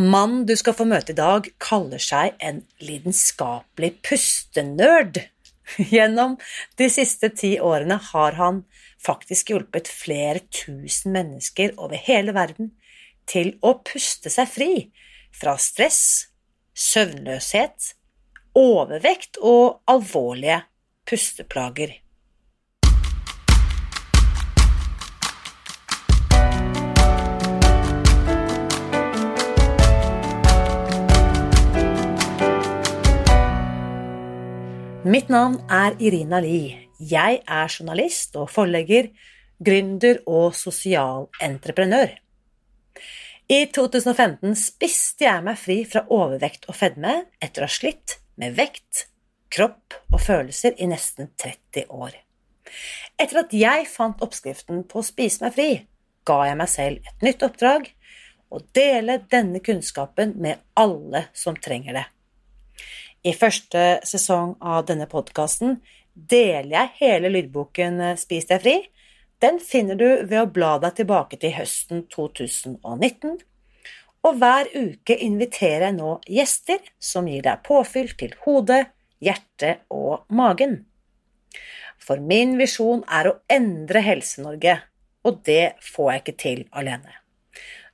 Mannen 0.00 0.46
du 0.46 0.56
ska 0.56 0.72
få 0.72 0.84
möta 0.84 1.12
idag 1.12 1.48
kallar 1.58 1.98
sig 1.98 2.34
en 2.38 2.62
lidenskaplig 2.78 4.02
pustenörd. 4.02 5.20
Genom 5.76 6.36
de 6.76 6.90
sista 6.90 7.28
tio 7.28 7.60
åren 7.60 7.90
har 7.90 8.32
han 8.32 8.64
faktiskt 9.06 9.50
hjälpt 9.50 9.88
flera 9.88 10.38
tusen 10.38 11.12
människor 11.12 11.84
över 11.84 11.96
hela 11.96 12.32
världen 12.32 12.70
till 13.24 13.58
att 13.62 13.84
pusta 13.92 14.30
sig 14.30 14.46
fri 14.46 14.90
från 15.40 15.58
stress, 15.58 16.22
sömnlöshet, 16.74 17.94
övervikt 18.54 19.36
och 19.36 19.82
allvarliga 19.84 20.62
pusteplager. 21.10 22.07
Mitt 35.08 35.30
navn 35.32 35.54
er 35.72 35.94
Irina 36.04 36.36
Li. 36.44 36.74
Jeg 37.00 37.38
er 37.40 37.70
journalist 37.72 38.34
og 38.36 38.50
forlegger, 38.52 39.06
gründer 39.64 40.18
og 40.28 40.50
sosialentreprenør. 40.58 42.10
I 43.48 43.60
2015 43.72 44.52
spiste 44.60 45.24
jeg 45.24 45.44
meg 45.46 45.56
fri 45.56 45.78
fra 45.88 46.02
overvekt 46.12 46.68
og 46.68 46.76
fedme 46.76 47.14
etter 47.40 47.64
å 47.64 47.70
ha 47.70 47.72
slitt 47.72 48.18
med 48.36 48.58
vekt, 48.58 49.06
kropp 49.48 49.96
og 50.10 50.20
følelser 50.26 50.76
i 50.76 50.90
nesten 50.92 51.32
30 51.40 51.88
år. 51.88 52.12
Etter 53.16 53.46
at 53.46 53.56
jeg 53.56 53.88
fant 53.88 54.20
oppskriften 54.20 54.84
på 54.90 55.00
å 55.00 55.08
spise 55.08 55.46
meg 55.46 55.56
fri, 55.56 55.70
ga 56.28 56.42
jeg 56.50 56.60
meg 56.60 56.72
selv 56.74 57.08
et 57.08 57.24
nytt 57.30 57.48
oppdrag 57.48 57.88
å 58.52 58.60
dele 58.76 59.22
denne 59.32 59.64
kunnskapen 59.64 60.36
med 60.36 60.60
alle 60.76 61.30
som 61.32 61.56
trenger 61.56 62.02
det. 62.02 62.06
I 63.28 63.34
første 63.36 63.98
sesong 64.08 64.54
av 64.64 64.86
denne 64.88 65.08
podkasten 65.10 65.80
deler 66.14 66.70
jeg 66.72 66.94
hele 67.02 67.32
lydboken 67.34 68.00
eh, 68.00 68.16
Spis 68.16 68.48
deg 68.48 68.62
fri. 68.62 68.76
Den 69.42 69.58
finner 69.60 69.98
du 69.98 70.06
ved 70.22 70.38
å 70.40 70.50
bla 70.50 70.76
deg 70.82 70.96
tilbake 71.00 71.38
til 71.42 71.52
høsten 71.58 72.06
2019. 72.14 73.36
Og 74.26 74.38
hver 74.40 74.70
uke 74.72 75.16
inviterer 75.26 75.90
jeg 75.90 75.98
nå 75.98 76.14
gjester 76.38 76.80
som 77.10 77.28
gir 77.30 77.44
deg 77.44 77.60
påfyll 77.66 78.14
til 78.18 78.32
hodet, 78.46 78.86
hjertet 79.22 79.84
og 79.94 80.24
magen. 80.32 80.80
For 81.98 82.22
min 82.22 82.56
visjon 82.58 83.04
er 83.12 83.28
å 83.28 83.36
endre 83.52 84.02
Helse-Norge, 84.06 84.78
og 85.26 85.44
det 85.46 85.76
får 85.84 86.10
jeg 86.12 86.24
ikke 86.24 86.36
til 86.40 86.64
alene. 86.72 87.20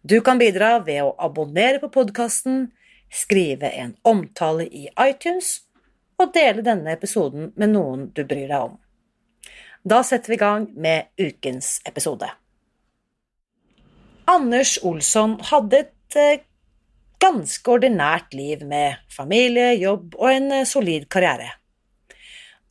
Du 0.04 0.20
kan 0.24 0.38
bidra 0.40 0.76
ved 0.84 1.02
å 1.02 1.14
abonnere 1.26 1.80
på 1.82 1.90
podkasten, 1.92 2.68
skrive 3.14 3.70
en 3.70 3.94
omtale 4.02 4.66
i 4.66 4.88
iTunes 5.00 5.60
og 6.20 6.32
dele 6.34 6.64
denne 6.66 6.94
episoden 6.94 7.52
med 7.56 7.74
noen 7.74 8.08
du 8.14 8.24
bryr 8.24 8.48
deg 8.48 8.70
om. 8.70 8.78
Da 9.84 10.00
setter 10.06 10.32
vi 10.32 10.38
i 10.38 10.40
gang 10.40 10.66
med 10.80 11.10
ukens 11.20 11.76
episode. 11.86 12.30
Anders 14.30 14.78
Olsson 14.82 15.36
hadde 15.50 15.82
et 15.84 16.16
eh, 16.16 16.44
ganske 17.20 17.70
ordinært 17.70 18.32
liv 18.36 18.64
med 18.64 18.96
familie, 19.12 19.74
jobb 19.76 20.16
og 20.16 20.30
en 20.30 20.50
eh, 20.60 20.66
solid 20.68 21.04
karriere. 21.12 21.50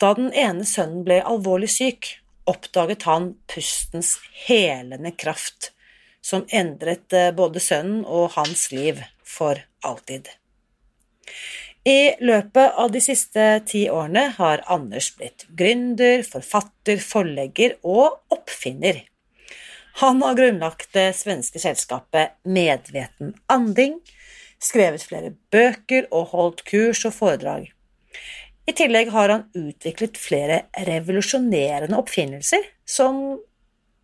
Da 0.02 0.16
den 0.18 0.32
ene 0.34 0.66
sønnen 0.66 1.06
ble 1.06 1.20
alvorlig 1.22 1.70
syk, 1.70 2.10
oppdaget 2.50 3.06
han 3.08 3.36
pustens 3.48 4.18
helende 4.48 5.14
kraft, 5.14 5.70
som 6.26 6.48
endret 6.50 7.14
eh, 7.14 7.30
både 7.36 7.62
sønnen 7.62 8.02
og 8.10 8.34
hans 8.40 8.72
liv 8.74 9.04
for 9.34 9.60
alltid. 9.86 10.30
I 11.84 12.16
løpet 12.24 12.78
av 12.80 12.94
de 12.94 13.02
siste 13.04 13.46
ti 13.68 13.88
årene 13.92 14.30
har 14.38 14.64
Anders 14.72 15.10
blitt 15.18 15.44
gründer, 15.52 16.24
forfatter, 16.24 17.02
forlegger 17.04 17.76
og 17.84 18.22
oppfinner. 18.32 19.02
Han 20.00 20.24
har 20.24 20.38
grunnlagt 20.40 20.94
det 20.96 21.10
svenske 21.20 21.60
selskapet 21.62 22.38
Medveten 22.48 23.36
Anding, 23.52 24.00
skrevet 24.64 25.04
flere 25.04 25.34
bøker 25.52 26.08
og 26.10 26.32
holdt 26.32 26.64
kurs 26.70 27.04
og 27.06 27.18
foredrag. 27.18 27.68
I 28.64 28.72
tillegg 28.80 29.12
har 29.12 29.30
han 29.34 29.50
utviklet 29.60 30.18
flere 30.18 30.64
revolusjonerende 30.88 32.00
oppfinnelser 32.00 32.64
som 32.88 33.42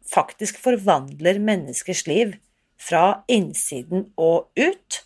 faktisk 0.10 0.60
forvandler 0.60 1.40
menneskers 1.40 2.04
liv 2.10 2.36
fra 2.80 3.22
innsiden 3.32 4.10
og 4.20 4.52
ut, 4.60 5.04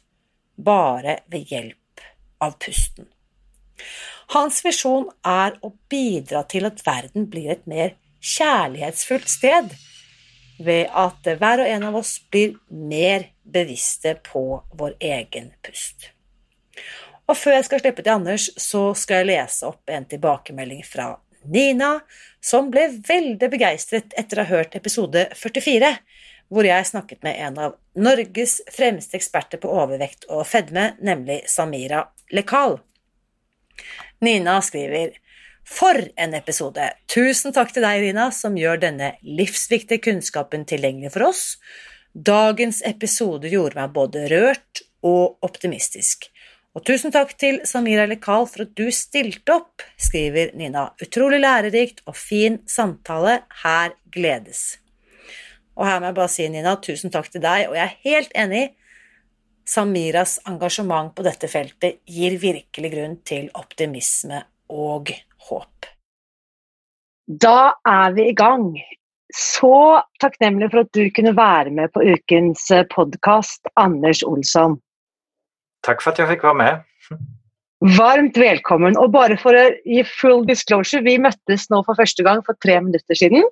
bare 0.56 1.20
ved 1.32 1.52
hjelp 1.52 2.06
av 2.44 2.58
pusten. 2.62 3.08
Hans 4.34 4.62
visjon 4.66 5.10
er 5.28 5.58
å 5.62 5.74
bidra 5.92 6.44
til 6.50 6.66
at 6.70 6.82
verden 6.86 7.28
blir 7.30 7.52
et 7.54 7.68
mer 7.70 7.96
kjærlighetsfullt 8.24 9.30
sted, 9.30 9.74
ved 10.64 10.90
at 10.90 11.28
hver 11.42 11.64
og 11.64 11.70
en 11.70 11.86
av 11.90 11.98
oss 12.00 12.16
blir 12.32 12.56
mer 12.70 13.28
bevisste 13.44 14.16
på 14.24 14.44
vår 14.80 14.96
egen 15.02 15.52
pust. 15.66 16.10
Og 17.28 17.38
før 17.40 17.58
jeg 17.58 17.68
skal 17.68 17.82
slippe 17.82 18.04
til 18.04 18.16
Anders, 18.16 18.50
så 18.60 18.92
skal 18.98 19.24
jeg 19.24 19.32
lese 19.32 19.68
opp 19.68 19.90
en 19.92 20.06
tilbakemelding 20.08 20.84
fra 20.88 21.14
Nina, 21.52 21.98
som 22.44 22.70
ble 22.72 22.88
veldig 23.08 23.50
begeistret 23.52 24.16
etter 24.20 24.40
å 24.40 24.46
ha 24.46 24.58
hørt 24.60 24.76
episode 24.80 25.26
44, 25.36 25.92
hvor 26.52 26.68
jeg 26.68 26.86
snakket 26.88 27.24
med 27.26 27.40
en 27.40 27.60
av 27.60 27.76
Norges 28.00 28.60
fremste 28.74 29.18
eksperter 29.20 29.62
på 29.62 29.72
overvekt 29.72 30.28
og 30.30 30.46
fedme, 30.50 30.94
nemlig 31.02 31.44
Samira 31.50 32.06
Lekal. 32.34 32.80
Nina 34.24 34.60
skriver 34.62 35.16
For 35.68 36.00
en 36.20 36.36
episode! 36.38 36.90
Tusen 37.12 37.56
takk 37.56 37.74
til 37.74 37.86
deg, 37.86 38.02
Rina, 38.04 38.30
som 38.36 38.58
gjør 38.60 38.82
denne 38.84 39.14
livsviktige 39.24 40.04
kunnskapen 40.04 40.68
tilgjengelig 40.70 41.14
for 41.16 41.30
oss. 41.32 41.44
Dagens 42.14 42.84
episode 42.86 43.50
gjorde 43.50 43.80
meg 43.80 43.96
både 43.96 44.28
rørt 44.32 44.84
og 45.04 45.40
optimistisk. 45.46 46.30
Og 46.74 46.82
tusen 46.86 47.14
takk 47.14 47.36
til 47.38 47.60
Samira 47.70 48.06
Lekal 48.10 48.48
for 48.50 48.66
at 48.66 48.74
du 48.78 48.88
stilte 48.94 49.58
opp, 49.60 49.84
skriver 49.98 50.56
Nina. 50.58 50.88
Utrolig 51.02 51.42
lærerikt 51.44 52.02
og 52.10 52.18
fin 52.18 52.62
samtale. 52.70 53.44
Her 53.64 53.94
gledes. 54.14 54.83
Og 55.78 55.88
her 55.88 56.00
må 56.00 56.10
jeg 56.10 56.18
bare 56.20 56.32
si, 56.32 56.48
Nina, 56.52 56.76
tusen 56.82 57.14
takk 57.14 57.30
til 57.34 57.44
deg, 57.44 57.68
og 57.70 57.78
jeg 57.78 57.84
er 57.84 58.00
helt 58.06 58.34
enig. 58.38 58.64
Samiras 59.66 60.38
engasjement 60.50 61.14
på 61.16 61.24
dette 61.26 61.48
feltet 61.50 62.02
gir 62.10 62.36
virkelig 62.42 62.92
grunn 62.94 63.16
til 63.26 63.48
optimisme 63.58 64.44
og 64.74 65.14
håp. 65.48 65.88
Da 67.28 67.74
er 67.88 68.18
vi 68.18 68.28
i 68.30 68.36
gang. 68.36 68.74
Så 69.34 70.02
takknemlig 70.22 70.70
for 70.70 70.84
at 70.84 70.92
du 70.94 71.08
kunne 71.16 71.34
være 71.38 71.72
med 71.74 71.94
på 71.96 72.04
ukens 72.06 72.68
podkast, 72.92 73.64
Anders 73.80 74.22
Olsson. 74.28 74.76
Takk 75.88 76.04
for 76.04 76.14
at 76.14 76.22
jeg 76.22 76.30
fikk 76.36 76.46
være 76.46 76.60
med. 76.60 76.84
Varmt 77.98 78.38
velkommen. 78.40 79.00
Og 79.00 79.10
bare 79.16 79.40
for 79.40 79.58
å 79.58 79.64
gi 79.88 80.04
full 80.08 80.46
disclosure, 80.48 81.04
vi 81.08 81.18
møttes 81.20 81.66
nå 81.74 81.82
for 81.88 82.00
første 82.00 82.24
gang 82.24 82.44
for 82.46 82.60
tre 82.64 82.78
minutter 82.84 83.18
siden. 83.18 83.48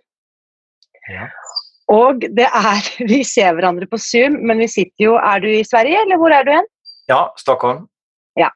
Ja. 1.10 1.32
Og 1.92 2.24
det 2.38 2.48
er 2.48 2.90
Vi 3.12 3.22
ser 3.28 3.56
hverandre 3.58 3.88
på 3.92 4.00
Zoom, 4.00 4.40
men 4.48 4.64
vi 4.64 4.70
sitter 4.72 5.08
jo 5.10 5.18
Er 5.20 5.44
du 5.44 5.50
i 5.52 5.66
Sverige, 5.68 6.04
eller 6.06 6.22
hvor 6.22 6.34
er 6.36 6.48
du 6.48 6.54
hen? 6.56 6.70
Ja, 7.10 7.26
Stockholm. 7.38 7.88
Ja. 8.40 8.50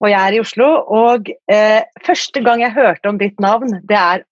Og 0.00 0.10
jeg 0.12 0.20
er 0.20 0.36
i 0.36 0.40
Oslo. 0.40 0.68
Og 0.92 1.30
eh, 1.50 1.82
første 2.06 2.42
gang 2.44 2.62
jeg 2.62 2.76
hørte 2.76 3.10
om 3.10 3.18
ditt 3.18 3.40
navn, 3.40 3.80
det 3.88 3.96
er 3.96 4.24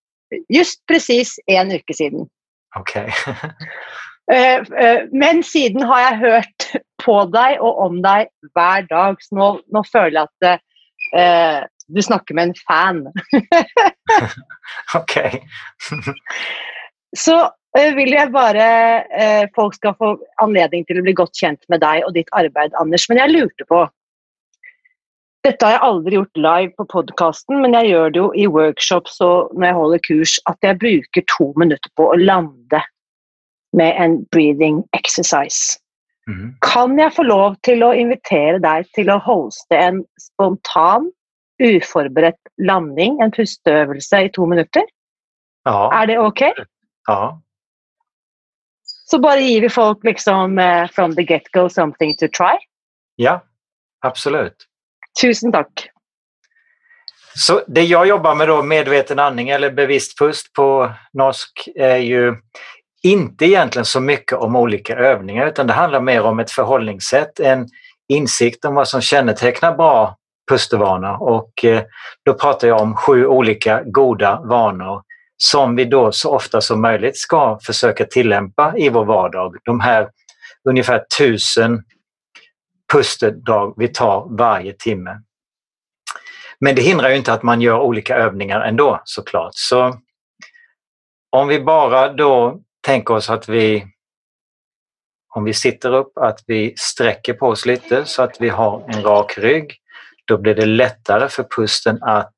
just 0.53 0.83
presis 0.89 1.39
en 1.49 1.73
uke 1.75 1.97
siden. 1.97 2.29
Ok. 2.77 2.95
eh, 4.35 4.61
eh, 4.61 5.01
men 5.13 5.43
siden 5.43 5.83
har 5.89 6.05
jeg 6.05 6.23
hørt 6.23 6.69
på 7.05 7.17
deg 7.33 7.63
og 7.65 7.81
om 7.89 8.01
deg 8.05 8.31
hver 8.55 8.87
dag, 8.91 9.19
så 9.25 9.41
nå, 9.41 9.51
nå 9.73 9.85
føler 9.91 10.21
jeg 10.21 10.29
at 10.29 10.63
eh, 11.19 11.61
du 11.95 12.01
snakker 12.03 12.37
med 12.37 12.53
en 12.53 12.57
fan. 12.69 13.03
ok. 15.01 15.17
så 17.17 17.37
Eh, 17.75 17.91
vil 17.97 18.15
jeg 18.15 18.31
bare 18.31 18.67
eh, 19.11 19.45
folk 19.57 19.75
skal 19.75 19.97
få 19.99 20.15
anledning 20.43 20.85
til 20.87 21.01
å 21.01 21.05
bli 21.07 21.15
godt 21.19 21.35
kjent 21.41 21.63
med 21.73 21.83
deg 21.83 22.07
og 22.07 22.15
ditt 22.15 22.31
arbeid, 22.37 22.75
Anders. 22.79 23.09
Men 23.11 23.23
jeg 23.25 23.35
lurte 23.35 23.67
på 23.71 23.85
Dette 25.45 25.67
har 25.67 25.75
jeg 25.75 25.85
aldri 25.85 26.17
gjort 26.17 26.39
live 26.41 26.71
på 26.79 26.87
podkasten, 26.89 27.59
men 27.61 27.75
jeg 27.77 27.91
gjør 27.91 28.13
det 28.15 28.21
jo 28.23 28.29
i 28.33 28.47
workshops 28.49 29.19
og 29.21 29.51
når 29.53 29.67
jeg 29.67 29.77
holder 29.77 30.03
kurs, 30.07 30.37
at 30.49 30.65
jeg 30.65 30.79
bruker 30.81 31.27
to 31.29 31.51
minutter 31.61 31.93
på 32.01 32.07
å 32.09 32.17
lande 32.17 32.81
med 33.77 33.99
en 34.01 34.15
breathing 34.33 34.81
exercise. 34.97 35.77
Mm. 36.31 36.55
Kan 36.65 36.97
jeg 36.97 37.13
få 37.13 37.27
lov 37.29 37.59
til 37.67 37.85
å 37.85 37.93
invitere 37.93 38.57
deg 38.65 38.89
til 38.97 39.13
å 39.13 39.19
hoste 39.21 39.77
en 39.77 40.01
spontan, 40.17 41.11
uforberedt 41.61 42.41
landing, 42.65 43.21
en 43.21 43.35
pusteøvelse 43.35 44.25
i 44.25 44.33
to 44.33 44.49
minutter? 44.49 44.89
Ja. 45.69 45.91
Er 45.93 46.09
det 46.09 46.23
ok? 46.23 46.47
Ja. 47.11 47.21
Så 49.05 49.19
bare 49.19 49.41
gir 49.41 49.61
vi 49.61 49.69
folk 49.69 50.05
liksom 50.05 50.59
uh, 50.59 50.87
from 50.87 51.15
the 51.15 51.23
get-go 51.23 51.69
something 51.69 52.15
to 52.17 52.27
try. 52.37 52.59
Ja, 53.17 53.45
absolut. 54.01 54.57
Tusen 55.21 55.53
takk. 55.53 55.89
Så 57.37 57.61
det 57.67 57.83
jag 57.83 58.07
jobbar 58.07 58.35
med 58.35 58.49
då, 58.49 58.63
medveten 58.63 59.19
andning 59.19 59.49
eller 59.49 59.71
bevisst 59.71 60.19
pust 60.19 60.53
på 60.53 60.93
norsk, 61.13 61.69
är 61.77 61.97
ju 61.97 62.37
inte 63.03 63.45
egentligen 63.45 63.85
så 63.85 64.01
mycket 64.01 64.39
om 64.39 64.57
olika 64.57 64.97
övningar 64.97 65.47
utan 65.47 65.67
det 65.67 65.73
handlar 65.73 66.01
mer 66.01 66.23
om 66.23 66.41
ett 66.41 66.51
förhållningssätt, 66.51 67.41
en 67.41 67.69
insikt 68.09 68.65
om 68.65 68.75
vad 68.75 68.89
som 68.89 69.01
kännetecknar 69.01 69.77
bra 69.77 70.17
pustevanor 70.51 71.23
och 71.23 71.65
eh, 71.65 71.83
då 72.25 72.35
pratar 72.35 72.69
jag 72.69 72.81
om 72.81 72.97
sju 72.97 73.27
olika 73.27 73.83
goda 73.85 74.41
vanor 74.41 75.03
som 75.37 75.77
vi 75.77 75.85
då 75.85 76.13
så 76.13 76.35
ofta 76.35 76.61
som 76.61 76.83
möjligt 76.83 77.17
ska 77.17 77.59
försöka 77.63 78.05
tillämpa 78.05 78.75
i 78.77 78.89
vår 78.89 79.05
vardag. 79.05 79.57
De 79.65 79.81
här 79.81 80.11
ungefär 80.69 81.05
tusen 81.19 81.83
pusterdrag 82.93 83.75
vi 83.77 83.89
tar 83.89 84.37
varje 84.39 84.73
timme. 84.73 85.21
Men 86.61 86.75
det 86.75 86.83
hindrar 86.83 87.11
ju 87.11 87.17
inte 87.17 87.33
att 87.33 87.43
man 87.43 87.61
gör 87.61 87.81
olika 87.81 88.17
övningar 88.17 88.61
ändå 88.61 89.01
såklart. 89.05 89.53
Så 89.55 89.99
om 91.31 91.49
vi 91.49 91.61
bara 91.61 92.13
då 92.13 92.61
tänker 92.81 93.15
oss 93.15 93.31
att 93.31 93.49
vi, 93.49 93.87
om 95.35 95.45
vi 95.45 95.55
sitter 95.55 95.95
upp, 95.95 96.19
att 96.19 96.41
vi 96.47 96.75
sträcker 96.77 97.35
på 97.35 97.47
oss 97.47 97.67
lite 97.67 98.05
så 98.05 98.23
att 98.23 98.41
vi 98.41 98.49
har 98.49 98.85
en 98.89 99.03
rak 99.03 99.39
rygg. 99.39 99.73
Då 100.27 100.39
blir 100.39 100.55
det 100.55 100.67
lättare 100.67 101.29
för 101.29 101.47
pusten 101.57 102.03
att 102.03 102.35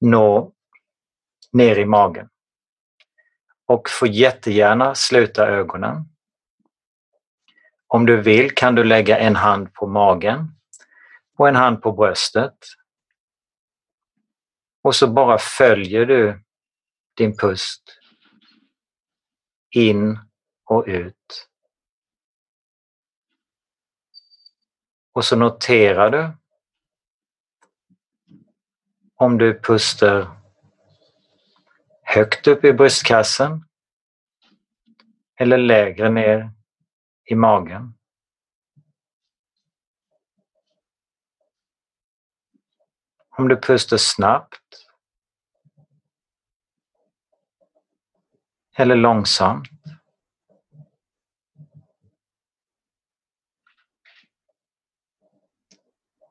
nå 0.00 0.52
ner 1.52 1.78
i 1.78 1.84
magen. 1.84 2.28
Och 3.66 3.90
får 3.90 4.08
jättegärna 4.08 4.94
sluta 4.94 5.46
ögonen. 5.46 6.08
Om 7.86 8.06
du 8.06 8.22
vill 8.22 8.54
kan 8.54 8.74
du 8.74 8.84
lägga 8.84 9.18
en 9.18 9.36
hand 9.36 9.74
på 9.74 9.86
magen 9.86 10.48
och 11.38 11.48
en 11.48 11.56
hand 11.56 11.82
på 11.82 11.92
bröstet. 11.92 12.56
Och 14.82 14.94
så 14.94 15.08
bara 15.08 15.38
följer 15.38 16.06
du 16.06 16.42
din 17.16 17.36
pust 17.36 17.82
in 19.70 20.18
och 20.64 20.84
ut. 20.86 21.48
Och 25.12 25.24
så 25.24 25.36
noterar 25.36 26.10
du 26.10 26.32
om 29.14 29.38
du 29.38 29.60
pustar 29.60 30.41
högt 32.14 32.46
upp 32.46 32.64
i 32.64 32.72
bröstkassen 32.72 33.64
eller 35.36 35.58
lägre 35.58 36.10
ner 36.10 36.50
i 37.24 37.34
magen. 37.34 37.94
Om 43.36 43.48
du 43.48 43.56
pustar 43.56 43.96
snabbt 43.96 44.86
eller 48.76 48.96
långsamt. 48.96 49.68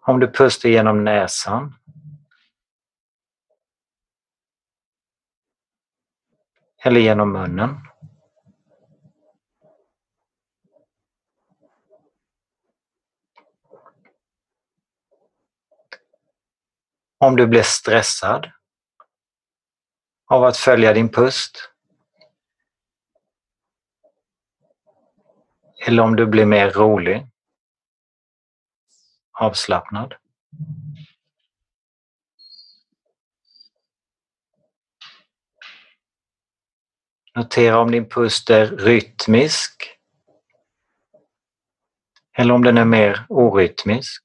Om 0.01 0.19
du 0.19 0.27
pustar 0.27 0.69
genom 0.69 1.03
näsan 1.03 1.80
eller 6.83 7.01
genom 7.01 7.31
munnen. 7.31 7.77
Om 17.17 17.35
du 17.35 17.47
blir 17.47 17.63
stressad 17.63 18.51
av 20.25 20.43
att 20.43 20.57
följa 20.57 20.93
din 20.93 21.11
pust. 21.11 21.69
Eller 25.87 26.03
om 26.03 26.15
du 26.15 26.25
blir 26.25 26.45
mer 26.45 26.71
rolig, 26.71 27.27
avslappnad. 29.39 30.13
Notera 37.35 37.79
om 37.79 37.91
din 37.91 38.09
pust 38.09 38.49
är 38.49 38.67
rytmisk 38.67 39.97
eller 42.37 42.53
om 42.53 42.63
den 42.63 42.77
är 42.77 42.85
mer 42.85 43.25
orytmisk. 43.29 44.23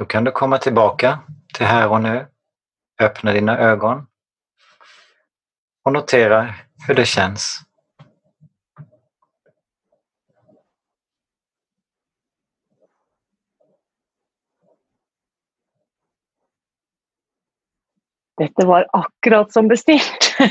Då 0.00 0.06
kan 0.06 0.24
du 0.24 0.30
komma 0.30 0.58
tillbaka 0.58 1.18
till 1.54 1.66
här 1.66 1.88
och 1.88 2.02
nu. 2.02 2.26
Öppna 3.00 3.32
dina 3.32 3.58
ögon 3.58 4.06
och 5.84 5.92
notera 5.92 6.54
hur 6.86 6.94
det 6.94 7.04
känns. 7.04 7.60
Dette 18.36 18.66
var 18.66 18.86
akkurat 18.92 19.52
som 19.52 19.68
bestilt. 19.68 20.36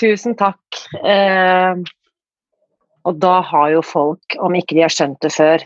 Tusen 0.00 0.36
takk. 0.36 0.60
Eh, 1.04 1.76
og 3.04 3.14
da 3.14 3.40
har 3.40 3.70
jo 3.70 3.82
folk, 3.82 4.36
om 4.38 4.54
ikke 4.54 4.76
de 4.76 4.84
har 4.84 4.92
skjønt 4.92 5.24
det 5.24 5.32
før, 5.32 5.64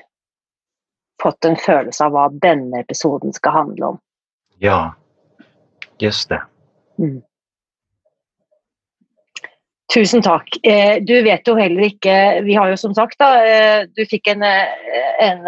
fått 1.21 1.45
en 1.49 1.59
følelse 1.61 2.07
av 2.07 2.15
hva 2.15 2.29
denne 2.43 2.83
episoden 2.83 3.35
skal 3.37 3.57
handle 3.57 3.93
om. 3.95 3.99
Ja, 4.61 4.95
just 6.03 6.29
det. 6.33 6.41
Mm. 7.01 7.21
Tusen 9.91 10.23
takk. 10.23 10.47
Eh, 10.63 11.01
du 11.03 11.17
vet 11.27 11.49
jo 11.49 11.57
heller 11.59 11.83
ikke 11.89 12.13
Vi 12.47 12.55
har 12.55 12.69
jo 12.71 12.77
som 12.79 12.93
sagt, 12.95 13.17
da 13.19 13.31
eh, 13.43 13.89
Du 13.91 14.05
fikk 14.07 14.29
en, 14.31 14.45
eh, 14.47 14.69
en 15.25 15.43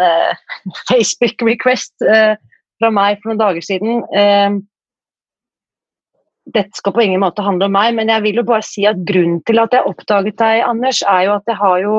Facebook-request 0.89 1.93
fra 2.03 2.91
meg 2.91 3.21
for 3.21 3.31
noen 3.31 3.41
dager 3.41 3.63
siden. 3.63 4.03
Eh, 4.11 4.59
dette 6.57 6.75
skal 6.75 6.93
på 6.95 7.05
ingen 7.05 7.23
måte 7.23 7.45
handle 7.45 7.69
om 7.69 7.75
meg, 7.75 7.93
men 7.95 8.11
jeg 8.11 8.25
vil 8.25 8.41
jo 8.41 8.47
bare 8.47 8.65
si 8.67 8.83
at 8.89 8.99
grunnen 9.07 9.39
til 9.47 9.61
at 9.63 9.73
jeg 9.73 9.87
oppdaget 9.87 10.37
deg, 10.41 10.63
Anders, 10.67 10.99
er 11.07 11.29
jo 11.29 11.37
at 11.37 11.47
jeg 11.47 11.59
har 11.61 11.77
jo 11.85 11.93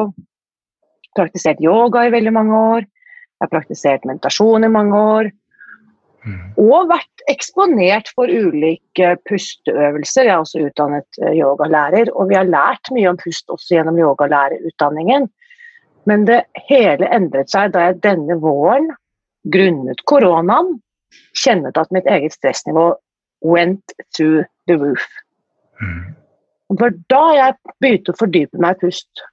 praktisert 1.17 1.63
yoga 1.65 2.05
i 2.05 2.13
veldig 2.13 2.35
mange 2.35 2.61
år. 2.75 2.87
Jeg 3.45 3.51
har 3.51 3.61
praktisert 3.61 4.07
meditasjon 4.09 4.65
i 4.65 4.73
mange 4.73 5.01
år. 5.17 5.27
Mm. 6.25 6.55
Og 6.57 6.89
vært 6.89 7.25
eksponert 7.29 8.09
for 8.17 8.33
ulike 8.33 9.11
pusteøvelser. 9.29 10.25
Jeg 10.25 10.33
er 10.33 10.41
også 10.41 10.63
utdannet 10.65 11.19
eh, 11.21 11.35
yogalærer, 11.37 12.09
og 12.17 12.31
vi 12.31 12.39
har 12.39 12.49
lært 12.49 12.89
mye 12.97 13.11
om 13.11 13.19
pust 13.21 13.53
også 13.53 13.77
gjennom 13.77 14.01
yogalærerutdanningen. 14.01 15.29
Men 16.09 16.25
det 16.29 16.41
hele 16.71 17.11
endret 17.13 17.53
seg 17.53 17.75
da 17.77 17.91
jeg 17.91 18.01
denne 18.05 18.39
våren, 18.41 18.89
grunnet 19.53 20.01
koronaen, 20.09 20.79
kjennet 21.37 21.77
at 21.77 21.93
mitt 21.93 22.09
eget 22.09 22.33
stressnivå 22.33 22.95
went 23.45 23.93
through 24.17 24.49
the 24.67 24.81
roof. 24.81 25.05
Mm. 25.85 26.17
Var 26.81 26.97
da 27.13 27.25
jeg 27.37 27.77
begynte 27.85 28.15
å 28.15 28.21
fordype 28.25 28.65
meg 28.65 28.79
i 28.79 28.87
pust. 28.87 29.27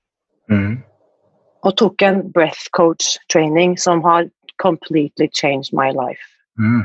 Mm. 0.51 0.81
Og 1.63 1.77
tok 1.77 2.01
en 2.01 2.23
breath 2.33 2.69
coach 2.73 3.17
training 3.33 3.77
som 3.79 4.01
har 4.03 4.29
completely 4.61 5.27
changed 5.33 5.73
my 5.73 5.89
life. 5.93 6.21
Mm. 6.57 6.83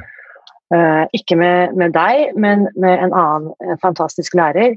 Eh, 0.75 1.05
ikke 1.15 1.37
med, 1.37 1.77
med 1.77 1.95
deg, 1.95 2.33
men 2.37 2.69
med 2.77 2.99
en 2.99 3.15
annen 3.15 3.53
en 3.63 3.81
fantastisk 3.83 4.35
lærer. 4.35 4.77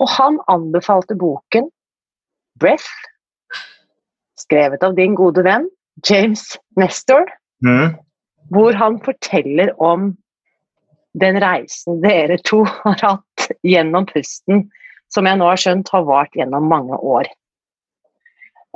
Og 0.00 0.08
han 0.16 0.40
anbefalte 0.48 1.16
boken 1.16 1.68
Breath, 2.60 2.88
skrevet 4.36 4.82
av 4.82 4.96
din 4.96 5.14
gode 5.16 5.44
venn 5.44 5.68
James 6.10 6.58
Nestor, 6.76 7.28
Mm. 7.60 7.94
hvor 8.50 8.72
han 8.72 8.94
forteller 9.04 9.82
om 9.82 10.16
den 11.20 11.36
reisen 11.42 12.00
dere 12.00 12.38
to 12.38 12.62
har 12.64 12.96
hatt 13.02 13.50
gjennom 13.66 14.06
pusten, 14.08 14.70
som 15.12 15.26
jeg 15.26 15.36
nå 15.36 15.44
har 15.50 15.60
skjønt 15.60 15.90
har 15.92 16.06
vart 16.08 16.32
gjennom 16.38 16.68
mange 16.70 16.96
år. 16.96 17.28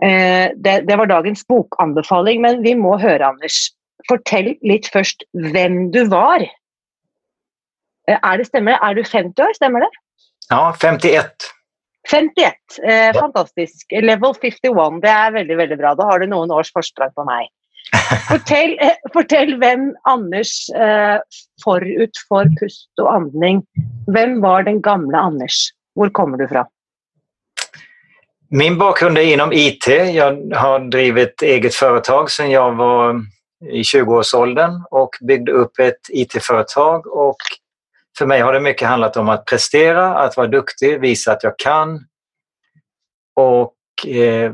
Eh, 0.03 0.51
det, 0.57 0.81
det 0.89 0.99
var 0.99 1.07
dagens 1.11 1.45
bokanbefaling, 1.47 2.43
men 2.43 2.63
vi 2.65 2.75
må 2.75 2.97
høre, 2.99 3.31
Anders. 3.31 3.69
Fortell 4.09 4.55
litt 4.67 4.89
først 4.93 5.23
hvem 5.55 5.91
du 5.95 6.05
var. 6.11 6.43
Eh, 8.09 8.19
Er 8.19 8.41
det 8.41 8.49
stemmer 8.51 8.75
det? 8.75 8.81
Er 8.83 8.95
du 8.99 9.05
50 9.05 9.45
år, 9.47 9.55
stemmer 9.59 9.87
det? 9.87 9.93
Ja, 10.51 10.73
51. 10.73 11.51
51. 12.11 12.81
Eh, 12.85 13.13
fantastisk. 13.17 13.87
Level 14.03 14.35
51. 14.37 15.01
Det 15.01 15.13
er 15.13 15.37
veldig 15.39 15.57
veldig 15.63 15.79
bra. 15.81 15.95
Da 15.97 16.09
har 16.11 16.21
du 16.21 16.29
noen 16.29 16.53
års 16.53 16.73
forsprang 16.75 17.15
på 17.17 17.25
meg. 17.29 17.49
Fortell, 18.29 18.75
eh, 18.83 18.97
fortell 19.15 19.55
hvem 19.61 19.91
Anders 20.09 20.53
eh, 20.75 21.19
forut 21.63 22.21
for 22.29 22.49
pust 22.61 22.89
og 23.03 23.11
andning. 23.13 23.63
Hvem 24.11 24.41
var 24.45 24.67
den 24.69 24.83
gamle 24.85 25.21
Anders? 25.21 25.71
Hvor 25.95 26.11
kommer 26.17 26.41
du 26.41 26.49
fra? 26.51 26.65
Min 28.57 28.79
bakgrund 28.79 29.19
är 29.19 29.23
inom 29.23 29.53
IT. 29.53 29.87
Jag 29.87 30.55
har 30.55 30.91
drivit 30.91 31.43
eget 31.43 31.75
företag 31.75 32.31
sedan 32.31 32.51
jag 32.51 32.75
var 32.75 33.21
i 33.71 33.83
20-årsåldern 33.83 34.85
och 34.91 35.11
byggde 35.21 35.53
upp 35.53 35.79
ett 35.79 36.01
IT-företag 36.09 37.07
och 37.07 37.37
för 38.19 38.27
mig 38.27 38.41
har 38.41 38.53
det 38.53 38.61
mycket 38.61 38.89
handlat 38.89 39.17
om 39.17 39.29
att 39.29 39.45
prestera, 39.45 40.15
att 40.15 40.37
vara 40.37 40.47
duktig, 40.47 41.01
visa 41.01 41.33
att 41.33 41.43
jag 41.43 41.59
kan. 41.59 42.05
Och 43.37 43.75
eh, 44.07 44.53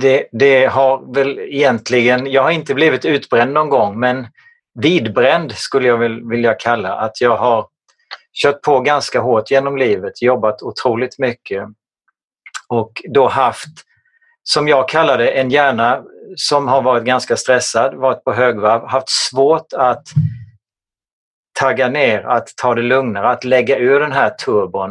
det, 0.00 0.28
det, 0.32 0.66
har 0.66 1.14
väl 1.14 1.38
egentligen, 1.38 2.26
jag 2.26 2.42
har 2.42 2.50
inte 2.50 2.74
blivit 2.74 3.04
utbränd 3.04 3.52
någon 3.52 3.68
gång 3.68 4.00
men 4.00 4.26
vidbränd 4.80 5.52
skulle 5.52 5.88
jag 5.88 5.98
väl 5.98 6.28
vilja 6.28 6.54
kalla 6.54 6.94
att 6.94 7.20
jag 7.20 7.36
har 7.36 7.66
kört 8.42 8.62
på 8.62 8.80
ganska 8.80 9.20
hårt 9.20 9.50
genom 9.50 9.76
livet, 9.76 10.22
jobbat 10.22 10.62
otroligt 10.62 11.18
mycket 11.18 11.68
och 12.68 12.92
då 13.14 13.28
haft, 13.28 13.68
som 14.42 14.68
jag 14.68 14.88
kallar 14.88 15.18
det, 15.18 15.30
en 15.30 15.50
hjärna 15.50 16.02
som 16.36 16.68
har 16.68 16.82
varit 16.82 17.04
ganska 17.04 17.36
stressad, 17.36 17.94
varit 17.94 18.24
på 18.24 18.32
högvarv, 18.32 18.86
haft 18.86 19.08
svårt 19.08 19.72
att 19.72 20.02
tagga 21.60 21.88
ner, 21.88 22.22
att 22.22 22.48
ta 22.56 22.74
det 22.74 22.82
lugnare, 22.82 23.28
att 23.28 23.44
lägga 23.44 23.78
ur 23.78 24.00
den 24.00 24.12
här 24.12 24.30
turbon. 24.30 24.90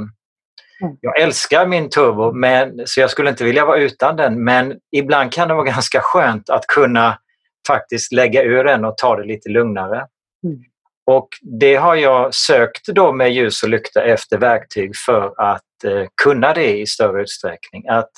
Mm. 0.81 0.97
Jag 1.01 1.19
älskar 1.19 1.67
min 1.67 1.89
turbo, 1.89 2.31
men, 2.31 2.81
så 2.85 2.99
jag 2.99 3.09
skulle 3.09 3.29
inte 3.29 3.43
vilja 3.43 3.65
vara 3.65 3.77
utan 3.77 4.15
den, 4.15 4.43
men 4.43 4.75
ibland 4.91 5.33
kan 5.33 5.47
det 5.47 5.53
vara 5.53 5.65
ganska 5.65 5.99
skönt 6.03 6.49
att 6.49 6.67
kunna 6.67 7.19
faktiskt 7.67 8.11
lägga 8.11 8.43
ur 8.43 8.63
den 8.63 8.85
och 8.85 8.97
ta 8.97 9.15
det 9.15 9.23
lite 9.23 9.49
lugnare. 9.49 10.07
Mm. 10.43 10.63
Och 11.05 11.29
Det 11.59 11.75
har 11.75 11.95
jag 11.95 12.33
sökt 12.33 12.87
då 12.87 13.11
med 13.13 13.33
ljus 13.33 13.63
och 13.63 13.69
lykta 13.69 14.03
efter 14.03 14.37
verktyg 14.37 14.91
för 15.05 15.33
att 15.37 15.83
eh, 15.83 16.05
kunna 16.23 16.53
det 16.53 16.77
i 16.77 16.85
större 16.85 17.21
utsträckning. 17.21 17.87
Att, 17.87 18.11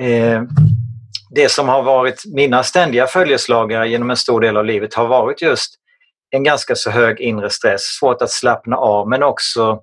eh, 0.00 0.42
det 1.30 1.48
som 1.50 1.68
har 1.68 1.82
varit 1.82 2.22
mina 2.34 2.62
ständiga 2.62 3.06
följeslagare 3.06 3.88
genom 3.88 4.10
en 4.10 4.16
stor 4.16 4.40
del 4.40 4.56
av 4.56 4.64
livet 4.64 4.94
har 4.94 5.06
varit 5.06 5.42
just 5.42 5.74
en 6.30 6.44
ganska 6.44 6.74
så 6.74 6.90
hög 6.90 7.20
inre 7.20 7.50
stress, 7.50 7.82
svårt 7.82 8.22
att 8.22 8.30
slappna 8.30 8.76
av 8.76 9.08
men 9.08 9.22
också, 9.22 9.82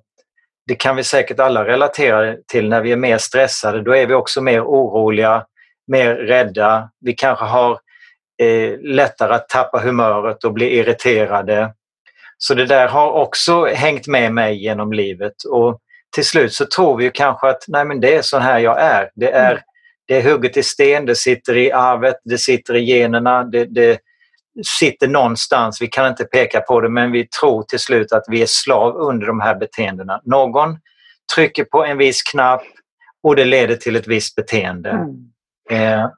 det 0.66 0.74
kan 0.74 0.96
vi 0.96 1.04
säkert 1.04 1.40
alla 1.40 1.64
relatera 1.64 2.36
till, 2.46 2.68
när 2.68 2.80
vi 2.80 2.92
är 2.92 2.96
mer 2.96 3.18
stressade 3.18 3.82
då 3.82 3.96
är 3.96 4.06
vi 4.06 4.14
också 4.14 4.40
mer 4.40 4.60
oroliga, 4.60 5.44
mer 5.86 6.14
rädda. 6.14 6.90
Vi 7.00 7.12
kanske 7.12 7.44
har 7.44 7.78
eh, 8.42 8.78
lättare 8.80 9.34
att 9.34 9.48
tappa 9.48 9.78
humöret 9.78 10.44
och 10.44 10.52
bli 10.52 10.78
irriterade. 10.78 11.72
Så 12.38 12.54
det 12.54 12.66
där 12.66 12.88
har 12.88 13.10
också 13.12 13.64
hängt 13.64 14.06
med 14.06 14.32
mig 14.32 14.62
genom 14.62 14.92
livet 14.92 15.34
och 15.50 15.80
till 16.14 16.24
slut 16.24 16.52
så 16.52 16.66
tror 16.66 16.96
vi 16.96 17.10
kanske 17.10 17.48
att 17.48 17.64
nej 17.68 17.84
men 17.84 18.00
det 18.00 18.14
är 18.14 18.22
så 18.22 18.38
här 18.38 18.58
jag 18.58 18.80
är. 18.80 19.10
Det 19.14 19.30
är, 19.30 19.50
mm. 19.50 19.62
det 20.06 20.16
är 20.16 20.30
hugget 20.30 20.56
i 20.56 20.62
sten, 20.62 21.06
det 21.06 21.14
sitter 21.14 21.56
i 21.56 21.72
arvet, 21.72 22.16
det 22.24 22.38
sitter 22.38 22.74
i 22.74 22.84
generna, 22.84 23.44
det, 23.44 23.64
det 23.64 23.98
sitter 24.78 25.08
någonstans. 25.08 25.82
Vi 25.82 25.86
kan 25.86 26.06
inte 26.06 26.24
peka 26.24 26.60
på 26.60 26.80
det 26.80 26.88
men 26.88 27.12
vi 27.12 27.28
tror 27.40 27.62
till 27.62 27.78
slut 27.78 28.12
att 28.12 28.24
vi 28.28 28.42
är 28.42 28.46
slav 28.48 28.96
under 28.96 29.26
de 29.26 29.40
här 29.40 29.54
beteendena. 29.54 30.20
Någon 30.24 30.78
trycker 31.34 31.64
på 31.64 31.84
en 31.84 31.98
viss 31.98 32.22
knapp 32.22 32.62
och 33.22 33.36
det 33.36 33.44
leder 33.44 33.76
till 33.76 33.96
ett 33.96 34.06
visst 34.06 34.34
beteende. 34.34 34.90
Mm. 34.90 35.30
Eh, 35.70 36.08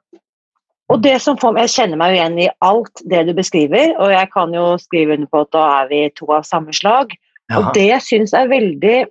och 0.89 1.01
det 1.01 1.19
som 1.19 1.37
får, 1.37 1.59
Jag 1.59 1.69
känner 1.69 1.97
mig 1.97 2.15
igen 2.15 2.39
i 2.39 2.49
allt 2.59 3.01
det 3.03 3.23
du 3.23 3.33
beskriver 3.33 3.97
och 3.99 4.11
jag 4.11 4.31
kan 4.31 4.53
ju 4.53 4.77
skriva 4.79 5.13
under 5.13 5.27
på 5.27 5.39
att 5.39 5.51
då 5.51 5.57
är 5.57 5.89
vi 5.89 6.09
två 6.09 6.35
av 6.35 6.41
samma 6.41 6.73
slag. 6.73 7.13
Jaha. 7.47 7.59
Och 7.59 7.73
det 7.73 7.85
jag 7.85 8.03
syns 8.03 8.33
är 8.33 8.47
väldigt 8.47 9.07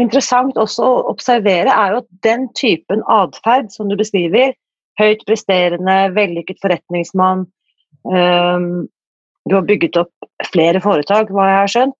intressant 0.00 0.56
också 0.56 0.82
att 0.82 1.04
observera 1.04 1.72
är 1.72 1.92
att 1.92 2.06
den 2.08 2.48
typen 2.60 3.02
adfärd 3.04 3.66
som 3.68 3.88
du 3.88 3.96
beskriver, 3.96 4.54
högt 4.98 5.26
presterande, 5.26 6.08
vällyckad 6.08 6.56
förrättningsman, 6.60 7.38
um, 8.58 8.88
du 9.44 9.54
har 9.54 9.62
byggt 9.62 9.96
upp 9.96 10.12
flera 10.52 10.80
företag 10.80 11.30
vad 11.30 11.52
jag 11.52 11.58
har 11.58 11.68
skönt 11.68 11.96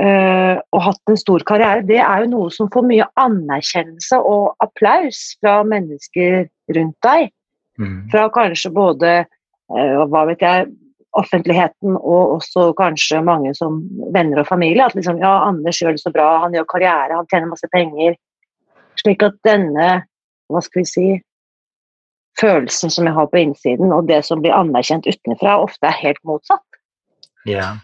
uh, 0.00 0.60
och 0.70 0.82
haft 0.82 1.08
en 1.10 1.16
stor 1.16 1.38
karriär. 1.38 1.82
Det 1.82 1.98
är 1.98 2.20
ju 2.20 2.26
något 2.26 2.54
som 2.54 2.70
får 2.70 2.82
mycket 2.82 3.08
anerkännelse 3.14 4.16
och 4.16 4.56
applaus 4.58 5.36
från 5.40 5.68
människor 5.68 6.48
runt 6.72 7.02
dig. 7.02 7.32
Mm. 7.78 8.08
Från 8.08 8.30
kanske 8.30 8.70
både, 8.70 9.26
uh, 9.78 10.06
vad 10.06 10.26
vet 10.26 10.40
jag, 10.40 10.68
offentligheten 11.10 11.96
och 11.96 12.34
också 12.34 12.72
kanske 12.72 13.20
många 13.20 13.54
som 13.54 13.88
vänner 14.12 14.38
och 14.38 14.46
familj. 14.46 14.80
Att 14.80 14.94
liksom, 14.94 15.18
ja, 15.18 15.40
Anders 15.40 15.82
gör 15.82 15.92
det 15.92 15.98
så 15.98 16.10
bra, 16.10 16.38
han 16.38 16.54
gör 16.54 16.64
karriär, 16.68 17.10
han 17.10 17.26
tjänar 17.30 17.46
massa 17.46 17.68
pengar. 17.68 18.16
Så 18.94 19.26
att 19.26 19.34
denna, 19.42 20.02
vad 20.46 20.64
ska 20.64 20.78
vi 20.78 20.84
säga, 20.84 21.20
känslan 22.40 22.90
som 22.90 23.06
jag 23.06 23.12
har 23.12 23.26
på 23.26 23.38
insidan 23.38 23.92
och 23.92 24.04
det 24.04 24.22
som 24.22 24.40
blir 24.40 24.52
anerkänt 24.52 25.06
utifrån 25.06 25.60
ofta 25.60 25.86
är 25.86 25.92
helt 25.92 26.24
motsatt. 26.24 26.64
Ja. 27.44 27.76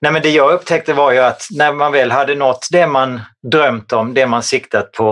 Nej, 0.00 0.12
men 0.12 0.22
det 0.22 0.30
jag 0.30 0.52
upptäckte 0.52 0.92
var 0.92 1.12
ju 1.12 1.18
att 1.18 1.46
när 1.50 1.72
man 1.72 1.92
väl 1.92 2.10
hade 2.10 2.34
nått 2.34 2.68
det 2.70 2.86
man 2.86 3.20
drömt 3.52 3.92
om, 3.92 4.14
det 4.14 4.26
man 4.26 4.42
siktat 4.42 4.92
på, 4.92 5.10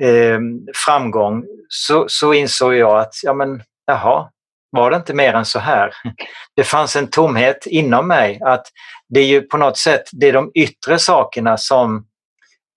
eh, 0.00 0.38
framgång, 0.86 1.44
så, 1.68 2.04
så 2.08 2.34
insåg 2.34 2.74
jag 2.74 3.00
att 3.00 3.14
ja, 3.22 3.34
men, 3.34 3.62
jaha, 3.86 4.30
var 4.70 4.90
det 4.90 4.96
inte 4.96 5.14
mer 5.14 5.34
än 5.34 5.44
så 5.44 5.58
här. 5.58 5.92
Det 6.56 6.64
fanns 6.64 6.96
en 6.96 7.06
tomhet 7.06 7.66
inom 7.66 8.08
mig 8.08 8.40
att 8.42 8.66
det 9.08 9.20
är 9.20 9.26
ju 9.26 9.42
på 9.42 9.56
något 9.56 9.78
sätt 9.78 10.02
det 10.12 10.28
är 10.28 10.32
de 10.32 10.50
yttre 10.54 10.98
sakerna 10.98 11.56
som 11.56 12.06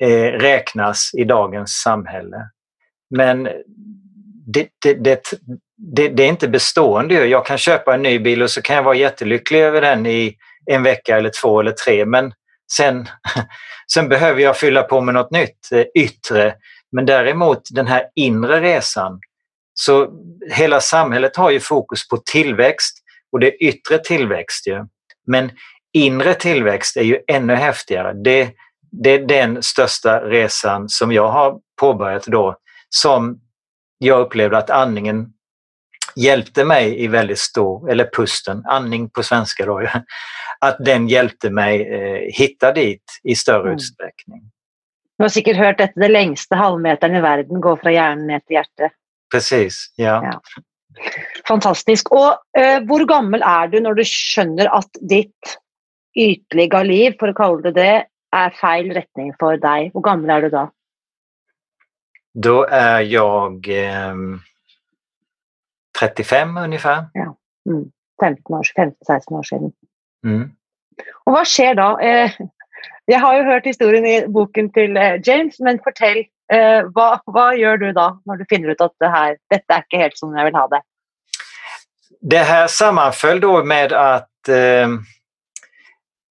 eh, 0.03 0.31
räknas 0.31 1.11
i 1.17 1.23
dagens 1.23 1.71
samhälle. 1.71 2.37
Men 3.15 3.43
det, 4.53 4.67
det, 4.85 4.93
det, 4.93 5.33
det, 5.77 6.09
det 6.09 6.23
är 6.23 6.27
inte 6.27 6.47
bestående. 6.47 7.27
Jag 7.27 7.45
kan 7.45 7.57
köpa 7.57 7.93
en 7.93 8.03
ny 8.03 8.19
bil 8.19 8.43
och 8.43 8.51
så 8.51 8.61
kan 8.61 8.75
jag 8.75 8.83
vara 8.83 8.95
jättelycklig 8.95 9.59
över 9.59 9.81
den 9.81 10.05
i 10.05 10.37
en 10.65 10.83
vecka 10.83 11.17
eller 11.17 11.31
två 11.41 11.59
eller 11.59 11.71
tre 11.71 12.05
men 12.05 12.33
sen, 12.71 13.07
sen 13.93 14.09
behöver 14.09 14.41
jag 14.41 14.57
fylla 14.57 14.83
på 14.83 15.01
med 15.01 15.13
något 15.13 15.31
nytt, 15.31 15.71
eh, 15.71 16.03
yttre. 16.03 16.55
Men 16.91 17.05
däremot 17.05 17.61
den 17.71 17.87
här 17.87 18.03
inre 18.15 18.61
resan 18.61 19.19
så 19.73 20.09
hela 20.51 20.79
samhället 20.79 21.35
har 21.35 21.51
ju 21.51 21.59
fokus 21.59 22.07
på 22.07 22.17
tillväxt 22.17 22.97
och 23.31 23.39
det 23.39 23.47
är 23.47 23.63
yttre 23.63 23.97
tillväxt. 23.97 24.67
Ju. 24.67 24.85
Men 25.27 25.51
inre 25.93 26.33
tillväxt 26.33 26.97
är 26.97 27.03
ju 27.03 27.19
ännu 27.27 27.55
häftigare. 27.55 28.13
Det, 28.23 28.51
det 28.91 29.09
är 29.09 29.27
den 29.27 29.63
största 29.63 30.19
resan 30.19 30.89
som 30.89 31.11
jag 31.11 31.27
har 31.27 31.59
påbörjat 31.79 32.25
då 32.25 32.57
som 32.89 33.39
jag 33.97 34.19
upplevde 34.19 34.57
att 34.57 34.69
andningen 34.69 35.27
hjälpte 36.15 36.65
mig 36.65 37.03
i 37.03 37.07
väldigt 37.07 37.39
stor, 37.39 37.91
eller 37.91 38.09
pusten, 38.13 38.63
andning 38.65 39.09
på 39.09 39.23
svenska 39.23 39.65
då, 39.65 39.87
att 40.59 40.77
den 40.79 41.07
hjälpte 41.07 41.49
mig 41.49 41.93
eh, 41.93 42.33
hitta 42.33 42.71
dit 42.71 43.03
i 43.23 43.35
större 43.35 43.61
mm. 43.61 43.73
utsträckning. 43.73 44.41
Du 45.17 45.23
har 45.23 45.29
säkert 45.29 45.57
hört 45.57 45.81
att 45.81 45.91
det 45.95 46.07
längsta 46.07 46.55
halvmetern 46.55 47.15
i 47.15 47.21
världen 47.21 47.61
går 47.61 47.75
från 47.75 47.93
hjärnan 47.93 48.41
till 48.41 48.53
hjärtat. 48.53 48.91
Precis, 49.31 49.93
ja. 49.95 50.23
ja. 50.23 50.41
Fantastisk. 51.47 52.11
Och 52.11 52.59
eh, 52.59 52.79
hur 52.79 53.05
gammal 53.05 53.41
är 53.41 53.67
du 53.67 53.79
när 53.79 53.93
du 53.93 54.03
känner 54.05 54.65
att 54.77 54.89
ditt 55.01 55.57
ytliga 56.15 56.83
liv, 56.83 57.15
för 57.19 57.27
att 57.27 57.35
kalla 57.35 57.61
det 57.61 57.71
det, 57.71 58.05
är 58.31 58.49
fel 58.49 58.93
riktning 58.93 59.33
för 59.39 59.57
dig? 59.57 59.91
Hur 59.93 60.01
gammal 60.01 60.29
är 60.29 60.41
du 60.41 60.49
då? 60.49 60.71
Då 62.33 62.65
är 62.65 63.01
jag 63.01 63.67
eh, 63.67 64.15
35 66.07 66.57
ungefär. 66.57 67.05
Ja. 67.13 67.35
Mm. 67.69 67.85
15 68.21 68.55
år, 68.55 68.63
15-16 69.07 69.31
år 69.31 69.43
sedan. 69.43 69.71
Mm. 70.25 70.51
Och 71.23 71.33
vad 71.33 71.47
sker 71.47 71.75
då? 71.75 71.99
Eh, 71.99 72.31
jag 73.05 73.19
har 73.19 73.37
ju 73.37 73.43
hört 73.43 73.65
historien 73.65 74.05
i 74.05 74.27
boken 74.27 74.71
till 74.71 74.97
eh, 74.97 75.15
James, 75.23 75.59
men 75.59 75.77
berätta 75.77 76.05
Eh, 76.53 76.83
vad, 76.93 77.19
vad 77.25 77.57
gör 77.57 77.77
du 77.77 77.91
då 77.91 78.21
när 78.25 78.35
du 78.35 78.45
finner 78.49 78.69
ut 78.69 78.81
att 78.81 78.95
det 78.99 79.07
här, 79.07 79.37
detta 79.49 79.73
är 79.73 79.77
inte 79.77 79.97
helt 79.97 80.17
som 80.17 80.37
jag 80.37 80.45
vill 80.45 80.55
ha 80.55 80.67
det? 80.67 80.81
Det 82.21 82.37
här 82.37 82.67
sammanföll 82.67 83.39
då 83.39 83.63
med 83.63 83.93
att 83.93 84.49
eh, 84.49 84.87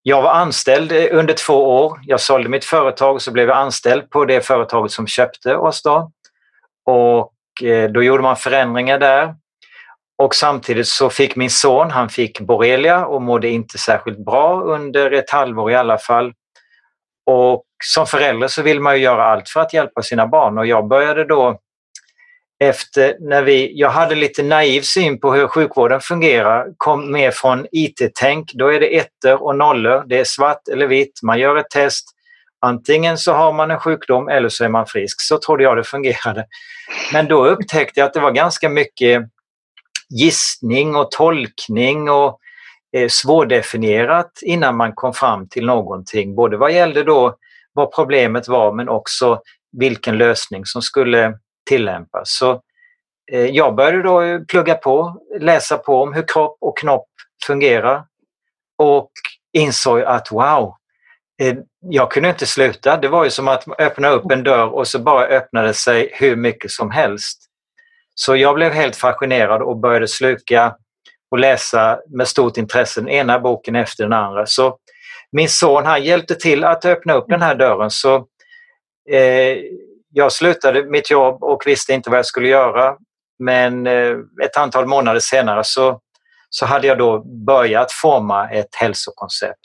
jag 0.03 0.23
var 0.23 0.33
anställd 0.33 0.93
under 0.93 1.35
två 1.35 1.85
år. 1.85 2.01
Jag 2.03 2.21
sålde 2.21 2.49
mitt 2.49 2.65
företag 2.65 3.15
och 3.15 3.23
så 3.23 3.33
blev 3.33 3.49
jag 3.49 3.57
anställd 3.57 4.11
på 4.11 4.25
det 4.25 4.47
företaget 4.47 4.93
som 4.93 5.07
köpte 5.07 5.57
oss. 5.57 5.83
Då. 5.83 6.11
Och 6.85 7.63
eh, 7.63 7.91
då 7.91 8.03
gjorde 8.03 8.23
man 8.23 8.37
förändringar 8.37 8.99
där. 8.99 9.35
Och 10.23 10.35
samtidigt 10.35 10.89
så 10.89 11.11
fick 11.11 11.37
min 11.37 11.51
son, 11.51 11.91
han 11.91 12.09
fick 12.09 12.41
borrelia 12.41 13.07
och 13.07 13.23
mådde 13.23 13.49
inte 13.49 13.79
särskilt 13.79 14.25
bra 14.25 14.63
under 14.63 15.11
ett 15.11 15.31
halvår 15.31 15.71
i 15.71 15.75
alla 15.75 15.99
fall. 15.99 16.33
Och 17.27 17.65
som 17.85 18.07
förälder 18.07 18.49
så 18.49 18.63
vill 18.63 18.81
man 18.81 18.97
ju 18.97 19.03
göra 19.03 19.25
allt 19.25 19.49
för 19.49 19.61
att 19.61 19.75
hjälpa 19.75 20.03
sina 20.03 20.27
barn 20.27 20.59
och 20.59 20.67
jag 20.67 20.89
började 20.89 21.25
då 21.25 21.59
efter 22.65 23.17
när 23.21 23.43
vi, 23.43 23.73
jag 23.75 23.91
hade 23.91 24.15
lite 24.15 24.43
naiv 24.43 24.81
syn 24.81 25.21
på 25.21 25.33
hur 25.35 25.47
sjukvården 25.47 26.01
fungerar, 26.01 26.67
kom 26.77 27.13
mer 27.13 27.31
från 27.31 27.67
IT-tänk. 27.73 28.53
Då 28.53 28.73
är 28.73 28.81
det 28.81 28.97
ettor 28.97 29.43
och 29.43 29.57
nollor, 29.57 30.05
det 30.07 30.21
är 30.21 30.25
svart 30.25 30.69
eller 30.69 30.87
vitt, 30.87 31.21
man 31.23 31.39
gör 31.39 31.57
ett 31.57 31.71
test. 31.71 32.05
Antingen 32.61 33.19
så 33.19 33.33
har 33.33 33.53
man 33.53 33.71
en 33.71 33.81
sjukdom 33.81 34.29
eller 34.29 34.49
så 34.49 34.65
är 34.65 34.69
man 34.69 34.87
frisk. 34.87 35.21
Så 35.21 35.39
trodde 35.39 35.63
jag 35.63 35.77
det 35.77 35.85
fungerade. 35.85 36.47
Men 37.13 37.29
då 37.29 37.47
upptäckte 37.47 38.01
jag 38.01 38.07
att 38.07 38.15
det 38.15 38.21
var 38.21 38.31
ganska 38.31 38.69
mycket 38.69 39.23
gissning 40.21 40.97
och 40.97 41.11
tolkning 41.11 42.11
och 42.11 42.39
eh, 42.97 43.09
svårdefinierat 43.09 44.39
innan 44.43 44.77
man 44.77 44.93
kom 44.95 45.15
fram 45.15 45.49
till 45.49 45.67
någonting. 45.67 46.35
Både 46.35 46.57
vad 46.57 46.73
gällde 46.73 47.03
då 47.03 47.37
vad 47.73 47.95
problemet 47.95 48.49
var 48.49 48.73
men 48.73 48.89
också 48.89 49.41
vilken 49.79 50.19
lösning 50.19 50.67
som 50.67 50.83
skulle 50.83 51.39
tillämpas. 51.69 52.23
Så 52.39 52.61
eh, 53.33 53.47
jag 53.47 53.75
började 53.75 54.03
då 54.03 54.23
eh, 54.23 54.41
plugga 54.41 54.75
på, 54.75 55.23
läsa 55.41 55.79
på 55.79 56.03
om 56.03 56.13
hur 56.13 56.25
kropp 56.29 56.57
och 56.61 56.79
knopp 56.79 57.09
fungerar 57.47 58.05
och 58.79 59.11
insåg 59.53 60.03
att 60.03 60.33
wow, 60.33 60.75
eh, 61.43 61.57
jag 61.81 62.11
kunde 62.11 62.29
inte 62.29 62.47
sluta. 62.47 62.97
Det 62.97 63.09
var 63.09 63.25
ju 63.25 63.31
som 63.31 63.49
att 63.49 63.65
öppna 63.79 64.09
upp 64.09 64.31
en 64.31 64.43
dörr 64.43 64.69
och 64.69 64.89
så 64.89 64.99
bara 64.99 65.27
öppnade 65.27 65.75
sig 65.75 66.11
hur 66.13 66.37
mycket 66.37 66.71
som 66.71 66.91
helst. 66.91 67.49
Så 68.15 68.37
jag 68.37 68.55
blev 68.55 68.73
helt 68.73 68.97
fascinerad 68.97 69.63
och 69.63 69.77
började 69.77 70.09
sluka 70.09 70.77
och 71.31 71.39
läsa 71.39 71.99
med 72.09 72.29
stort 72.29 72.57
intresse 72.57 73.01
den 73.01 73.09
ena 73.09 73.39
boken 73.39 73.77
efter 73.77 74.05
den 74.05 74.13
andra. 74.13 74.47
Så 74.47 74.77
min 75.33 75.49
son 75.49 75.87
han 75.87 76.05
hjälpte 76.05 76.35
till 76.35 76.65
att 76.65 76.85
öppna 76.85 77.13
upp 77.13 77.25
den 77.29 77.43
här 77.43 77.55
dörren. 77.55 77.91
Så 77.91 78.17
eh, 79.11 79.59
jag 80.13 80.33
slutade 80.33 80.85
mitt 80.85 81.11
jobb 81.11 81.43
och 81.43 81.63
visste 81.67 81.93
inte 81.93 82.11
vad 82.11 82.19
jag 82.19 82.27
skulle 82.27 82.49
göra. 82.49 82.97
Men 83.39 83.87
eh, 83.87 84.17
ett 84.45 84.57
antal 84.57 84.87
månader 84.87 85.21
senare 85.21 85.65
så, 85.65 86.01
så 86.51 86.67
hade 86.67 86.87
jag 86.87 86.99
då 86.99 87.25
börjat 87.47 87.93
forma 87.93 88.51
ett 88.51 88.75
hälsokoncept. 88.75 89.59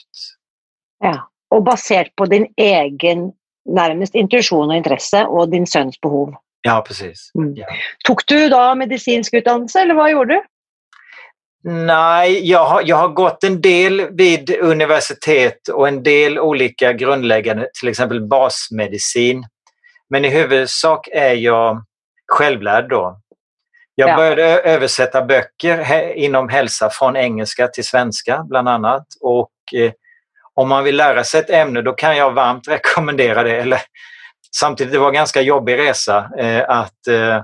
Ja, 1.04 1.30
och 1.50 1.62
baserat 1.62 2.16
på 2.16 2.24
din 2.24 2.46
egen 2.56 3.32
närmast 3.74 4.14
intuition 4.14 4.70
och 4.70 4.76
intresse 4.76 5.24
och 5.24 5.50
din 5.50 5.66
sons 5.66 6.00
behov. 6.00 6.34
Ja, 6.62 6.84
precis. 6.86 7.30
Mm. 7.38 7.52
Ja. 7.56 7.66
Tog 8.04 8.20
du 8.26 8.48
då 8.48 8.74
medicinsk 8.74 9.34
utbildning 9.34 9.68
eller 9.78 9.94
vad 9.94 10.10
gjorde 10.10 10.34
du? 10.34 10.42
Nej, 11.70 12.50
jag 12.50 12.64
har, 12.64 12.82
jag 12.84 12.96
har 12.96 13.08
gått 13.08 13.44
en 13.44 13.60
del 13.60 14.06
vid 14.10 14.56
universitet 14.60 15.68
och 15.68 15.88
en 15.88 16.02
del 16.02 16.38
olika 16.38 16.92
grundläggande, 16.92 17.68
till 17.80 17.88
exempel 17.88 18.26
basmedicin. 18.28 19.44
Men 20.10 20.24
i 20.24 20.28
huvudsak 20.28 21.08
är 21.12 21.34
jag 21.34 21.84
självlärd 22.26 22.88
då. 22.88 23.20
Jag 23.94 24.08
Ja. 24.10 24.16
började 24.16 24.42
översätta 24.44 25.22
böcker 25.22 26.12
inom 26.16 26.48
hälsa 26.48 26.90
från 26.90 27.16
engelska 27.16 27.68
till 27.68 27.84
svenska 27.84 28.44
bland 28.48 28.68
annat. 28.68 29.06
Och 29.20 29.50
eh, 29.74 29.92
om 30.54 30.68
man 30.68 30.84
vill 30.84 30.96
lära 30.96 31.24
sig 31.24 31.40
ett 31.40 31.50
ämne 31.50 31.82
då 31.82 31.92
kan 31.92 32.16
jag 32.16 32.30
varmt 32.32 32.68
rekommendera 32.68 33.42
det. 33.42 33.56
Eller, 33.56 33.80
samtidigt, 34.56 34.92
det 34.92 34.98
var 34.98 35.08
en 35.08 35.14
ganska 35.14 35.40
jobbig 35.40 35.78
resa 35.78 36.18
att 36.68 37.06
eh, 37.08 37.42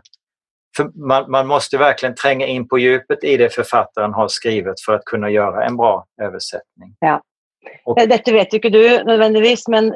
för 0.76 0.90
man, 1.06 1.30
man 1.30 1.46
måste 1.46 1.78
verkligen 1.78 2.14
tränga 2.14 2.46
in 2.46 2.68
på 2.68 2.78
djupet 2.78 3.24
i 3.24 3.36
det 3.36 3.54
författaren 3.54 4.12
har 4.14 4.28
skrivit 4.28 4.80
för 4.80 4.92
att 4.94 5.04
kunna 5.04 5.30
göra 5.30 5.64
en 5.64 5.76
bra 5.76 6.04
översättning. 6.22 6.96
Och- 7.84 8.00
Eh, 8.00 8.08
Dette 8.08 8.32
vet 8.32 8.52
ikke 8.52 8.70
du 8.70 9.04
nødvendigvis, 9.04 9.68
men 9.68 9.92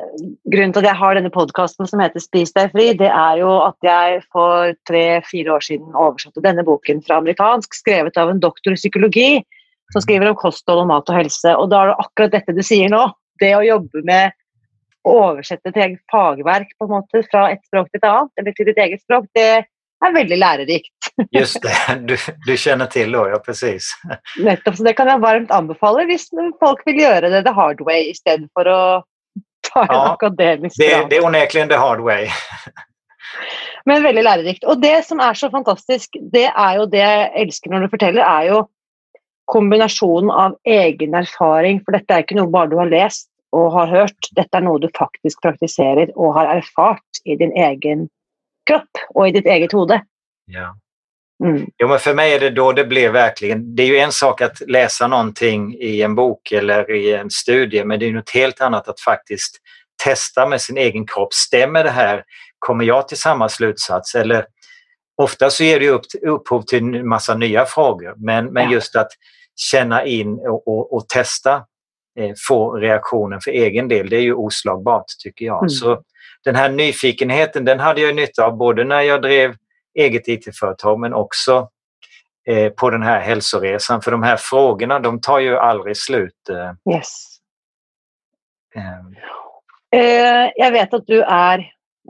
grunnen 0.52 0.72
til 0.72 0.78
at 0.80 0.84
jeg 0.88 0.96
har 0.96 1.14
denne 1.14 1.30
podkasten 1.30 1.86
som 1.86 2.00
heter 2.00 2.20
Spis 2.20 2.52
deg 2.52 2.70
fri, 2.72 2.92
det 2.96 3.10
er 3.10 3.36
jo 3.42 3.50
at 3.66 3.76
jeg 3.84 4.22
for 4.32 4.72
tre-fire 4.88 5.52
år 5.52 5.60
siden 5.60 5.92
oversatte 5.94 6.40
denne 6.44 6.64
boken 6.64 7.02
fra 7.04 7.18
amerikansk, 7.20 7.74
skrevet 7.74 8.16
av 8.16 8.30
en 8.30 8.40
doktor 8.40 8.72
i 8.72 8.80
psykologi, 8.80 9.42
som 9.92 10.00
skriver 10.04 10.28
om 10.30 10.36
kosthold 10.36 10.80
og 10.80 10.86
mat 10.88 11.08
og 11.10 11.16
helse. 11.16 11.52
Og 11.56 11.68
da 11.70 11.82
er 11.82 11.86
det 11.92 11.98
akkurat 12.06 12.32
dette 12.38 12.56
du 12.56 12.62
sier 12.62 12.88
nå. 12.92 13.10
Det 13.40 13.52
å 13.56 13.64
jobbe 13.66 14.00
med 14.04 14.32
å 15.08 15.16
oversette 15.30 15.72
et 15.72 15.80
eget 15.84 16.00
fagverk 16.12 16.70
på 16.78 16.86
en 16.86 16.94
måte 16.98 17.24
fra 17.30 17.48
et 17.52 17.60
språk 17.66 17.90
til 17.90 18.00
et 18.02 18.08
annet, 18.10 18.32
eller 18.40 18.56
til 18.56 18.70
ditt 18.70 18.80
eget 18.84 19.02
språk, 19.04 19.28
det 19.36 19.50
er 20.04 20.14
veldig 20.14 20.38
lærerikt. 20.38 21.10
Just 21.38 21.62
det, 21.62 21.74
du, 22.08 22.16
du 22.46 22.56
känner 22.56 22.86
till 22.86 23.12
då, 23.12 23.28
ja 23.28 23.38
precis. 23.38 23.90
Nettopp, 24.38 24.76
så 24.76 24.86
det 24.86 24.94
kan 24.98 25.10
jeg 25.10 25.22
varmt 25.24 25.50
anbefale 25.54 26.06
hvis 26.10 26.28
folk 26.60 26.84
vil 26.86 27.02
gjøre 27.02 27.32
det 27.34 27.44
the 27.46 27.54
hard 27.54 27.82
way 27.86 28.10
i 28.10 28.14
stedet 28.16 28.48
for 28.54 28.70
å 28.70 28.80
ta 29.66 29.84
en 29.84 29.94
Ja, 29.94 30.02
akademisk 30.12 30.78
Det, 30.78 31.06
det 31.10 31.16
är 31.16 31.24
onekligen 31.24 31.68
the 31.68 31.76
hard 31.76 32.00
way. 32.00 32.28
Men 33.84 34.02
veldig 34.02 34.22
lærerikt. 34.22 34.64
Og 34.64 34.82
det 34.82 35.04
som 35.06 35.20
er 35.24 35.34
så 35.34 35.50
fantastisk, 35.50 36.18
det 36.32 36.48
er 36.50 36.74
jo 36.76 36.86
det 36.92 37.00
jeg 37.02 37.30
elsker 37.42 37.72
når 37.72 37.86
du 37.86 37.94
forteller, 37.94 38.22
er 38.24 38.50
jo 38.52 38.58
kombinasjonen 39.48 40.30
av 40.30 40.56
egen 40.68 41.16
erfaring, 41.16 41.80
for 41.84 41.96
dette 41.96 42.12
er 42.12 42.24
ikke 42.24 42.36
noe 42.36 42.52
bare 42.52 42.68
du 42.68 42.76
har 42.76 42.90
lest 42.90 43.30
og 43.52 43.72
har 43.72 43.86
hørt, 43.86 44.28
dette 44.36 44.56
er 44.56 44.64
noe 44.64 44.80
du 44.80 44.88
faktisk 44.98 45.42
praktiserer 45.42 46.12
og 46.16 46.34
har 46.36 46.50
erfart 46.58 47.22
i 47.24 47.36
din 47.36 47.52
egen 47.56 48.08
kropp 48.68 49.00
og 49.14 49.28
i 49.28 49.32
ditt 49.38 49.46
eget 49.46 49.72
hode. 49.72 50.00
Ja. 50.52 50.74
Mm. 51.44 51.66
Jo, 51.78 51.88
men 51.88 51.98
för 51.98 52.14
mig 52.14 52.32
är 52.34 52.40
det 52.40 52.50
då 52.50 52.72
det 52.72 52.84
blir 52.84 53.10
verkligen, 53.10 53.74
det 53.76 53.82
är 53.82 53.86
ju 53.86 53.98
en 53.98 54.12
sak 54.12 54.40
att 54.40 54.60
läsa 54.68 55.06
någonting 55.06 55.74
i 55.74 56.02
en 56.02 56.14
bok 56.14 56.52
eller 56.52 56.90
i 56.90 57.14
en 57.14 57.30
studie, 57.30 57.84
men 57.84 58.00
det 58.00 58.06
är 58.08 58.12
något 58.12 58.30
helt 58.30 58.60
annat 58.60 58.88
att 58.88 59.00
faktiskt 59.00 59.56
testa 60.04 60.46
med 60.48 60.60
sin 60.60 60.76
egen 60.78 61.06
kropp. 61.06 61.34
Stämmer 61.34 61.84
det 61.84 61.90
här? 61.90 62.24
Kommer 62.58 62.84
jag 62.84 63.08
till 63.08 63.16
samma 63.18 63.48
slutsats? 63.48 64.14
Eller 64.14 64.46
ofta 65.22 65.50
så 65.50 65.64
ger 65.64 65.80
det 65.80 65.88
upp, 65.88 66.04
upphov 66.26 66.62
till 66.62 66.78
en 66.78 67.08
massa 67.08 67.34
nya 67.34 67.64
frågor, 67.64 68.14
men, 68.16 68.46
men 68.52 68.64
Ja. 68.64 68.72
just 68.72 68.96
att 68.96 69.08
känna 69.56 70.04
in 70.04 70.38
och, 70.38 70.68
och, 70.68 70.92
och 70.92 71.08
testa, 71.08 71.64
få 72.48 72.72
reaktionen 72.76 73.40
för 73.40 73.50
egen 73.50 73.88
del, 73.88 74.08
det 74.08 74.16
är 74.16 74.20
ju 74.20 74.34
oslagbart 74.34 75.04
tycker 75.22 75.44
jag. 75.46 75.58
Mm. 75.62 75.68
Så 75.68 76.02
den 76.44 76.54
här 76.54 76.68
nyfikenheten, 76.68 77.64
den 77.64 77.80
hade 77.80 78.00
jag 78.00 78.14
nytta 78.16 78.44
av 78.46 78.56
både 78.56 78.84
när 78.84 79.02
jag 79.02 79.22
drev 79.22 79.54
eget 79.98 80.28
IT-företag 80.28 81.00
men 81.00 81.14
också 81.14 81.68
eh, 82.48 82.72
på 82.72 82.90
den 82.90 83.02
här 83.02 83.20
hälsoresan. 83.20 84.02
För 84.02 84.10
de 84.10 84.22
här 84.22 84.36
frågorna 84.36 84.98
de 84.98 85.20
tar 85.20 85.38
ju 85.38 85.56
aldrig 85.56 85.96
slut. 85.96 86.48
Eh, 86.50 86.94
Yes. 86.94 87.38
eh, 88.76 89.28
Eh, 89.96 90.50
jeg 90.58 90.72
vet 90.74 90.94
at 90.98 91.06
du 91.08 91.16
er 91.22 91.62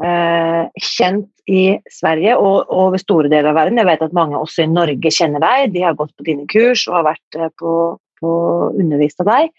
eh, 0.03 0.65
kjent 0.83 1.29
i 1.47 1.79
Sverige 1.95 2.35
og 2.37 2.57
og 2.67 2.73
over 2.89 2.99
store 2.99 3.31
deler 3.31 3.53
av 3.53 3.59
verden. 3.61 3.79
Jeg 3.79 3.87
vet 3.87 4.03
at 4.03 4.17
mange 4.17 4.39
også 4.39 4.65
i 4.65 4.73
Norge 4.73 5.13
kjenner 5.15 5.43
deg. 5.45 5.73
De 5.77 5.85
har 5.87 5.95
gått 5.99 6.11
på 6.19 6.27
dine 6.27 6.47
kurs 6.51 6.89
og 6.89 6.97
har 6.99 7.07
vært 7.13 7.39
eh, 7.39 7.53
på, 7.61 7.75
på 8.21 8.33
undervist 8.75 9.23
av 9.23 9.31
deg. 9.31 9.53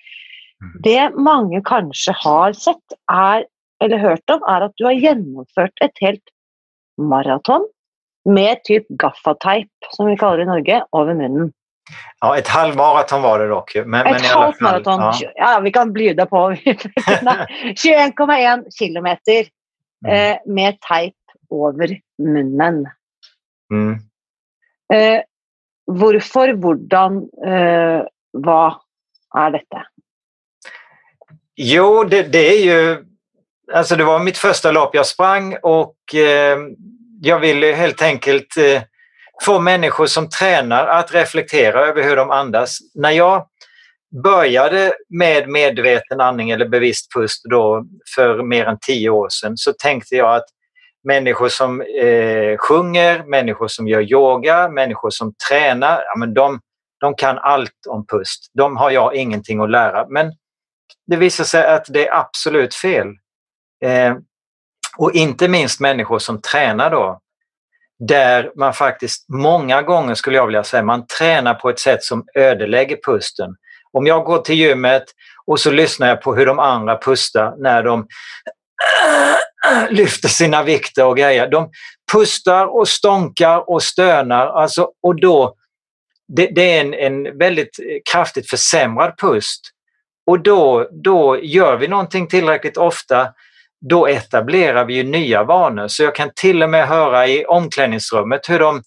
Mhm. 0.64 0.82
Det 0.84 1.16
mange 1.16 1.62
kanskje 1.64 2.14
har 2.24 2.54
sett 2.54 2.96
er, 3.12 3.46
eller 3.82 3.98
hørt 3.98 4.30
om, 4.34 4.42
er 4.50 4.62
at 4.68 4.74
du 4.78 4.86
har 4.86 4.94
gjennomført 5.00 5.72
et 5.82 6.02
helt 6.04 6.34
maraton 7.00 7.64
med 8.28 8.60
typ 8.68 8.86
gaffateip, 9.00 9.70
som 9.96 10.10
vi 10.10 10.18
kaller 10.20 10.38
det 10.38 10.44
i 10.44 10.52
Norge, 10.52 10.82
over 10.92 11.14
munnen. 11.16 11.54
ja, 12.22 12.36
ett 12.38 12.48
halvmaraton 12.48 13.22
var 13.24 13.40
det 13.40 13.48
dock. 13.50 13.72
Men, 13.76 14.04
men 14.04 14.16
Et 14.16 14.24
i 14.24 14.28
alla 14.28 14.44
halvt 14.50 14.62
maraton. 14.62 15.00
Ja. 15.00 15.30
Ja, 15.36 15.60
vi 15.64 15.72
kan 15.72 15.94
bjuda 15.94 16.26
på. 16.26 16.52
21,1 17.76 18.66
kilometer 18.80 19.48
Mm. 20.06 20.12
eh, 20.14 20.38
med 20.48 20.78
teip 20.80 21.16
over 21.52 21.92
munnen. 22.24 22.86
Mm. 23.74 24.00
Eh, 24.94 25.22
hvorfor, 25.92 26.54
hvordan, 26.56 27.18
eh, 27.46 28.06
hva 28.40 28.62
er 29.36 29.52
dette? 29.58 29.82
Jo, 31.62 32.04
det, 32.04 32.24
det 32.24 32.58
är 32.58 32.66
ju... 32.66 33.06
Alltså 33.74 33.96
det 33.96 34.04
var 34.04 34.20
mitt 34.20 34.38
första 34.38 34.72
lopp 34.72 34.96
jag 34.96 35.06
sprang 35.06 35.58
och 35.64 36.16
eh, 36.16 36.58
jag 37.22 37.40
ville 37.40 37.72
helt 37.72 38.02
enkelt 38.02 38.58
eh, 38.58 38.82
få 39.42 39.60
människor 39.60 40.06
som 40.06 40.30
tränar 40.30 40.88
att 40.88 41.14
reflektera 41.14 41.86
över 41.86 42.04
hur 42.04 42.16
de 42.16 42.32
andas. 42.32 42.78
När 42.96 43.12
jag 43.12 43.46
började 44.24 44.94
med 45.10 45.50
medveten 45.50 46.22
andning 46.22 46.50
eller 46.50 46.68
bevisst 46.68 47.14
pust 47.14 47.42
då 47.50 47.86
för 48.16 48.44
mer 48.44 48.66
än 48.66 48.78
tio 48.82 49.10
år 49.10 49.30
sedan 49.30 49.58
så 49.58 49.74
tänkte 49.74 50.16
jag 50.16 50.36
att 50.36 50.46
människor 51.08 51.50
som 51.50 51.82
eh, 51.82 52.58
sjunger, 52.58 53.24
människor 53.24 53.68
som 53.68 53.88
gör 53.88 54.02
yoga, 54.02 54.70
människor 54.70 55.10
som 55.10 55.34
tränar, 55.50 56.02
ja, 56.06 56.20
men 56.20 56.34
de, 56.34 56.60
de 57.00 57.16
kan 57.16 57.38
allt 57.38 57.86
om 57.90 58.06
pust. 58.06 58.52
De 58.54 58.78
har 58.78 58.92
jag 58.92 59.16
ingenting 59.16 59.60
att 59.60 59.72
lära. 59.72 60.06
Men 60.10 60.32
det 61.10 61.16
visar 61.16 61.44
sig 61.44 61.68
att 61.68 61.86
det 61.90 62.08
är 62.08 62.16
absolut 62.16 62.76
fel. 62.76 63.08
Eh, 63.84 64.16
och 64.98 65.12
inte 65.12 65.48
minst 65.48 65.80
människor 65.80 66.20
som 66.20 66.42
tränar 66.42 66.90
då. 66.90 67.20
där 68.08 68.52
man 68.56 68.74
faktiskt 68.74 69.26
många 69.30 69.82
gånger 69.82 70.16
skulle 70.16 70.38
jag 70.38 70.46
vilja 70.46 70.64
säga, 70.64 70.84
man 70.84 71.08
tränar 71.08 71.54
på 71.54 71.70
ett 71.70 71.80
sätt 71.80 72.04
som 72.04 72.26
ödelägger 72.36 72.98
pusten. 73.06 73.56
Om 73.92 74.08
jag 74.08 74.26
går 74.26 74.38
till 74.38 74.56
gymmet 74.56 75.04
och 75.46 75.60
så 75.60 75.72
lyssnar 75.72 76.08
jag 76.08 76.22
på 76.22 76.36
hur 76.36 76.46
de 76.46 76.60
andra 76.60 76.98
pustar 76.98 77.56
när 77.58 77.84
de 77.84 78.08
lyfter 79.90 80.30
sina 80.30 80.64
vikter 80.64 81.06
och 81.06 81.18
grejer. 81.18 81.48
De 81.48 81.72
pustar 82.12 82.66
och 82.66 82.88
stånkar 82.88 83.70
och 83.70 83.84
stönar 83.84 84.48
alltså, 84.48 84.92
och 85.04 85.22
då 85.22 85.56
det, 86.28 86.48
det 86.56 86.78
är 86.78 86.82
en, 86.82 86.94
en 86.94 87.38
väldigt 87.38 87.80
kraftigt 88.12 88.50
försämrad 88.50 89.18
pust. 89.18 89.62
Och 90.30 90.40
då, 90.40 90.90
då 90.92 91.40
gör 91.42 91.78
vi 91.78 91.88
någonting 91.88 92.28
tillräckligt 92.28 92.78
ofta, 92.78 93.34
då 93.90 94.08
etablerar 94.08 94.86
vi 94.86 95.04
nya 95.04 95.44
vanor. 95.44 95.88
Så 95.88 96.04
jag 96.04 96.16
kan 96.16 96.32
till 96.36 96.64
och 96.64 96.70
med 96.70 96.88
höra 96.88 97.28
i 97.28 97.46
omklädningsrummet 97.46 98.50
hur 98.50 98.60
de 98.60 98.82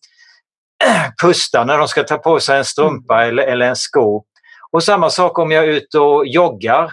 pustar 1.23 1.65
när 1.65 1.79
de 1.79 1.89
ska 1.89 2.03
ta 2.03 2.19
på 2.19 2.41
sig 2.41 2.59
en 2.59 2.65
strumpa 2.65 3.25
eller, 3.25 3.43
eller 3.43 3.67
en 3.67 3.77
sko. 3.77 4.25
Och 4.71 4.85
samma 4.85 5.11
sak 5.11 5.39
om 5.39 5.51
jag 5.51 5.65
är 5.65 5.69
ute 5.69 5.99
och 5.99 6.27
joggar. 6.27 6.93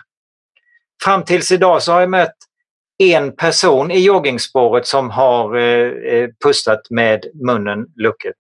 Fram 1.04 1.24
tills 1.24 1.52
idag 1.52 1.84
så 1.84 1.92
har 1.92 2.00
jag 2.00 2.10
mött 2.10 2.38
en 3.04 3.36
person 3.36 3.92
i 3.92 4.00
joggingspåret 4.00 4.88
som 4.88 5.10
har 5.10 5.58
eh, 5.58 6.14
eh 6.14 6.30
pustat 6.44 6.82
med 6.90 7.26
munnen 7.48 7.86
lucket. 7.96 8.36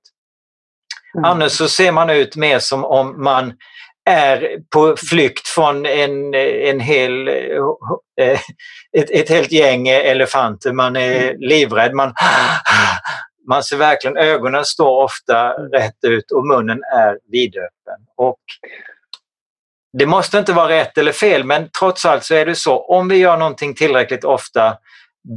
Mm. 1.16 1.26
Annars 1.26 1.52
så 1.52 1.68
ser 1.68 1.92
man 1.92 2.10
ut 2.10 2.36
mer 2.36 2.60
som 2.60 2.86
om 2.86 3.24
man 3.24 3.54
är 4.06 4.58
på 4.74 4.96
flykt 5.10 5.48
från 5.48 5.86
en, 5.86 6.34
en 6.34 6.80
hel, 6.80 7.28
eh, 7.28 8.40
ett, 8.98 9.10
ett 9.10 9.30
helt 9.30 9.52
gäng 9.52 9.88
elefanter. 9.88 10.74
Man 10.74 10.96
är 10.96 11.22
mm. 11.22 11.36
livrädd. 11.40 11.94
Man, 11.94 12.14
man 13.50 13.64
ser 13.64 13.78
verkligen, 13.78 14.18
ögonen 14.18 14.66
står 14.66 15.04
ofta 15.04 15.50
rätt 15.52 16.04
ut 16.08 16.32
och 16.32 16.48
munnen 16.48 16.84
är 16.84 17.18
vidöppen. 17.32 18.00
Och 18.18 18.40
det 19.98 20.06
måste 20.06 20.38
inte 20.38 20.54
vara 20.54 20.70
rätt 20.70 20.98
eller 20.98 21.12
fel 21.12 21.44
men 21.44 21.70
trots 21.80 22.06
allt 22.06 22.24
så 22.24 22.36
är 22.36 22.46
det 22.46 22.56
så, 22.56 22.86
om 22.86 23.08
vi 23.08 23.16
gör 23.16 23.38
någonting 23.38 23.76
tillräckligt 23.76 24.24
ofta 24.24 24.78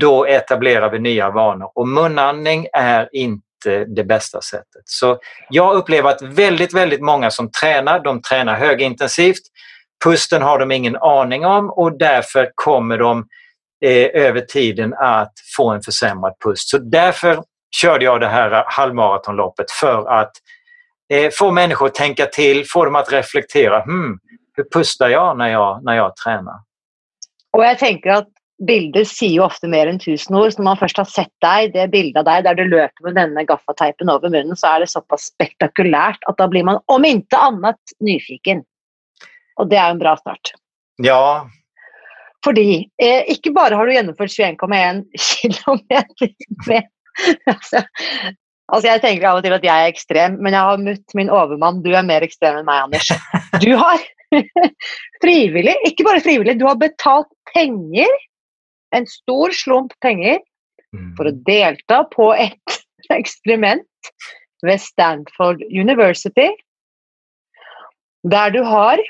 då 0.00 0.24
etablerar 0.24 0.90
vi 0.90 0.98
nya 0.98 1.30
vanor 1.30 1.72
och 1.74 1.88
munandning 1.88 2.66
är 2.72 3.08
inte 3.12 3.46
Eh, 3.66 3.80
det 3.80 4.04
bästa 4.04 4.40
sättet. 4.40 4.82
Så 4.84 5.18
jag 5.50 5.74
upplever 5.74 6.10
att 6.10 6.22
väldigt, 6.22 6.74
väldigt 6.74 7.00
många 7.00 7.30
som 7.30 7.50
tränar, 7.50 8.00
de 8.00 8.22
tränar 8.22 8.54
högintensivt. 8.54 9.42
Pusten 10.04 10.42
har 10.42 10.58
de 10.58 10.72
ingen 10.72 10.96
aning 10.96 11.46
om 11.46 11.70
och 11.70 11.98
därför 11.98 12.50
kommer 12.54 12.98
de 12.98 13.26
eh, 13.84 14.22
över 14.22 14.40
tiden 14.40 14.94
att 14.94 15.32
få 15.56 15.70
en 15.70 15.82
försämrad 15.82 16.34
pust. 16.44 16.68
Så 16.68 16.78
därför 16.78 17.42
körde 17.76 18.04
jag 18.04 18.20
det 18.20 18.28
här 18.28 18.64
halvmaratonloppet 18.66 19.70
för 19.70 20.10
att 20.20 20.32
eh, 21.12 21.30
få 21.32 21.50
människor 21.50 21.86
att 21.86 21.94
tänka 21.94 22.26
till, 22.26 22.64
få 22.68 22.84
dem 22.84 22.94
att 22.94 23.12
reflektera. 23.12 23.82
Hmm, 23.82 24.18
hur 24.56 24.64
pustar 24.72 25.08
jag 25.08 25.38
när 25.38 25.48
jag, 25.48 25.84
när 25.84 25.96
jag 25.96 26.16
tränar? 26.16 26.54
Och 27.52 27.64
jag 27.64 27.78
tänker 27.78 28.10
att 28.10 28.28
bilder 28.66 29.06
sier 29.08 29.36
jo 29.36 29.46
ofte 29.46 29.68
mer 29.70 29.90
än 29.90 29.98
tusen 29.98 30.36
ord. 30.38 30.52
Så 30.52 30.60
når 30.60 30.68
man 30.70 30.80
først 30.80 31.00
har 31.00 31.08
sett 31.10 31.32
deg, 31.44 31.72
det 31.74 31.88
bildet 31.92 32.20
av 32.22 32.28
deg 32.28 32.46
der 32.46 32.58
du 32.58 32.64
løper 32.70 33.08
med 33.08 33.18
denne 33.18 33.46
gaffateipen 33.48 34.12
over 34.12 34.32
munnen, 34.32 34.58
så 34.58 34.74
er 34.74 34.84
det 34.84 34.92
såpass 34.92 35.30
spektakulært 35.32 36.22
at 36.30 36.38
da 36.38 36.48
blir 36.50 36.66
man 36.68 36.80
om 36.92 37.06
inte 37.08 37.38
annet 37.38 37.96
nyfiken. 38.04 38.62
Og 39.60 39.68
det 39.70 39.78
er 39.78 39.90
jo 39.90 39.98
en 39.98 40.02
bra 40.02 40.14
start. 40.20 40.54
Ja. 41.02 41.22
Fordi 42.42 42.84
eh, 43.02 43.28
ikke 43.30 43.52
bare 43.54 43.78
har 43.78 43.86
du 43.86 43.94
gjennomført 43.94 44.34
21,1 44.34 45.04
km 45.52 45.82
med 46.66 46.88
altså, 47.46 47.82
altså, 48.72 48.86
Jeg 48.88 49.02
tenker 49.04 49.28
av 49.28 49.38
og 49.38 49.46
til 49.46 49.54
at 49.54 49.66
jeg 49.66 49.84
er 49.84 49.92
ekstrem, 49.92 50.40
men 50.42 50.56
jeg 50.56 50.70
har 50.70 50.82
møtt 50.82 51.16
min 51.18 51.30
overmann. 51.30 51.82
Du 51.84 51.92
er 51.94 52.06
mer 52.06 52.24
ekstrem 52.26 52.58
enn 52.58 52.68
meg, 52.68 52.88
Anders. 52.88 53.12
Du 53.62 53.70
har 53.78 54.02
frivillig, 55.24 55.76
ikke 55.86 56.06
bare 56.08 56.24
frivillig, 56.24 56.58
du 56.58 56.66
har 56.66 56.80
betalt 56.80 57.30
penger 57.52 58.10
en 58.96 59.08
stor 59.08 59.54
slump 59.56 59.94
penger 60.04 60.40
mm. 60.94 61.12
for 61.18 61.28
å 61.28 61.36
delta 61.46 62.02
på 62.12 62.30
et 62.36 62.78
eksperiment 63.20 64.12
ved 64.62 64.80
Stanford 64.80 65.64
University, 65.70 66.50
der 68.22 68.54
du 68.54 68.62
har 68.66 69.02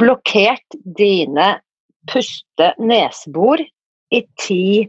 blokkert 0.00 0.78
dine 0.98 1.58
puste-nesebor 2.10 3.62
i 4.14 4.20
ti 4.40 4.88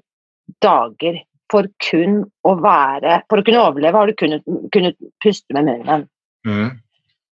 dager 0.63 1.19
for 1.51 1.67
kun 1.83 2.23
å 2.47 2.55
være 2.57 3.19
For 3.29 3.39
å 3.39 3.45
kunne 3.45 3.61
overleve 3.67 3.99
har 3.99 4.09
du 4.09 4.17
kunnet, 4.17 4.47
kunnet 4.73 4.97
puste 5.23 5.55
med 5.55 5.67
munnen. 5.69 6.07
Mm. 6.47 6.71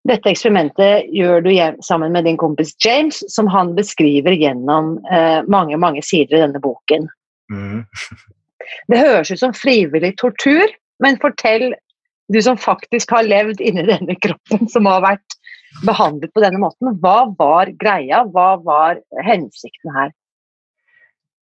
Dette 0.09 0.33
eksperimentet 0.33 1.07
gjør 1.15 1.45
du 1.45 1.51
sammen 1.87 2.13
med 2.13 2.27
din 2.27 2.39
kompis 2.41 2.75
James, 2.85 3.21
som 3.31 3.47
han 3.47 3.75
beskriver 3.77 4.35
gjennom 4.35 4.97
eh, 5.07 5.43
mange 5.47 5.79
mange 5.79 6.03
sider 6.03 6.37
i 6.37 6.43
denne 6.43 6.63
boken. 6.63 7.07
Mm. 7.53 7.85
det 8.91 8.99
høres 8.99 9.31
ut 9.31 9.43
som 9.45 9.55
frivillig 9.55 10.17
tortur, 10.19 10.67
men 11.03 11.21
fortell, 11.23 11.71
du 12.33 12.41
som 12.43 12.59
faktisk 12.59 13.15
har 13.15 13.29
levd 13.29 13.63
inni 13.63 13.87
denne 13.87 14.19
kroppen, 14.19 14.67
som 14.73 14.91
har 14.91 15.05
vært 15.07 15.39
behandlet 15.87 16.33
på 16.35 16.43
denne 16.43 16.59
måten, 16.61 16.99
hva 17.03 17.31
var 17.39 17.71
greia? 17.79 18.25
Hva 18.35 18.57
var 18.65 18.99
hensikten 19.25 19.95
här? 19.95 20.11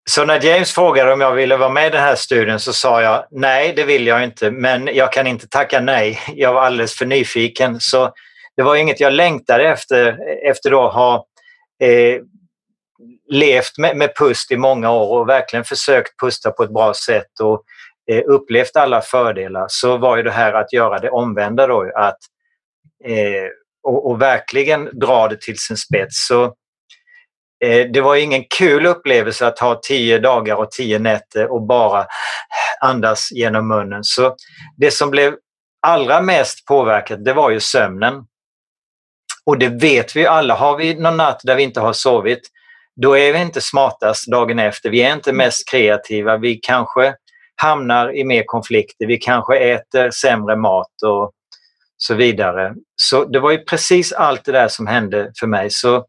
Så 0.10 0.26
när 0.26 0.46
James 0.46 0.72
frågade 0.72 1.14
om 1.14 1.22
jag 1.22 1.32
ville 1.32 1.58
vara 1.58 1.70
med 1.70 1.88
i 1.88 1.90
den 1.90 2.02
här 2.02 2.16
studien 2.16 2.60
så 2.60 2.74
sa 2.74 3.02
jag 3.02 3.26
nej, 3.32 3.74
det 3.76 3.84
vill 3.84 4.08
jag 4.08 4.24
inte, 4.24 4.52
men 4.52 4.90
jag 4.94 5.14
kan 5.14 5.28
inte 5.28 5.48
tacka 5.48 5.80
nej. 5.80 6.20
Jag 6.36 6.54
var 6.54 6.62
alldeles 6.62 6.96
för 6.96 7.06
nyfiken. 7.06 7.80
Så 7.80 8.14
det 8.58 8.64
var 8.64 8.76
inget 8.76 9.00
jag 9.00 9.14
längtade 9.14 9.68
efter, 9.68 10.20
efter 10.50 10.86
att 10.86 10.94
ha 10.94 11.26
eh, 11.84 12.22
levt 13.30 13.78
med, 13.78 13.98
med, 13.98 14.16
pust 14.16 14.52
i 14.52 14.58
många 14.58 14.92
år 14.92 15.20
och 15.20 15.30
verkligen 15.30 15.66
försökt 15.66 16.20
pusta 16.20 16.52
på 16.52 16.64
ett 16.64 16.74
bra 16.74 16.94
sätt 16.94 17.40
och 17.42 17.64
eh, 18.12 18.24
upplevt 18.28 18.76
alla 18.76 19.02
fördelar 19.02 19.66
så 19.68 19.98
var 19.98 20.18
ju 20.18 20.24
det 20.24 20.32
här 20.32 20.54
att 20.54 20.74
göra 20.74 21.00
det 21.00 21.10
omvända 21.10 21.68
då, 21.68 21.92
att 21.96 22.18
eh, 23.06 23.50
och, 23.84 24.10
och, 24.10 24.22
verkligen 24.22 25.00
dra 25.00 25.28
det 25.28 25.42
till 25.42 25.58
sin 25.58 25.78
spets. 25.78 26.28
Så 26.28 26.44
eh, 27.66 27.88
det 27.94 28.02
var 28.02 28.16
ingen 28.16 28.44
kul 28.58 28.86
upplevelse 28.86 29.48
att 29.48 29.60
ha 29.60 29.80
tio 29.84 30.20
dagar 30.20 30.56
och 30.56 30.72
tio 30.72 31.00
nätter 31.00 31.52
och 31.52 31.62
bara 31.62 32.06
andas 32.82 33.32
genom 33.32 33.68
munnen. 33.68 34.04
Så 34.04 34.36
det 34.78 34.92
som 34.92 35.10
blev 35.10 35.36
allra 35.88 36.22
mest 36.22 36.66
påverkat 36.66 37.26
det 37.26 37.34
var 37.34 37.50
ju 37.50 37.60
sömnen. 37.60 38.14
Och 39.46 39.58
det 39.58 39.70
vet 39.70 40.16
vi 40.16 40.26
alla. 40.26 40.54
Har 40.54 40.78
vi 40.78 40.94
någon 40.94 41.18
natt 41.18 41.42
där 41.44 41.56
vi 41.56 41.64
inte 41.64 41.80
har 41.80 41.94
sovit, 41.94 42.42
då 43.02 43.18
är 43.18 43.34
vi 43.34 43.40
inte 43.40 43.62
smartast 43.62 44.32
dagen 44.32 44.60
efter. 44.60 44.90
Vi 44.90 45.02
är 45.02 45.14
inte 45.14 45.34
mest 45.34 45.70
kreativa. 45.70 46.38
Vi 46.38 46.56
kanske 46.56 47.14
hamnar 47.56 48.18
i 48.18 48.24
mer 48.24 48.44
konflikter. 48.46 49.06
Vi 49.08 49.18
kanske 49.18 49.58
äter 49.58 50.12
sämre 50.12 50.56
mat 50.56 51.02
och 51.06 51.32
så 51.98 52.14
vidare. 52.14 52.74
Så 52.96 53.26
det 53.26 53.40
var 53.40 53.52
ju 53.52 53.58
precis 53.58 54.14
allt 54.14 54.46
det 54.46 54.52
där 54.52 54.68
som 54.68 54.88
hände 54.88 55.32
för 55.40 55.48
mig. 55.48 55.70
Så 55.70 56.06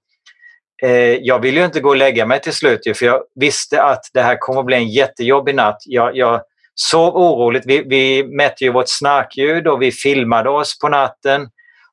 eh, 0.83 1.17
Jag 1.21 1.39
ville 1.39 1.61
ju 1.61 1.67
inte 1.67 1.81
gå 1.81 1.89
och 1.89 1.97
lägga 1.97 2.27
mig 2.27 2.41
till 2.41 2.53
slut 2.53 2.81
för 2.97 3.07
jag 3.07 3.23
visste 3.35 3.83
att 3.83 4.01
det 4.13 4.23
här 4.23 4.37
kommer 4.39 4.61
att 4.61 4.67
bli 4.67 4.77
en 4.77 4.89
jättejobbig 4.89 5.55
natt. 5.55 5.79
Jag, 5.87 6.17
jag 6.17 6.43
sov 6.75 7.17
oroligt. 7.17 7.67
Vi, 7.67 7.83
vi 7.87 8.25
mätte 8.25 8.65
ju 8.65 8.73
vårt 8.73 8.89
snarkljud 8.89 9.67
och 9.67 9.83
vi 9.83 9.93
filmade 9.93 10.51
oss 10.51 10.79
på 10.79 10.89
natten. 10.89 11.49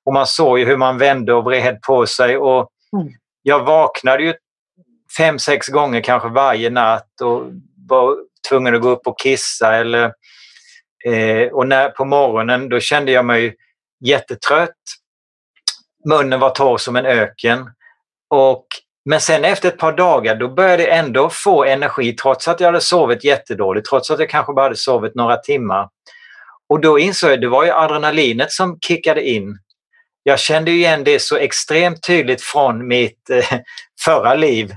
Och 0.09 0.13
man 0.13 0.27
såg 0.27 0.59
ju 0.59 0.65
hur 0.65 0.77
man 0.77 0.97
vände 0.97 1.33
och 1.33 1.43
vred 1.43 1.81
på 1.81 2.05
sig. 2.05 2.37
Och 2.37 2.69
mm. 2.93 3.13
Jag 3.41 3.63
vaknade 3.63 4.23
ju 4.23 4.33
fem, 5.17 5.39
sex 5.39 5.67
gånger 5.67 6.01
kanske 6.01 6.29
varje 6.29 6.69
natt 6.69 7.21
och 7.21 7.43
var 7.87 8.17
tvungen 8.49 8.75
att 8.75 8.81
gå 8.81 8.89
upp 8.89 9.07
och 9.07 9.19
kissa. 9.19 9.75
Eller, 9.75 10.13
eh, 11.05 11.47
och 11.51 11.67
när, 11.67 11.89
på 11.89 12.05
morgonen 12.05 12.69
då 12.69 12.79
kände 12.79 13.11
jag 13.11 13.25
mig 13.25 13.55
jättetrött. 14.05 14.75
Munnen 16.09 16.39
var 16.39 16.49
torr 16.49 16.77
som 16.77 16.95
en 16.95 17.05
öken. 17.05 17.69
Och, 18.29 18.65
men 19.05 19.21
sen 19.21 19.45
efter 19.45 19.69
ett 19.69 19.77
par 19.77 19.93
dagar 19.93 20.35
då 20.35 20.47
började 20.47 20.83
jag 20.83 20.97
ändå 20.97 21.29
få 21.29 21.63
energi 21.63 22.13
trots 22.13 22.47
att 22.47 22.59
jag 22.59 22.67
hade 22.67 22.81
sovit 22.81 23.23
jättedåligt, 23.23 23.89
trots 23.89 24.11
att 24.11 24.19
jag 24.19 24.29
kanske 24.29 24.53
bara 24.53 24.65
hade 24.65 24.75
sovit 24.75 25.15
några 25.15 25.37
timmar. 25.37 25.89
Och 26.69 26.81
då 26.81 26.99
insåg 26.99 27.29
jag 27.29 27.35
att 27.35 27.41
det 27.41 27.47
var 27.47 27.65
ju 27.65 27.71
adrenalinet 27.71 28.51
som 28.51 28.79
kickade 28.79 29.29
in 29.29 29.59
jag 30.23 30.39
kände 30.39 30.71
igen 30.71 31.03
det 31.03 31.19
så 31.21 31.37
extremt 31.37 32.03
tydligt 32.03 32.41
från 32.41 32.87
mitt 32.87 33.29
eh, 33.29 33.59
förra 34.05 34.33
liv. 34.33 34.73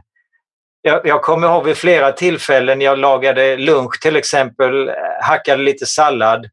Jag, 0.83 1.07
jag 1.07 1.23
kommer 1.23 1.49
ihåg 1.49 1.65
vid 1.65 1.77
flera 1.77 2.13
tillfällen 2.13 2.81
jag 2.81 2.99
lagade 2.99 3.57
lunch 3.57 4.01
till 4.01 4.17
exempel, 4.17 4.89
eh, 4.89 4.95
hackade 5.23 5.63
lite 5.63 5.87
sallad 5.87 6.47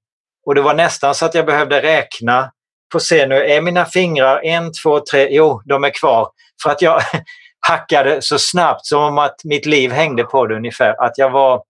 och 0.45 0.56
det 0.56 0.62
var 0.62 0.73
nästan 0.73 1.15
så 1.15 1.25
att 1.25 1.36
jag 1.36 1.45
behövde 1.45 1.82
räkna. 1.82 2.52
Få 2.91 2.99
se 2.99 3.28
nu, 3.28 3.36
är 3.36 3.62
mina 3.62 3.86
fingrar 3.86 4.45
en, 4.45 4.71
två, 4.84 4.99
tre? 4.99 5.28
Jo, 5.32 5.62
de 5.65 5.84
är 5.84 5.99
kvar. 5.99 6.28
För 6.63 6.69
att 6.69 6.82
jag 6.82 7.02
hackade 7.67 8.21
så 8.21 8.39
snabbt 8.39 8.86
som 8.86 9.02
om 9.02 9.17
att 9.17 9.36
mitt 9.43 9.65
liv 9.65 9.91
hängde 9.91 10.23
på 10.23 10.45
det 10.45 10.56
ungefär. 10.56 11.06
Att 11.06 11.17
jag 11.17 11.30
var 11.30 11.63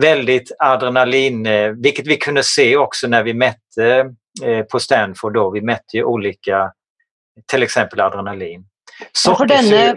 väldigt 0.00 0.52
adrenalin, 0.58 1.46
eh, 1.46 1.70
vilket 1.70 2.06
vi 2.06 2.16
kunde 2.16 2.42
se 2.42 2.76
också 2.76 3.06
när 3.06 3.22
vi 3.22 3.34
mätte 3.34 4.06
på 4.72 4.80
Stanford 4.80 5.34
då. 5.34 5.50
Vi 5.50 5.60
mätte 5.60 5.96
ju 5.96 6.04
olika, 6.04 6.72
till 7.50 7.62
exempel 7.62 8.00
adrenalin. 8.00 8.64
Ja, 9.26 9.36
för 9.36 9.46
denne... 9.46 9.96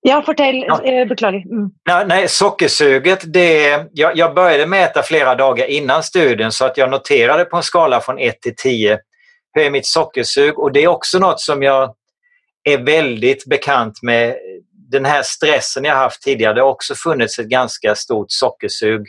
Ja, 0.00 0.22
fortell. 0.22 0.64
Ja. 0.66 1.04
Beklagar. 1.08 1.38
Mm. 1.38 1.70
Nej, 1.88 2.06
nej, 2.06 2.28
sockersuget, 2.28 3.32
det, 3.32 3.86
jag, 3.92 4.16
jag 4.16 4.34
började 4.34 4.66
mäta 4.66 5.02
flera 5.02 5.34
dagar 5.34 5.66
innan 5.66 6.02
studien 6.02 6.52
så 6.52 6.64
att 6.64 6.76
jag 6.76 6.90
noterade 6.90 7.44
på 7.44 7.56
en 7.56 7.62
skala 7.62 8.00
från 8.00 8.18
1 8.18 8.40
till 8.40 8.56
10 8.56 8.98
hur 9.52 9.62
är 9.62 9.70
mitt 9.70 9.86
sockersug 9.86 10.58
och 10.58 10.72
det 10.72 10.82
är 10.82 10.88
också 10.88 11.18
något 11.18 11.40
som 11.40 11.62
jag 11.62 11.94
är 12.62 12.78
väldigt 12.78 13.46
bekant 13.46 14.02
med 14.02 14.36
den 14.72 15.04
här 15.04 15.22
stressen 15.22 15.84
jag 15.84 15.94
haft 15.94 16.22
tidigare, 16.22 16.54
det 16.54 16.60
har 16.60 16.68
också 16.68 16.94
funnits 16.94 17.38
ett 17.38 17.48
ganska 17.48 17.94
stort 17.94 18.26
sockersug. 18.28 19.06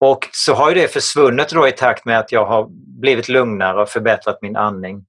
Och 0.00 0.28
så 0.32 0.54
har 0.54 0.74
det 0.74 0.92
försvunnit 0.92 1.48
då 1.48 1.68
i 1.68 1.72
takt 1.72 2.04
med 2.04 2.18
att 2.18 2.32
jag 2.32 2.46
har 2.46 2.66
blivit 3.00 3.28
lugnare 3.28 3.82
och 3.82 3.88
förbättrat 3.88 4.38
min 4.42 4.56
andning. 4.56 5.04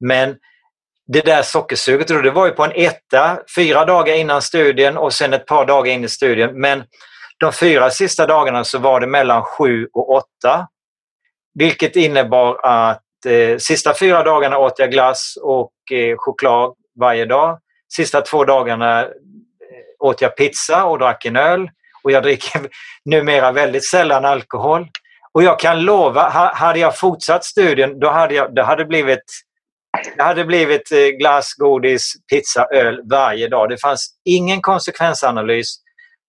Men 0.00 0.36
det 1.06 1.20
där 1.20 1.42
sockersuget 1.42 2.08
det 2.08 2.30
var 2.30 2.46
ju 2.46 2.52
på 2.52 2.64
en 2.64 2.72
etta 2.74 3.38
fyra 3.56 3.84
dagar 3.84 4.14
innan 4.14 4.42
studien 4.42 4.96
och 4.96 5.12
sen 5.12 5.32
ett 5.32 5.46
par 5.46 5.66
dagar 5.66 5.92
in 5.92 6.04
i 6.04 6.08
studien. 6.08 6.60
Men 6.60 6.84
de 7.38 7.52
fyra 7.52 7.90
sista 7.90 8.26
dagarna 8.26 8.64
så 8.64 8.78
var 8.78 9.00
det 9.00 9.06
mellan 9.06 9.42
sju 9.42 9.88
och 9.92 10.10
åtta. 10.10 10.68
Vilket 11.54 11.96
innebar 11.96 12.60
att 12.62 13.26
eh, 13.26 13.58
sista 13.58 13.94
fyra 13.94 14.22
dagarna 14.22 14.58
åt 14.58 14.78
jag 14.78 14.90
glass 14.90 15.38
och 15.42 15.72
eh, 15.92 16.16
choklad 16.16 16.74
varje 17.00 17.24
dag. 17.24 17.58
Sista 17.96 18.20
två 18.20 18.44
dagarna 18.44 19.02
eh, 19.02 19.08
åt 19.98 20.22
jag 20.22 20.36
pizza 20.36 20.84
och 20.84 20.98
drack 20.98 21.24
en 21.24 21.36
öl. 21.36 21.68
Och 22.04 22.12
jag 22.12 22.22
dricker 22.22 22.68
numera 23.04 23.52
väldigt 23.52 23.84
sällan 23.86 24.24
alkohol. 24.24 24.88
Och 25.32 25.42
jag 25.42 25.60
kan 25.60 25.80
lova, 25.80 26.28
hade 26.54 26.78
jag 26.78 26.98
fortsatt 26.98 27.44
studien 27.44 28.00
då 28.00 28.10
hade 28.10 28.34
jag, 28.34 28.54
det 28.54 28.62
hade 28.62 28.84
blivit 28.84 29.24
det 30.16 30.22
hade 30.22 30.44
blivit 30.44 30.92
eh, 30.92 30.98
glass, 30.98 31.54
godis, 31.54 32.12
pizza, 32.32 32.66
öl 32.72 33.00
varje 33.10 33.48
dag. 33.48 33.68
Det 33.68 33.80
fanns 33.80 34.10
ingen 34.24 34.62
konsekvensanalys. 34.62 35.76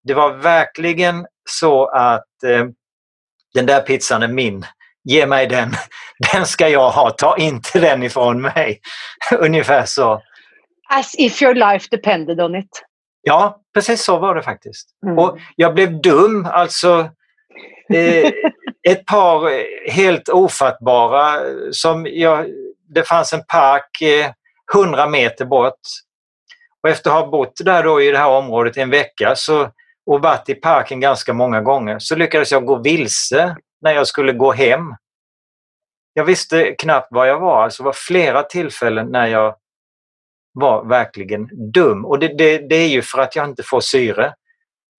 Det 0.03 0.13
var 0.13 0.31
verkligen 0.31 1.25
så 1.49 1.85
att 1.85 2.43
eh, 2.45 2.65
den 3.53 3.65
där 3.65 3.81
pizzan 3.81 4.23
är 4.23 4.27
min. 4.27 4.65
Ge 5.03 5.25
mig 5.25 5.47
den. 5.47 5.73
Den 6.33 6.45
ska 6.45 6.69
jag 6.69 6.89
ha. 6.89 7.11
Ta 7.11 7.37
inte 7.37 7.79
den 7.79 8.03
ifrån 8.03 8.41
mig. 8.41 8.79
Ungefär 9.39 9.85
så. 9.85 10.21
As 10.89 11.15
if 11.17 11.41
your 11.41 11.53
life 11.53 11.87
depended 11.91 12.39
on 12.39 12.55
it. 12.55 12.83
Ja, 13.27 13.61
precis 13.73 14.03
så 14.03 14.17
var 14.17 14.35
det 14.35 14.43
faktiskt. 14.43 14.89
Mm. 15.05 15.19
Och 15.19 15.37
jag 15.55 15.73
blev 15.73 16.01
dum, 16.01 16.47
alltså 16.51 17.09
eh, 17.93 18.31
ett 18.87 19.05
par 19.05 19.51
helt 19.91 20.29
ofattbara 20.29 21.39
som 21.71 22.07
jag, 22.09 22.45
det 22.89 23.03
fanns 23.03 23.33
en 23.33 23.43
park 23.47 24.01
eh, 24.01 24.31
100 24.75 25.09
meter 25.09 25.45
bort. 25.45 25.79
Och 26.83 26.89
efter 26.89 27.09
att 27.09 27.15
ha 27.15 27.27
bott 27.27 27.53
där 27.65 27.83
då 27.83 28.01
i 28.01 28.11
det 28.11 28.17
här 28.17 28.29
området 28.29 28.77
i 28.77 28.81
en 28.81 28.89
vecka 28.89 29.35
så, 29.35 29.71
och 30.05 30.21
varit 30.21 30.49
i 30.49 30.55
parken 30.55 30.99
ganska 30.99 31.33
många 31.33 31.61
gånger 31.61 31.99
så 31.99 32.15
lyckades 32.15 32.51
jag 32.51 32.65
gå 32.65 32.75
vilse 32.75 33.55
när 33.81 33.91
jag 33.91 34.07
skulle 34.07 34.33
gå 34.33 34.51
hem. 34.51 34.95
Jag 36.13 36.25
visste 36.25 36.75
knappt 36.77 37.07
var 37.11 37.25
jag 37.25 37.39
var. 37.39 37.63
Alltså 37.63 37.83
det 37.83 37.85
var 37.85 37.93
flera 37.93 38.43
tillfällen 38.43 39.07
när 39.11 39.27
jag 39.27 39.55
var 40.55 40.85
verkligen 40.85 41.71
dum. 41.71 42.05
Och 42.05 42.19
det, 42.19 42.27
det, 42.27 42.57
det 42.57 42.75
är 42.75 42.87
ju 42.87 43.01
för 43.01 43.21
att 43.21 43.35
jag 43.35 43.49
inte 43.49 43.63
får 43.63 43.79
syre 43.79 44.33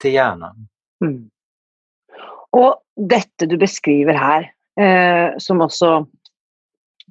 till 0.03 0.13
hjärnan. 0.13 0.69
Mm. 1.05 1.31
Och 2.51 2.83
detta 3.11 3.47
du 3.47 3.57
beskriver 3.57 4.15
här, 4.15 4.53
eh, 4.81 5.35
som 5.39 5.61
också 5.61 6.07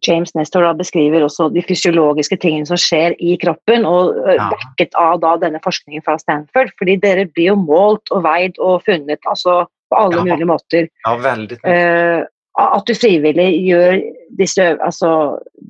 James 0.07 0.35
Nestor 0.35 0.73
beskriver 0.73 1.23
också 1.23 1.49
de 1.49 1.61
fysiologiska 1.61 2.37
tingen 2.37 2.65
som 2.65 2.77
sker 2.77 3.21
i 3.23 3.37
kroppen, 3.37 3.85
och 3.85 4.29
eh, 4.29 4.35
ja. 4.35 4.49
backet 4.49 4.95
av 4.95 5.19
da, 5.19 5.37
denne 5.37 5.59
forskningen 5.63 6.01
från 6.01 6.19
Stanford. 6.19 6.69
För 6.79 6.97
dere 6.97 7.25
blir 7.25 7.43
ju 7.43 7.55
målt 7.55 8.09
och 8.09 8.25
veid 8.25 8.57
och 8.57 8.83
funnit 8.83 9.19
alltså, 9.25 9.67
på 9.89 9.95
alla 9.95 10.15
ja. 10.15 10.23
mulige 10.23 10.45
måter. 10.45 10.87
Ja, 11.03 11.15
väldigt 11.17 11.63
mycket. 11.63 12.19
Eh, 12.19 12.25
at 12.61 12.87
du 12.87 12.95
frivillig 12.95 13.49
gjør 13.65 13.97
disse, 14.39 14.63
altså, 14.83 15.09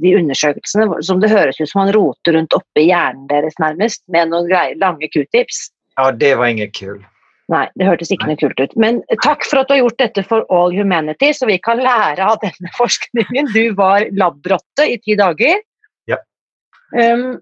de 0.04 0.14
undersøkelsene 0.20 1.02
som 1.06 1.22
det 1.22 1.32
høres 1.32 1.58
ut 1.60 1.70
som 1.72 1.82
man 1.84 1.94
roter 1.96 2.38
rundt 2.38 2.54
oppi 2.58 2.88
hjernen 2.90 3.26
deres 3.32 3.58
nærmest, 3.62 4.04
med 4.12 4.30
noen 4.34 4.78
lange 4.82 5.10
q-tips. 5.10 5.70
Ja, 5.98 6.12
det 6.12 6.36
var 6.38 6.52
inget 6.52 6.76
kul. 6.78 7.00
Nei, 7.54 7.66
det 7.78 7.86
hørtes 7.86 8.10
ikke 8.14 8.28
noe 8.30 8.40
kult 8.42 8.62
ut. 8.62 8.74
Men 8.82 9.04
takk 9.22 9.46
for 9.46 9.62
at 9.62 9.70
du 9.70 9.76
har 9.76 9.84
gjort 9.84 10.00
dette 10.02 10.24
for 10.26 10.46
All 10.54 10.74
Humanity, 10.74 11.30
så 11.38 11.46
vi 11.50 11.60
kan 11.62 11.82
lære 11.82 12.26
av 12.26 12.40
denne 12.42 12.72
forskningen. 12.78 13.52
Du 13.54 13.76
var 13.78 14.08
labrotte 14.18 14.88
i 14.90 14.98
ti 15.02 15.18
dager. 15.20 15.62
Ja. 16.10 16.18
Um, 16.98 17.38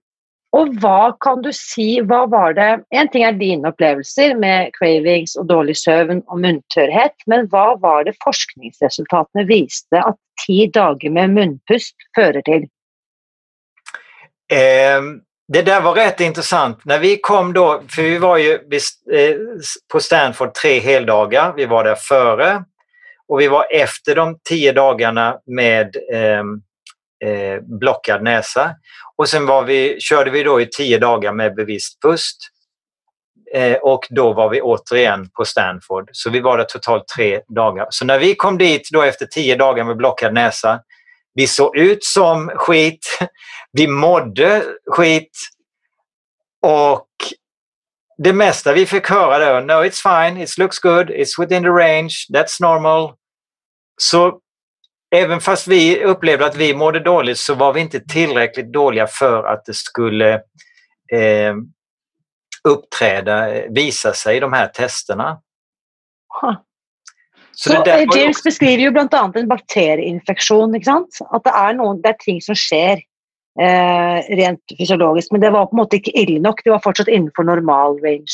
och 0.54 0.76
vad 0.76 1.20
kan 1.20 1.42
du 1.42 1.54
si, 1.54 2.02
vad 2.02 2.30
var 2.30 2.54
det 2.54 2.84
En 2.90 3.10
ting 3.10 3.24
är 3.24 3.32
dina 3.32 3.70
upplevelser 3.70 4.36
med 4.36 4.70
cravings 4.74 5.36
och 5.36 5.46
dålig 5.46 5.78
sömn 5.78 6.22
och 6.26 6.40
muntorrhet 6.40 7.16
men 7.26 7.48
vad 7.48 7.82
var 7.82 8.04
det 8.04 8.14
forskningsresultaten 8.24 9.48
visade 9.48 10.04
att 10.04 10.16
tio 10.48 10.70
dagar 10.70 11.10
med 11.10 11.30
munpust 11.30 11.96
fører 12.16 12.42
till? 12.42 12.62
Eh, 14.52 15.02
det 15.48 15.62
där 15.62 15.82
var 15.82 15.94
rätt 15.94 16.20
intressant. 16.20 16.86
När 16.86 17.00
vi 17.00 17.18
kom 17.18 17.54
då, 17.54 17.82
för 17.90 18.02
vi 18.02 18.18
var 18.18 18.38
ju 18.38 18.54
eh, 18.54 19.36
på 19.92 20.00
Stanford 20.00 20.54
tre 20.54 20.80
heldagar, 20.80 21.54
vi 21.56 21.66
var 21.66 21.84
där 21.84 21.96
före 21.96 22.64
och 23.28 23.40
vi 23.40 23.48
var 23.48 23.66
efter 23.72 24.16
de 24.16 24.40
tio 24.50 24.72
dagarna 24.72 25.38
med 25.46 25.96
eh, 26.14 26.44
eh, 27.24 27.60
blockad 27.80 28.24
näsa. 28.24 28.76
Och 29.16 29.30
sen 29.30 29.46
var 29.46 29.64
vi, 29.64 29.98
körde 30.00 30.32
vi 30.32 30.44
då 30.44 30.62
i 30.62 30.66
tio 30.66 30.98
dagar 30.98 31.34
med 31.34 31.56
bevisst 31.56 32.02
pust. 32.02 32.38
Eh, 33.54 33.78
och 33.78 34.08
då 34.10 34.34
var 34.34 34.50
vi 34.50 34.62
återigen 34.62 35.30
på 35.30 35.46
Stanford. 35.46 36.10
Så 36.12 36.30
vi 36.30 36.40
var 36.40 36.58
där 36.58 36.66
totalt 36.66 37.08
tre 37.08 37.42
dagar. 37.56 37.88
Så 37.90 38.06
när 38.06 38.20
vi 38.20 38.36
kom 38.36 38.58
dit 38.58 38.90
då 38.92 39.02
efter 39.02 39.26
tio 39.26 39.56
dagar 39.56 39.84
med 39.84 39.98
blockad 39.98 40.34
näsa, 40.34 40.80
vi 41.34 41.48
såg 41.48 41.78
ut 41.78 42.04
som 42.04 42.52
skit, 42.56 43.20
vi 43.72 43.88
mådde 43.88 44.64
skit 44.88 45.32
och 46.62 47.08
det 48.18 48.34
mesta 48.34 48.74
vi 48.74 48.86
fick 48.86 49.10
höra 49.10 49.54
då, 49.54 49.66
no 49.66 49.74
it's 49.74 50.02
fine, 50.02 50.44
it 50.44 50.58
looks 50.58 50.80
good, 50.80 51.10
it's 51.10 51.40
within 51.40 51.64
the 51.64 51.70
range, 51.70 52.14
that's 52.34 52.62
normal. 52.62 53.14
Så 54.02 54.40
även 55.14 55.40
fast 55.40 55.68
vi 55.68 56.04
upplevde 56.04 56.46
att 56.46 56.56
vi 56.56 56.74
mådde 56.74 57.00
dåligt 57.00 57.38
så 57.38 57.56
var 57.56 57.74
vi 57.74 57.82
inte 57.82 58.00
tillräckligt 58.00 58.74
dåliga 58.74 59.08
för 59.08 59.44
att 59.44 59.66
det 59.66 59.74
skulle 59.74 60.34
eh, 61.14 61.54
uppträda, 62.70 63.68
visa 63.70 64.14
sig 64.14 64.38
i 64.38 64.40
de 64.40 64.54
här 64.54 64.68
testerna. 64.68 65.40
Huh. 66.42 66.56
Så, 67.56 67.70
så 67.70 67.84
eh, 67.84 68.00
James 68.00 68.38
också... 68.38 68.42
beskriver 68.44 68.84
ju 68.84 68.92
bland 68.92 69.14
annat 69.14 69.36
en 69.36 69.48
bakterieinfektion, 69.48 70.76
inte 70.76 70.86
sant? 70.86 71.18
Att 71.30 71.44
det 71.44 71.50
är, 71.50 72.02
det 72.04 72.16
ting 72.20 72.42
som 72.42 72.56
sker 72.56 73.00
eh, 73.62 74.36
rent 74.36 74.60
fysiologiskt, 74.78 75.32
men 75.32 75.42
det 75.42 75.50
var 75.50 75.66
på 75.66 75.76
något 75.76 75.94
inte 75.94 76.10
illa 76.10 76.50
nog, 76.50 76.60
det 76.64 76.70
var 76.70 76.80
fortsatt 76.80 77.08
innanför 77.08 77.44
normalrangen. 77.44 78.26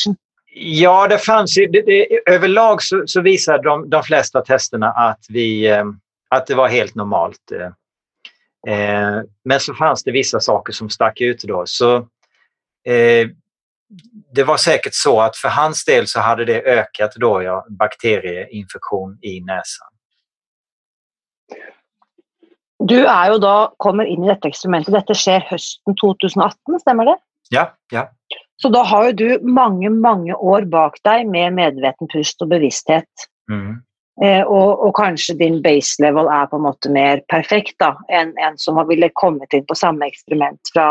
Ja, 0.55 1.07
det 1.07 1.17
fanns 1.17 1.57
ju, 1.57 1.67
det, 1.67 1.81
det, 1.81 2.19
överlag 2.25 2.83
så, 2.83 3.03
så 3.05 3.21
visar 3.21 3.63
de, 3.63 3.89
de 3.89 4.03
flesta 4.03 4.41
testerna 4.41 4.91
att 4.91 5.19
vi 5.29 5.67
eh, 5.67 5.83
att 6.29 6.47
det 6.47 6.55
var 6.55 6.67
helt 6.67 6.95
normalt. 6.95 7.51
Eh, 7.51 8.73
eh, 8.73 9.21
men 9.43 9.59
så 9.59 9.73
fanns 9.73 10.03
det 10.03 10.11
vissa 10.11 10.39
saker 10.39 10.73
som 10.73 10.89
stack 10.89 11.21
ut 11.21 11.43
då. 11.43 11.63
Så 11.65 11.95
eh, 12.87 13.27
det 14.33 14.43
var 14.43 14.57
säkert 14.57 14.93
så 14.93 15.21
att 15.21 15.37
för 15.37 15.49
hans 15.49 15.85
del 15.85 16.07
så 16.07 16.19
hade 16.19 16.45
det 16.45 16.61
ökat 16.61 17.15
då 17.15 17.43
ja, 17.43 17.65
bakterieinfektion 17.69 19.17
i 19.21 19.41
näsan. 19.41 19.87
Du 22.83 23.05
är 23.05 23.31
ju 23.31 23.37
då, 23.37 23.73
kommer 23.77 24.05
in 24.05 24.23
i 24.23 24.27
detta 24.27 24.47
experimentet, 24.47 24.93
detta 24.93 25.13
sker 25.13 25.39
hösten 25.39 25.95
2018, 26.01 26.79
stämmer 26.79 27.05
det? 27.05 27.17
Ja, 27.49 27.77
ja. 27.91 28.11
Så 28.61 28.69
då 28.69 28.79
har 28.79 29.05
ju 29.05 29.11
du 29.11 29.39
många, 29.41 29.89
många 29.89 30.35
år 30.37 30.61
bak 30.61 31.03
dig 31.03 31.25
med 31.25 31.53
medveten 31.53 32.07
pust 32.07 32.41
och 32.41 32.47
bevissthet. 32.47 33.05
Mm. 33.51 33.83
Eh, 34.19 34.41
og, 34.43 34.81
og, 34.83 34.91
kanskje 34.97 35.37
din 35.39 35.61
base 35.63 36.01
level 36.03 36.27
er 36.27 36.49
på 36.51 36.57
en 36.59 36.65
måte 36.65 36.91
mer 36.91 37.21
perfekt 37.31 37.77
da, 37.79 37.93
enn 38.11 38.33
en 38.43 38.57
som 38.59 38.79
ville 38.89 39.07
kommet 39.15 39.53
inn 39.55 39.63
på 39.69 39.77
samme 39.79 40.09
eksperiment 40.09 40.73
fra 40.73 40.89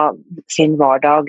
sin 0.55 0.79
hverdag. 0.81 1.29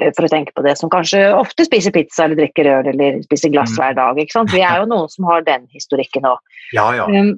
Eh, 0.00 0.10
for 0.16 0.26
å 0.26 0.32
tenke 0.32 0.54
på 0.56 0.64
det, 0.66 0.74
som 0.80 0.90
kanskje 0.90 1.22
ofte 1.36 1.68
spiser 1.68 1.94
pizza 1.94 2.26
eller 2.26 2.40
drikker 2.40 2.70
øl 2.72 2.90
eller 2.94 3.22
spiser 3.28 3.54
glass 3.54 3.76
mm. 3.76 3.78
hver 3.78 3.96
dag. 4.00 4.18
ikke 4.18 4.38
sant? 4.38 4.54
Vi 4.54 4.64
er 4.66 4.82
jo 4.82 4.90
noen 4.90 5.10
som 5.12 5.30
har 5.30 5.46
den 5.46 5.68
historikken 5.74 6.26
òg. 6.32 6.42
Ja, 6.74 6.88
ja. 6.98 7.06
Um, 7.06 7.36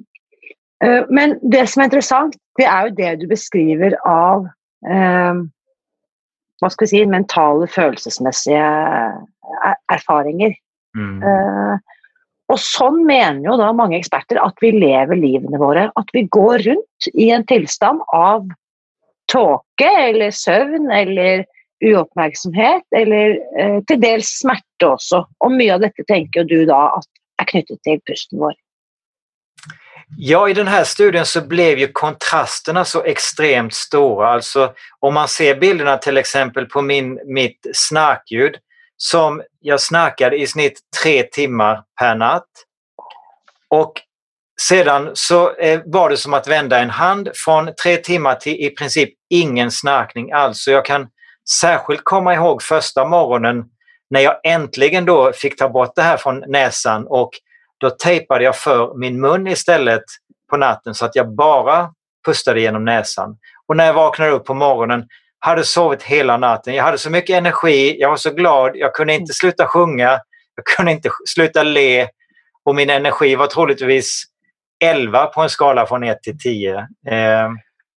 uh, 0.81 1.03
men 1.13 1.37
det 1.43 1.67
som 1.69 1.83
er 1.83 1.91
interessant, 1.91 2.39
det 2.57 2.65
er 2.71 2.87
jo 2.87 2.97
det 2.97 3.15
du 3.21 3.27
beskriver 3.29 3.97
av 4.09 4.47
um, 4.89 5.49
hva 6.63 6.71
skal 6.71 6.87
vi 6.87 6.93
si, 6.95 7.01
mentale, 7.11 7.67
følelsesmessige 7.69 8.69
erfaringer. 9.91 10.55
Mm. 10.97 11.19
Uh, 11.19 11.94
Og 12.53 12.59
sånn 12.61 13.01
mener 13.07 13.41
jo 13.47 13.55
da 13.57 13.71
mange 13.73 13.97
eksperter 13.97 14.37
at 14.41 14.59
vi 14.61 14.69
lever 14.75 15.17
livene 15.17 15.59
våre. 15.61 15.87
At 15.97 16.11
vi 16.13 16.27
går 16.29 16.61
rundt 16.67 17.09
i 17.13 17.31
en 17.33 17.45
tilstand 17.49 18.03
av 18.13 18.45
tåke 19.31 19.89
eller 20.09 20.33
søvn 20.35 20.91
eller 20.93 21.45
uoppmerksomhet, 21.85 22.85
eller 22.95 23.35
eh, 23.59 23.79
til 23.89 23.97
dels 24.01 24.29
smerte 24.39 24.87
også. 24.87 25.25
Og 25.43 25.57
mye 25.57 25.73
av 25.75 25.83
dette 25.83 26.05
tenker 26.07 26.45
du 26.47 26.61
da 26.69 26.85
at 26.99 27.09
er 27.41 27.49
knyttet 27.49 27.81
til 27.83 27.99
pusten 28.07 28.39
vår. 28.39 28.55
Ja, 30.17 30.49
i 30.49 30.53
den 30.53 30.67
här 30.67 30.83
studien 30.83 31.25
så 31.25 31.41
blev 31.41 31.79
ju 31.79 31.87
kontrasterna 31.87 32.85
så 32.85 33.03
extremt 33.03 33.73
stora. 33.73 34.29
Alltså 34.29 34.73
om 34.99 35.13
man 35.13 35.27
ser 35.27 35.55
bilderna 35.55 35.97
till 35.97 36.17
exempel 36.17 36.65
på 36.65 36.81
min, 36.81 37.19
mitt 37.25 37.67
snarkljud 37.73 38.57
som 38.97 39.41
jag 39.59 39.81
snarkade 39.81 40.37
i 40.37 40.47
snitt 40.47 40.79
tre 41.03 41.23
timmar 41.23 41.83
per 41.99 42.15
natt. 42.15 42.49
Och 43.69 43.93
sedan 44.61 45.11
så 45.13 45.55
eh, 45.55 45.81
var 45.85 46.09
det 46.09 46.17
som 46.17 46.33
att 46.33 46.47
vända 46.47 46.79
en 46.79 46.89
hand 46.89 47.29
från 47.35 47.69
tre 47.83 47.97
timmar 47.97 48.35
till 48.35 48.53
i 48.53 48.69
princip 48.69 49.09
ingen 49.29 49.71
snarkning 49.71 50.31
alls. 50.31 50.63
Så 50.63 50.71
jag 50.71 50.85
kan 50.85 51.07
särskilt 51.59 52.01
komma 52.03 52.33
ihåg 52.33 52.61
första 52.61 53.05
morgonen 53.05 53.65
när 54.09 54.19
jag 54.19 54.35
äntligen 54.43 55.05
då 55.05 55.31
fick 55.33 55.57
ta 55.57 55.69
bort 55.69 55.95
det 55.95 56.01
här 56.01 56.17
från 56.17 56.43
näsan 56.47 57.07
och 57.07 57.29
då 57.77 57.89
tejpade 57.89 58.43
jag 58.43 58.55
för 58.55 58.97
min 58.97 59.21
mun 59.21 59.47
istället 59.47 60.03
på 60.49 60.57
natten 60.57 60.95
så 60.95 61.05
att 61.05 61.15
jag 61.15 61.35
bara 61.35 61.89
pustade 62.25 62.61
genom 62.61 62.85
näsan. 62.85 63.37
Och 63.67 63.77
när 63.77 63.85
jag 63.85 63.93
vaknade 63.93 64.31
upp 64.31 64.45
på 64.45 64.53
morgonen 64.53 65.07
hade 65.39 65.63
sovit 65.63 66.03
hela 66.03 66.37
natten. 66.37 66.75
Jag 66.75 66.83
hade 66.83 66.97
så 66.97 67.09
mycket 67.09 67.37
energi, 67.37 67.95
jag 67.99 68.09
var 68.09 68.17
så 68.17 68.31
glad, 68.31 68.71
jag 68.75 68.93
kunde 68.93 69.13
inte 69.13 69.33
sluta 69.33 69.67
sjunga, 69.67 70.19
jag 70.55 70.65
kunde 70.65 70.91
inte 70.91 71.09
sluta 71.25 71.63
le 71.63 72.07
och 72.65 72.75
min 72.75 72.89
energi 72.89 73.35
var 73.35 73.47
troligtvis 73.47 74.23
11 74.83 75.25
på 75.25 75.41
en 75.41 75.49
skala 75.49 75.87
från 75.87 76.03
1 76.03 76.23
till 76.23 76.39
10. 76.39 76.77
Eh. 76.77 76.85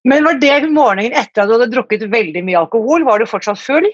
Men 0.05 0.25
var 0.25 0.35
det 0.35 0.71
morgonen 0.71 1.13
efter 1.13 1.43
att 1.43 1.49
du 1.49 1.53
hade 1.53 1.67
druckit 1.67 2.03
väldigt 2.03 2.45
mycket 2.45 2.59
alkohol? 2.59 3.05
Var 3.05 3.19
du 3.19 3.27
fortfarande 3.27 3.61
full? 3.61 3.91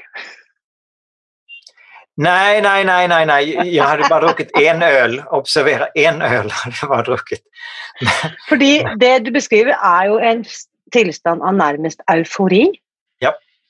Nej, 2.17 2.63
nej, 2.63 2.85
nej, 2.85 3.09
nej, 3.09 3.27
nej. 3.27 3.77
Jag 3.77 3.85
hade 3.85 4.09
bara 4.09 4.21
druckit 4.21 4.51
en 4.61 4.83
öl. 4.83 5.23
Observera, 5.27 5.87
en 5.87 6.23
öl 6.23 6.51
hade 6.51 6.77
jag 6.83 6.91
bara 6.91 7.03
druckit. 7.03 7.41
För 8.49 8.57
det 8.97 9.19
du 9.19 9.31
beskriver 9.31 9.77
är 9.83 10.05
ju 10.05 10.19
en 10.19 10.45
tillstånd 10.93 11.43
av 11.43 11.55
närmast 11.55 12.01
eufori. 12.13 12.73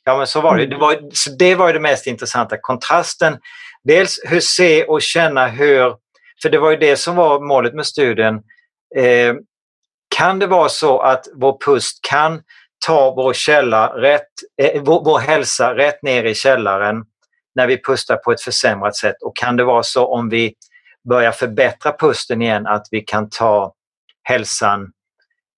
Ja, 0.05 0.17
men 0.17 0.27
så 0.27 0.41
var 0.41 0.57
det. 0.57 0.67
Det 0.67 0.77
var, 0.77 1.11
så 1.13 1.31
det 1.31 1.55
var 1.55 1.67
ju 1.67 1.73
det 1.73 1.81
mest 1.81 2.07
intressanta, 2.07 2.57
kontrasten. 2.61 3.39
Dels 3.85 4.21
hur 4.25 4.41
se 4.41 4.85
och 4.85 5.03
känna 5.03 5.47
hur, 5.47 5.97
för 6.43 6.51
det 6.51 6.59
var 6.59 6.71
ju 6.71 6.77
det 6.77 6.97
som 6.97 7.17
var 7.17 7.41
målet 7.41 7.75
med 7.75 7.87
studien. 7.87 8.35
Eh, 8.97 9.35
kan 10.17 10.39
det 10.39 10.47
vara 10.47 10.69
så 10.69 10.99
att 10.99 11.27
vår 11.35 11.59
pust 11.65 11.99
kan 12.03 12.43
ta 12.87 13.15
vår, 13.15 13.33
källa 13.33 13.89
rätt, 13.97 14.29
eh, 14.63 14.83
vår, 14.83 15.05
vår 15.05 15.19
hälsa 15.19 15.77
rätt 15.77 16.03
ner 16.03 16.25
i 16.25 16.35
källaren 16.35 17.05
när 17.55 17.67
vi 17.67 17.83
pustar 17.83 18.17
på 18.17 18.33
ett 18.33 18.41
försämrat 18.41 18.97
sätt 18.97 19.23
och 19.23 19.37
kan 19.37 19.57
det 19.57 19.65
vara 19.65 19.83
så 19.83 20.07
om 20.07 20.29
vi 20.29 20.55
börjar 21.09 21.33
förbättra 21.33 21.93
pusten 21.93 22.43
igen 22.43 22.67
att 22.67 22.87
vi 22.91 23.01
kan 23.01 23.29
ta 23.31 23.75
hälsan 24.23 24.93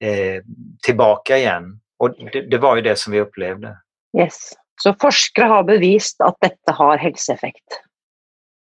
eh, 0.01 0.43
tillbaka 0.83 1.39
igen. 1.39 1.81
Och 1.99 2.11
det, 2.33 2.51
det, 2.51 2.59
var 2.59 2.77
ju 2.77 2.83
det 2.83 2.97
som 2.97 3.13
vi 3.13 3.21
upplevde. 3.21 3.77
Yes. 4.19 4.53
Så 4.83 4.95
forskare 5.01 5.45
har 5.45 5.65
bevisat 5.65 6.29
att 6.29 6.37
detta 6.41 6.73
har 6.73 6.97
hälsoeffekt? 6.97 7.81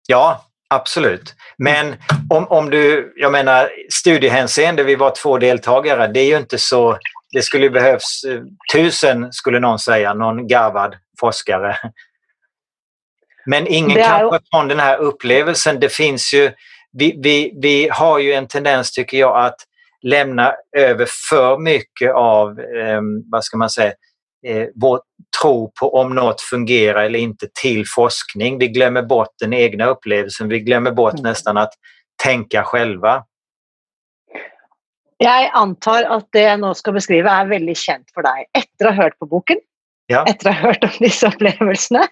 Ja, 0.07 0.45
absolut. 0.69 1.35
Men 1.57 1.95
om, 2.29 2.47
om 2.47 2.69
du, 2.69 3.13
jag 3.15 3.31
menar 3.31 3.69
studiehänseende, 3.89 4.83
vi 4.83 4.95
var 4.95 5.15
två 5.15 5.37
deltagare, 5.37 6.07
det 6.07 6.19
är 6.19 6.27
ju 6.27 6.37
inte 6.37 6.57
så, 6.57 6.97
det 7.33 7.41
skulle 7.41 7.69
behövas 7.69 8.23
eh, 8.27 8.41
tusen 8.73 9.33
skulle 9.33 9.59
någon 9.59 9.79
säga, 9.79 10.13
någon 10.13 10.47
garvad 10.47 10.95
forskare 11.19 11.77
men 13.45 13.67
ingen 13.67 13.97
är... 13.97 14.03
kan 14.03 14.19
få 14.29 14.35
ifrån 14.35 14.67
den 14.67 14.79
här 14.79 14.97
upplevelsen. 14.97 15.79
Det 15.79 15.89
finns 15.89 16.33
ju, 16.33 16.51
vi, 16.91 17.19
vi, 17.23 17.53
vi 17.61 17.89
har 17.91 18.19
ju 18.19 18.33
en 18.33 18.47
tendens 18.47 18.91
tycker 18.91 19.17
jag 19.17 19.45
att 19.45 19.57
lämna 20.01 20.53
över 20.77 21.07
för 21.29 21.57
mycket 21.57 22.13
av, 22.13 22.59
eh, 22.59 23.01
vad 23.31 23.43
ska 23.43 23.57
man 23.57 23.69
säga, 23.69 23.93
eh, 24.45 24.67
vår 24.75 24.99
tro 25.41 25.71
på 25.79 25.95
om 25.95 26.15
något 26.15 26.41
fungerar 26.41 27.03
eller 27.03 27.19
inte 27.19 27.47
till 27.61 27.83
forskning. 27.95 28.59
Vi 28.59 28.67
glömmer 28.67 29.01
bort 29.01 29.33
den 29.39 29.53
egna 29.53 29.85
upplevelsen, 29.85 30.47
vi 30.47 30.59
glömmer 30.59 30.91
bort 30.91 31.13
mm. 31.13 31.23
nästan 31.23 31.57
att 31.57 31.73
tänka 32.23 32.63
själva. 32.63 33.23
Jag 35.17 35.49
antar 35.53 36.03
att 36.03 36.27
det 36.31 36.41
jag 36.41 36.59
nu 36.59 36.73
ska 36.73 36.91
beskriva 36.91 37.31
är 37.31 37.45
väldigt 37.45 37.77
känt 37.77 38.11
för 38.13 38.21
dig 38.21 38.45
efter 38.57 38.85
att 38.85 38.95
ha 38.95 39.03
hört 39.03 39.19
på 39.19 39.25
boken, 39.25 39.57
ja. 40.05 40.25
efter 40.27 40.49
att 40.49 40.55
ha 40.55 40.67
hört 40.67 40.83
om 40.83 40.89
dessa 40.99 41.27
upplevelserna. 41.27 42.07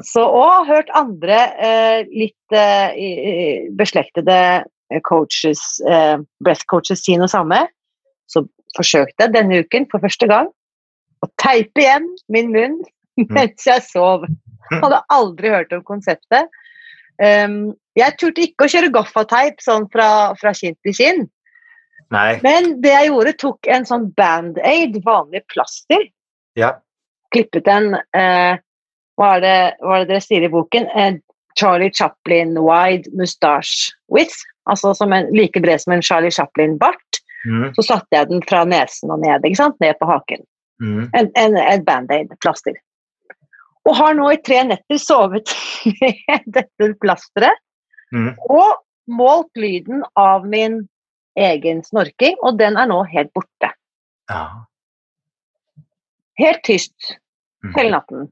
Så, 0.00 0.22
og 0.24 0.66
hørt 0.66 0.88
andre 0.96 1.36
eh, 1.60 2.06
litt 2.08 2.54
eh, 2.56 3.68
beslektede 3.76 4.64
coaches, 5.04 5.60
eh, 5.84 6.16
breath 6.44 6.64
coaches 6.66 7.04
si 7.04 7.18
noe 7.20 7.28
samme. 7.28 7.66
Så 8.24 8.46
forsøkte 8.76 9.26
jeg 9.26 9.34
denne 9.34 9.60
uken 9.60 9.84
for 9.92 10.00
første 10.00 10.28
gang 10.30 10.48
å 11.22 11.28
teipe 11.40 11.84
igjen 11.84 12.08
min 12.32 12.50
munn 12.54 12.80
mm. 13.20 13.28
mens 13.30 13.66
jeg 13.68 13.84
sov. 13.86 14.26
Hadde 14.72 15.02
aldri 15.12 15.52
hørt 15.52 15.72
om 15.76 15.84
konseptet. 15.86 16.50
Um, 17.22 17.74
jeg 17.98 18.16
turte 18.18 18.46
ikke 18.46 18.66
å 18.66 18.72
kjøre 18.72 18.92
gaffateip 18.94 19.60
sånn 19.62 19.86
fra, 19.92 20.32
fra 20.40 20.54
kinn 20.56 20.76
til 20.86 20.96
kinn. 20.96 21.24
Nei. 22.12 22.38
Men 22.44 22.76
det 22.84 22.92
jeg 22.92 23.10
gjorde, 23.10 23.34
tok 23.40 23.68
en 23.72 23.86
sånn 23.88 24.10
band-aid, 24.16 24.98
vanlig 25.04 25.44
plaster. 25.52 26.08
Ja. 26.58 26.74
Klippet 27.32 27.68
en 27.72 27.94
eh, 28.16 28.60
hva 29.20 29.36
er 29.36 29.44
det, 29.44 29.58
er 29.80 30.08
det 30.08 30.20
sier 30.24 30.44
i 30.44 30.50
boken? 30.52 30.88
Eh, 30.96 31.20
Charlie 31.58 31.92
Chaplin 31.92 32.56
wide 32.60 33.12
mustache 33.16 33.92
width. 34.12 34.40
Altså 34.68 34.92
som 34.96 35.12
en, 35.12 35.28
like 35.34 35.60
bred 35.60 35.82
som 35.82 35.96
en 35.96 36.04
Charlie 36.04 36.32
Chaplin-bart. 36.32 37.20
Mm. 37.48 37.72
Så 37.76 37.84
satte 37.88 38.14
jeg 38.14 38.30
den 38.30 38.44
fra 38.48 38.62
nesen 38.68 39.10
og 39.10 39.20
ned, 39.24 39.46
sant? 39.58 39.76
ned 39.82 39.98
på 39.98 40.08
haken. 40.08 40.44
Mm. 40.82 41.10
En, 41.14 41.30
en, 41.38 41.56
en 41.56 41.84
band-aid, 41.86 42.32
plaster. 42.42 42.76
Og 43.86 43.96
har 43.98 44.16
nå 44.18 44.28
i 44.34 44.40
tre 44.42 44.62
netter 44.66 44.98
sovet 45.00 45.52
med 45.86 46.48
dette 46.58 46.90
plasteret. 47.02 47.62
Mm. 48.12 48.34
Og 48.50 48.82
målt 49.10 49.50
lyden 49.58 50.04
av 50.18 50.44
min 50.46 50.82
egen 51.38 51.80
snorking, 51.86 52.36
og 52.44 52.58
den 52.60 52.76
er 52.76 52.90
nå 52.90 53.00
helt 53.08 53.32
borte. 53.34 53.72
Ja. 54.30 54.44
Helt 56.40 56.62
tyst 56.66 57.16
mm. 57.64 57.74
hele 57.76 57.90
natten. 57.96 58.30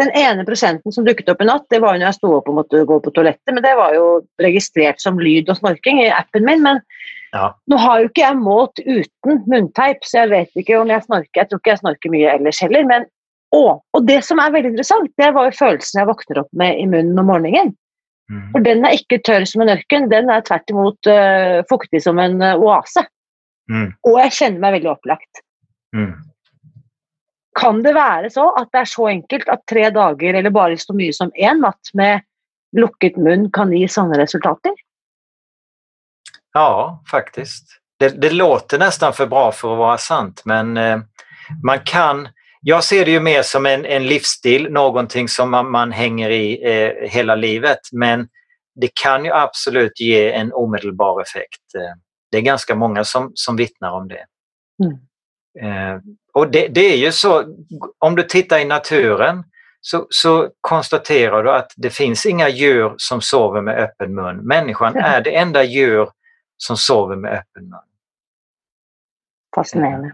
Den 0.00 0.10
ene 0.18 0.42
prosenten 0.46 0.94
som 0.94 1.06
dukket 1.06 1.28
opp 1.30 1.42
i 1.42 1.46
natt, 1.46 1.66
det 1.70 1.78
var 1.82 1.94
jo 1.94 2.02
når 2.02 2.08
jeg 2.08 2.18
sto 2.18 2.30
opp 2.38 2.48
og 2.50 2.56
måtte 2.58 2.80
gå 2.86 2.96
på 3.02 3.12
toalettet, 3.14 3.52
men 3.54 3.62
det 3.62 3.76
var 3.78 3.94
jo 3.94 4.06
registrert 4.42 5.02
som 5.02 5.20
lyd 5.22 5.50
og 5.52 5.60
snorking 5.60 6.00
i 6.02 6.08
appen 6.10 6.46
min. 6.46 6.64
Men 6.64 6.80
ja. 7.34 7.48
nå 7.70 7.78
har 7.82 8.00
jo 8.00 8.10
ikke 8.10 8.22
jeg 8.22 8.38
målt 8.40 8.80
uten 8.84 9.40
munnteip, 9.50 10.04
så 10.06 10.22
jeg 10.22 10.32
vet 10.32 10.60
ikke 10.60 10.78
om 10.80 10.90
jeg 10.92 11.04
snorker. 11.06 11.40
Jeg 11.40 11.50
tror 11.50 11.62
ikke 11.62 11.72
jeg 11.72 11.82
snorker 11.82 12.12
mye 12.14 12.34
ellers 12.36 12.60
heller. 12.62 12.86
men 12.90 13.06
å, 13.54 13.62
Og 13.94 14.06
det 14.08 14.20
som 14.26 14.40
er 14.42 14.52
veldig 14.54 14.72
interessant, 14.72 15.10
det 15.20 15.30
var 15.34 15.48
jo 15.48 15.58
følelsen 15.58 16.00
jeg 16.00 16.10
våkner 16.10 16.42
opp 16.42 16.52
med 16.58 16.78
i 16.80 16.86
munnen 16.90 17.18
om 17.22 17.28
morgenen. 17.30 17.74
Mm. 18.32 18.46
For 18.54 18.64
den 18.64 18.86
er 18.86 18.96
ikke 18.96 19.20
tørr 19.26 19.44
som 19.48 19.62
en 19.62 19.72
ørken, 19.74 20.08
den 20.10 20.30
er 20.32 20.44
tvert 20.46 20.70
imot 20.72 21.10
uh, 21.10 21.60
fuktig 21.70 22.00
som 22.02 22.18
en 22.22 22.38
uh, 22.42 22.54
oase. 22.56 23.04
Mm. 23.70 23.90
Og 24.08 24.20
jeg 24.22 24.36
kjenner 24.38 24.64
meg 24.64 24.78
veldig 24.78 24.92
opplagt. 24.94 25.42
Mm. 25.96 26.14
Kan 27.54 27.82
det 27.84 27.94
være 27.94 28.30
så 28.34 28.48
at 28.58 28.70
det 28.74 28.80
er 28.82 28.90
så 28.90 29.10
enkelt 29.12 29.50
at 29.52 29.62
tre 29.70 29.86
dager 29.94 30.38
eller 30.40 30.54
bare 30.54 30.78
så 30.80 30.96
mye 30.96 31.14
som 31.14 31.30
én 31.38 31.62
natt 31.62 31.92
med 31.94 32.24
lukket 32.74 33.20
mun 33.20 33.46
kan 33.54 33.70
ge 33.72 33.86
sådana 33.86 34.18
resultater? 34.24 34.74
Ja, 36.54 37.02
faktiskt. 37.10 37.80
Det, 37.98 38.08
det, 38.08 38.30
låter 38.30 38.78
nästan 38.78 39.12
för 39.12 39.26
bra 39.26 39.52
för 39.52 39.72
att 39.72 39.78
vara 39.78 39.98
sant, 39.98 40.42
men 40.44 40.76
eh, 40.76 40.98
man 41.64 41.80
kan... 41.80 42.28
Jag 42.66 42.84
ser 42.84 43.04
det 43.04 43.10
ju 43.10 43.20
mer 43.20 43.42
som 43.42 43.66
en, 43.66 43.84
en 43.86 44.06
livsstil, 44.06 44.68
någonting 44.70 45.28
som 45.28 45.50
man, 45.50 45.70
man 45.70 45.92
hänger 45.92 46.30
i 46.30 46.62
eh, 46.64 47.10
hela 47.10 47.34
livet, 47.34 47.78
men 47.92 48.28
det 48.80 48.90
kan 49.02 49.24
ju 49.24 49.30
absolut 49.30 50.00
ge 50.00 50.32
en 50.32 50.52
omedelbar 50.52 51.22
effekt. 51.22 51.74
Eh, 51.74 51.98
det 52.30 52.38
är 52.38 52.42
ganska 52.42 52.74
många 52.74 53.04
som, 53.04 53.32
som 53.34 53.56
vittnar 53.56 53.90
om 53.90 54.08
det. 54.08 54.24
Mm. 54.84 54.98
Eh, 55.60 56.00
och 56.34 56.50
det, 56.50 56.68
det, 56.68 56.92
är 56.92 56.96
ju 56.96 57.12
så, 57.12 57.44
om 57.98 58.16
du 58.16 58.22
tittar 58.22 58.58
i 58.58 58.64
naturen 58.64 59.44
så, 59.80 60.06
så, 60.10 60.48
konstaterar 60.60 61.44
du 61.44 61.50
att 61.50 61.72
det 61.76 61.90
finns 61.90 62.26
inga 62.26 62.48
djur 62.48 62.94
som 62.96 63.20
sover 63.20 63.62
med 63.62 63.78
öppen 63.78 64.14
mun. 64.14 64.36
Människan 64.36 64.96
är 64.96 65.20
det 65.20 65.36
enda 65.36 65.62
djur 65.64 66.08
som 66.56 66.76
sover 66.76 67.16
med 67.16 67.32
öppen 67.32 67.68
mun. 67.70 67.86
Fascinerande. 69.54 70.12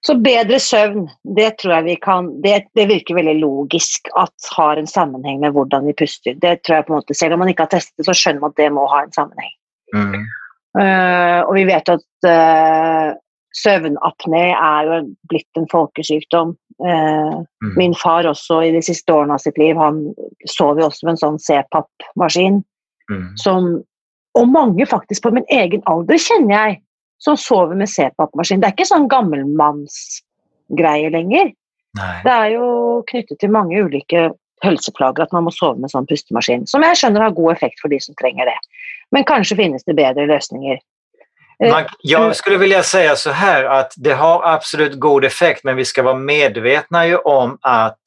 Så 0.00 0.14
bedre 0.20 0.58
søvn, 0.60 1.06
det 1.36 1.50
tror 1.58 1.78
jeg 1.78 1.84
vi 1.86 1.94
kan 2.04 2.28
det, 2.42 2.68
det, 2.78 2.86
virker 2.90 3.16
veldig 3.16 3.38
logisk 3.40 4.10
at 4.18 4.50
har 4.56 4.76
en 4.76 4.86
sammenheng 4.86 5.40
med 5.42 5.56
hvordan 5.56 5.88
vi 5.88 5.96
puster. 5.96 6.36
Det 6.42 6.60
tror 6.62 6.76
jeg 6.76 6.86
på 6.86 6.94
måte, 6.94 7.16
Selv 7.16 7.34
om 7.34 7.42
man 7.42 7.50
ikke 7.50 7.66
har 7.66 7.72
testet 7.72 7.96
det, 7.98 8.06
så 8.06 8.14
skjønner 8.14 8.44
man 8.44 8.52
at 8.54 8.60
det 8.60 8.68
må 8.76 8.84
ha 8.92 9.02
en 9.02 9.16
sammenheng. 9.16 9.54
Mm. 9.94 10.26
Uh, 10.76 11.40
og 11.46 11.54
vi 11.56 11.64
vet 11.66 11.88
at 11.88 12.28
uh, 12.28 13.16
søvnapné 13.56 14.44
er 14.52 14.90
jo 14.90 15.00
blitt 15.32 15.58
en 15.58 15.68
folkesykdom. 15.72 16.54
Uh, 16.84 17.42
mm. 17.64 17.74
Min 17.80 17.96
far 17.96 18.28
også 18.28 18.60
i 18.68 18.72
de 18.76 18.84
siste 18.84 19.14
årene 19.14 19.38
av 19.38 19.42
sitt 19.42 19.58
liv, 19.58 19.74
han 19.80 20.04
sov 20.52 20.78
jo 20.78 20.90
også 20.90 21.08
med 21.08 21.16
en 21.16 21.22
sånn 21.24 21.42
CPAP-maskin. 21.48 22.62
Mm. 23.06 23.36
som 23.38 23.66
Og 24.36 24.48
mange 24.48 24.86
faktisk 24.86 25.24
på 25.24 25.32
min 25.34 25.46
egen 25.52 25.84
alder, 25.88 26.18
kjenner 26.20 26.56
jeg, 26.56 26.80
som 27.22 27.36
sover 27.40 27.76
med 27.78 27.88
CPAP-maskin. 27.88 28.60
Det 28.60 28.68
er 28.68 28.76
ikke 28.76 28.88
sånn 28.88 29.08
gammelmannsgreie 29.08 31.12
lenger. 31.14 31.54
Nei. 31.96 32.16
Det 32.26 32.32
er 32.32 32.50
jo 32.58 32.66
knyttet 33.08 33.40
til 33.40 33.54
mange 33.54 33.80
ulike 33.80 34.28
helseplager 34.64 35.24
at 35.24 35.32
man 35.36 35.46
må 35.46 35.52
sove 35.54 35.80
med 35.80 35.92
sånn 35.92 36.08
pustemaskin. 36.08 36.66
Som 36.68 36.84
jeg 36.84 36.98
skjønner 37.00 37.26
har 37.26 37.36
god 37.36 37.56
effekt 37.56 37.80
for 37.80 37.92
de 37.92 38.00
som 38.02 38.16
trenger 38.20 38.50
det. 38.50 38.58
Men 39.14 39.26
kanskje 39.28 39.58
finnes 39.58 39.86
det 39.88 39.96
bedre 39.96 40.28
løsninger. 40.28 40.78
Eh, 41.64 41.70
man, 41.70 41.88
jag 42.02 42.36
skulle 42.36 42.58
vilja 42.58 42.82
säga 42.82 43.16
så 43.16 43.30
här 43.30 43.64
att 43.64 43.92
det 43.96 44.12
har 44.12 44.44
absolut 44.44 45.00
god 45.00 45.24
effekt 45.24 45.64
men 45.64 45.76
vi 45.76 45.84
ska 45.84 46.02
vara 46.02 46.14
medvetna 46.14 47.06
ju 47.06 47.16
om 47.16 47.58
att 47.62 47.98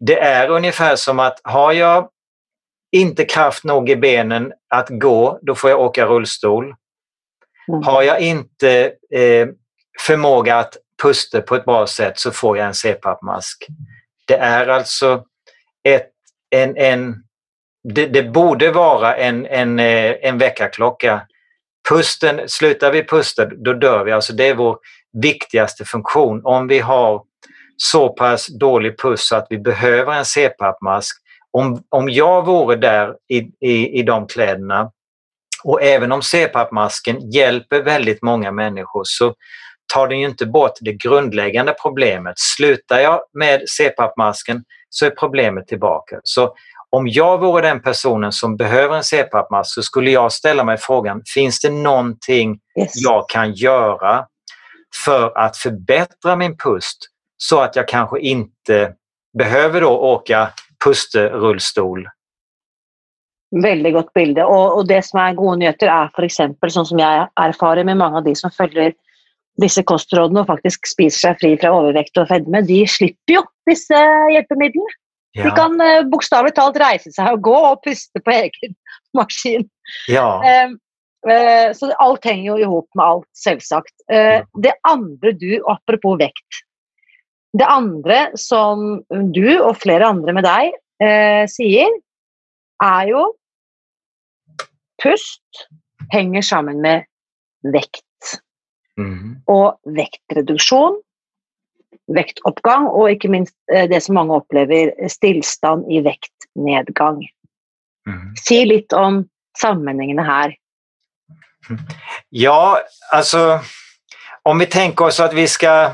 det 0.00 0.20
är 0.20 0.48
ungefär 0.48 0.96
som 0.96 1.18
att 1.18 1.40
har 1.44 1.72
jag 1.72 2.08
inte 2.92 3.24
kraft 3.24 3.64
nog 3.64 3.90
i 3.90 3.96
benen 3.96 4.52
att 4.68 4.88
gå, 4.88 5.38
då 5.42 5.54
får 5.54 5.70
jag 5.70 5.80
åka 5.80 6.06
rullstol. 6.06 6.64
Mm. 7.68 7.82
Har 7.82 8.02
jag 8.02 8.20
inte 8.20 8.92
eh, 9.14 9.48
förmåga 10.06 10.56
att 10.56 10.76
pusta 11.02 11.40
på 11.40 11.54
ett 11.54 11.64
bra 11.64 11.86
sätt 11.86 12.18
så 12.18 12.30
får 12.30 12.58
jag 12.58 12.66
en 12.66 12.74
CPAP-mask. 12.74 13.66
Det 14.26 14.36
är 14.36 14.68
alltså 14.68 15.24
ett, 15.84 16.10
en, 16.50 16.76
en 16.76 17.14
det, 17.94 18.06
det, 18.06 18.22
borde 18.22 18.70
vara 18.70 19.16
en, 19.16 19.46
en, 19.46 19.78
eh, 19.78 20.14
en 20.22 20.38
väckarklocka. 20.38 21.26
Pusten, 21.88 22.40
slutar 22.46 22.92
vi 22.92 23.04
pusta 23.04 23.44
då 23.44 23.72
dör 23.72 24.04
vi. 24.04 24.12
Alltså 24.12 24.32
det 24.32 24.48
är 24.48 24.54
vår 24.54 24.78
viktigaste 25.22 25.84
funktion. 25.84 26.40
Om 26.44 26.68
vi 26.68 26.78
har 26.78 27.22
så 27.76 28.08
pass 28.08 28.46
dålig 28.46 28.98
puss 28.98 29.28
så 29.28 29.36
att 29.36 29.46
vi 29.50 29.58
behöver 29.58 30.12
en 30.12 30.24
CPAP-mask. 30.24 31.16
Om, 31.52 31.82
om 31.88 32.08
jag 32.08 32.46
vore 32.46 32.76
där 32.76 33.14
i, 33.28 33.38
i, 33.60 33.98
i 33.98 34.02
de 34.02 34.26
kläderna 34.26 34.90
och 35.64 35.82
även 35.82 36.12
om 36.12 36.22
CPAP-masken 36.22 37.30
hjälper 37.30 37.82
väldigt 37.82 38.22
många 38.22 38.52
människor 38.52 39.02
så 39.04 39.34
tar 39.94 40.08
den 40.08 40.20
ju 40.20 40.26
inte 40.26 40.46
bort 40.46 40.72
det 40.80 40.92
grundläggande 40.92 41.74
problemet. 41.82 42.34
Slutar 42.38 42.98
jag 42.98 43.20
med 43.38 43.62
CPAP-masken 43.68 44.64
så 44.88 45.06
är 45.06 45.10
problemet 45.10 45.66
tillbaka. 45.68 46.20
Så 46.22 46.54
om 46.90 47.08
jag 47.08 47.38
vore 47.38 47.62
den 47.62 47.82
personen 47.82 48.32
som 48.32 48.56
behöver 48.56 48.96
en 48.96 49.02
CPAP-mask 49.02 49.74
så 49.74 49.82
skulle 49.82 50.10
jag 50.10 50.32
ställa 50.32 50.64
mig 50.64 50.76
frågan, 50.78 51.22
finns 51.34 51.60
det 51.60 51.70
någonting 51.70 52.58
yes. 52.80 52.92
jag 52.94 53.28
kan 53.28 53.52
göra 53.52 54.26
för 55.04 55.38
att 55.38 55.56
förbättra 55.56 56.36
min 56.36 56.56
pust 56.56 56.98
så 57.36 57.60
att 57.60 57.76
jag 57.76 57.88
kanske 57.88 58.20
inte 58.20 58.94
behöver 59.38 59.80
då 59.80 59.90
åka 59.90 60.50
pusterullstol 60.84 62.08
Veldig 63.50 63.90
godt 63.96 64.10
bilde. 64.14 64.44
Og, 64.46 64.76
og, 64.78 64.84
det 64.86 65.00
som 65.02 65.18
er 65.18 65.38
gode 65.38 65.56
nyheter, 65.58 65.90
er 65.90 66.10
f.eks. 66.14 66.36
sånn 66.70 66.86
som 66.92 67.00
jeg 67.02 67.24
erfarer 67.34 67.86
med 67.86 67.98
mange 67.98 68.20
av 68.20 68.26
de 68.28 68.34
som 68.38 68.52
følger 68.54 68.92
disse 69.60 69.82
kostrådene 69.82 70.44
og 70.44 70.50
faktisk 70.52 70.86
spiser 70.86 71.18
seg 71.18 71.40
fri 71.40 71.50
fra 71.58 71.72
overvekt 71.74 72.20
og 72.22 72.28
fedme, 72.30 72.62
de 72.68 72.84
slipper 72.88 73.40
jo 73.40 73.42
disse 73.68 74.02
hjelpemidlene. 74.30 74.94
Ja. 75.34 75.46
De 75.46 75.50
kan 75.54 75.74
uh, 75.82 76.06
bokstavelig 76.10 76.54
talt 76.56 76.78
reise 76.80 77.10
seg 77.14 77.34
og 77.34 77.42
gå 77.46 77.56
og 77.72 77.82
puste 77.84 78.22
på 78.22 78.32
egen 78.34 78.78
maskin. 79.18 79.66
Ja. 80.10 80.28
Uh, 80.42 80.78
uh, 81.26 81.68
så 81.74 81.90
alt 82.02 82.26
henger 82.26 82.52
jo 82.52 82.56
i 82.62 82.70
hop 82.70 82.88
med 82.98 83.06
alt, 83.06 83.28
selvsagt. 83.38 83.94
Uh, 84.10 84.46
det 84.62 84.78
andre 84.86 85.34
du, 85.42 85.52
apropos 85.70 86.18
vekt 86.22 86.64
Det 87.56 87.66
andre 87.66 88.30
som 88.38 89.00
du 89.34 89.46
og 89.58 89.74
flere 89.82 90.06
andre 90.06 90.34
med 90.36 90.46
deg 90.46 90.76
sier, 91.50 91.90
er 92.84 93.08
jo 93.08 93.22
pust 95.02 95.64
henger 96.12 96.42
sammen 96.42 96.80
med 96.84 97.06
vekt. 97.72 98.04
Mm. 99.00 99.40
Og 99.48 99.80
vektreduksjon, 99.96 100.98
vektoppgang 102.12 102.88
og 102.90 103.14
ikke 103.14 103.30
minst 103.32 103.54
eh, 103.72 103.86
det 103.90 104.02
som 104.04 104.18
mange 104.18 104.36
opplever, 104.36 104.92
stillstand 105.08 105.88
i 105.92 106.02
vektnedgang. 106.04 107.22
Mm. 108.08 108.32
Si 108.40 108.62
litt 108.66 108.92
om 108.96 109.22
sammenhengene 109.58 110.24
her. 110.26 110.56
Ja, 112.30 112.80
alltså 113.12 113.60
om 114.42 114.58
vi 114.58 114.66
tänker 114.66 115.04
oss 115.04 115.20
att 115.20 115.34
vi 115.34 115.48
ska 115.48 115.92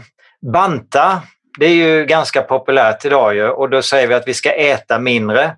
banta, 0.53 1.23
det 1.57 1.67
är 1.67 1.75
ju 1.75 2.05
ganska 2.05 2.43
populärt 2.43 3.05
idag 3.05 3.35
ju, 3.35 3.49
och 3.49 3.71
då 3.71 3.83
säger 3.83 4.09
vi 4.09 4.15
att 4.15 4.29
vi 4.29 4.35
ska 4.35 4.51
äta 4.53 4.99
mindre. 4.99 5.57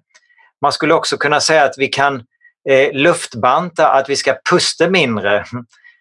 Man 0.62 0.72
skulle 0.72 0.94
också 0.94 1.16
kunna 1.16 1.40
säga 1.40 1.64
att 1.64 1.78
vi 1.78 1.88
kan 1.88 2.22
eh, 2.70 2.92
luftbanta, 2.92 3.88
att 3.88 4.09
vi 4.09 4.16
ska 4.16 4.34
pusta 4.51 4.90
mindre. 4.90 5.44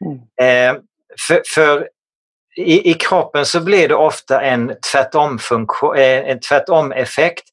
Mm. 0.01 0.75
Eh, 0.75 0.81
för, 1.27 1.41
för 1.55 1.89
i, 2.57 2.91
i, 2.91 2.93
kroppen 2.93 3.45
så 3.45 3.59
blir 3.59 3.87
det 3.87 3.95
ofta 3.95 4.41
en 4.41 4.73
tvärtom-effekt. 4.91 5.97
Eh, 5.97 6.37
tvärtom 6.49 6.93
-effekt. 6.93 7.43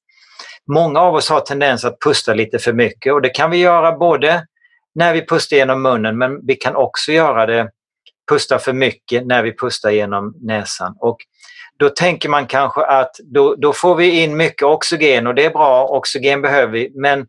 Många 0.72 1.00
av 1.00 1.14
oss 1.14 1.30
har 1.30 1.40
tendens 1.40 1.84
att 1.84 2.00
pusta 2.00 2.34
lite 2.34 2.58
för 2.58 2.72
mycket 2.72 3.12
och 3.12 3.22
det 3.22 3.28
kan 3.28 3.50
vi 3.50 3.56
göra 3.56 3.92
både 3.92 4.46
när 4.94 5.14
vi 5.14 5.26
pustar 5.26 5.56
genom 5.56 5.82
munnen 5.82 6.18
men 6.18 6.46
vi 6.46 6.54
kan 6.54 6.76
också 6.76 7.12
göra 7.12 7.46
det, 7.46 7.70
pusta 8.30 8.58
för 8.58 8.72
mycket 8.72 9.26
när 9.26 9.42
vi 9.42 9.56
pustar 9.56 9.90
genom 9.90 10.34
näsan. 10.40 10.96
Och 11.00 11.16
då 11.78 11.88
tänker 11.88 12.28
man 12.28 12.46
kanske 12.46 12.80
att 12.80 13.16
då, 13.24 13.54
då 13.54 13.72
får 13.72 13.94
vi 13.94 14.22
in 14.22 14.36
mycket 14.36 14.62
oxygen 14.62 15.26
och 15.26 15.34
det 15.34 15.44
är 15.44 15.50
bra, 15.50 15.86
oxygen 15.86 16.42
behöver 16.42 16.72
vi, 16.72 16.92
men 16.94 17.26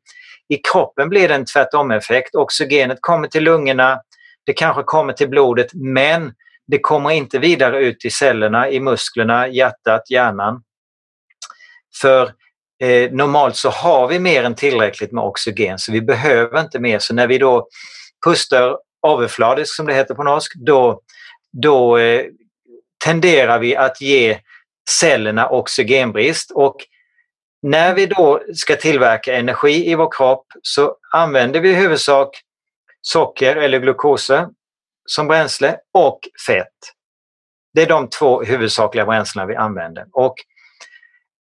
i 0.50 0.58
kroppen 0.58 1.10
blir 1.10 1.28
det 1.28 1.36
en 1.36 1.46
tvärtom-effekt. 1.46 2.36
Oxygenet 2.36 2.98
kommer 3.02 3.28
till 3.28 3.44
lungorna, 3.44 4.00
det 4.46 4.54
kanske 4.54 4.84
kommer 4.84 5.14
till 5.14 5.30
blodet, 5.30 5.74
men 5.74 6.34
det 6.68 6.80
kommer 6.80 7.12
inte 7.12 7.40
vidare 7.40 7.80
ut 7.80 8.06
i 8.06 8.10
cellerna, 8.10 8.70
i 8.70 8.80
musklerna, 8.80 9.48
hjärtat, 9.48 10.10
hjärnan. 10.10 10.62
För 12.02 12.32
eh, 12.84 13.12
normalt 13.12 13.56
så 13.56 13.70
har 13.70 14.08
vi 14.08 14.20
mer 14.20 14.44
än 14.44 14.56
tillräckligt 14.56 15.12
med 15.12 15.24
oxygen 15.24 15.80
så 15.80 15.92
vi 15.92 16.02
behöver 16.02 16.62
inte 16.62 16.80
mer. 16.80 17.00
Så 17.00 17.14
när 17.14 17.28
vi 17.28 17.38
då 17.38 17.68
pustar 18.26 18.78
överfladisk 19.08 19.76
som 19.76 19.86
det 19.86 19.94
heter 19.94 20.16
på 20.16 20.24
norsk, 20.24 20.54
då, 20.56 21.02
då 21.52 21.98
eh, 21.98 22.26
tenderar 23.06 23.60
vi 23.60 23.76
att 23.76 24.02
ge 24.02 24.40
cellerna 24.90 25.50
oxygenbrist 25.50 26.52
och 26.52 26.76
när 27.62 27.94
vi 27.94 28.06
då 28.06 28.42
ska 28.56 28.76
tillverka 28.76 29.36
energi 29.36 29.92
i 29.92 29.96
vår 29.96 30.12
kropp 30.12 30.46
så 30.62 30.96
använder 31.12 31.60
vi 31.60 31.70
i 31.70 31.74
huvudsak 31.74 32.42
socker 33.02 33.56
eller 33.56 33.80
glukoser 33.80 34.48
som 35.06 35.28
bränsle 35.28 35.78
och 35.94 36.20
fett. 36.48 36.74
Det 37.74 37.82
är 37.82 37.88
de 37.88 38.10
två 38.10 38.44
huvudsakliga 38.44 39.06
bränslena 39.06 39.46
vi 39.46 39.56
använder. 39.56 40.06
Och 40.12 40.36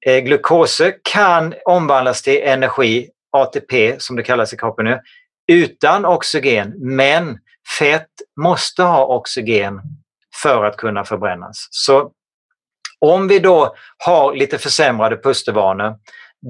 eh, 0.05 0.19
glukoser 0.19 0.95
kan 1.03 1.53
omvandlas 1.65 2.21
till 2.21 2.41
energi, 2.43 3.09
ATP 3.31 3.99
som 3.99 4.15
det 4.15 4.23
kallas 4.23 4.53
i 4.53 4.57
kroppen 4.57 4.85
nu, 4.85 5.01
utan 5.47 6.05
oxygen. 6.05 6.73
Men 6.77 7.39
fett 7.79 8.09
måste 8.41 8.83
ha 8.83 9.05
oxygen 9.05 9.81
för 10.43 10.65
att 10.65 10.77
kunna 10.77 11.05
förbrännas. 11.05 11.67
Så 11.71 12.11
om 12.99 13.27
vi 13.27 13.39
då 13.39 13.75
har 14.05 14.35
lite 14.35 14.57
försämrade 14.57 15.17
pustervanor, 15.17 15.95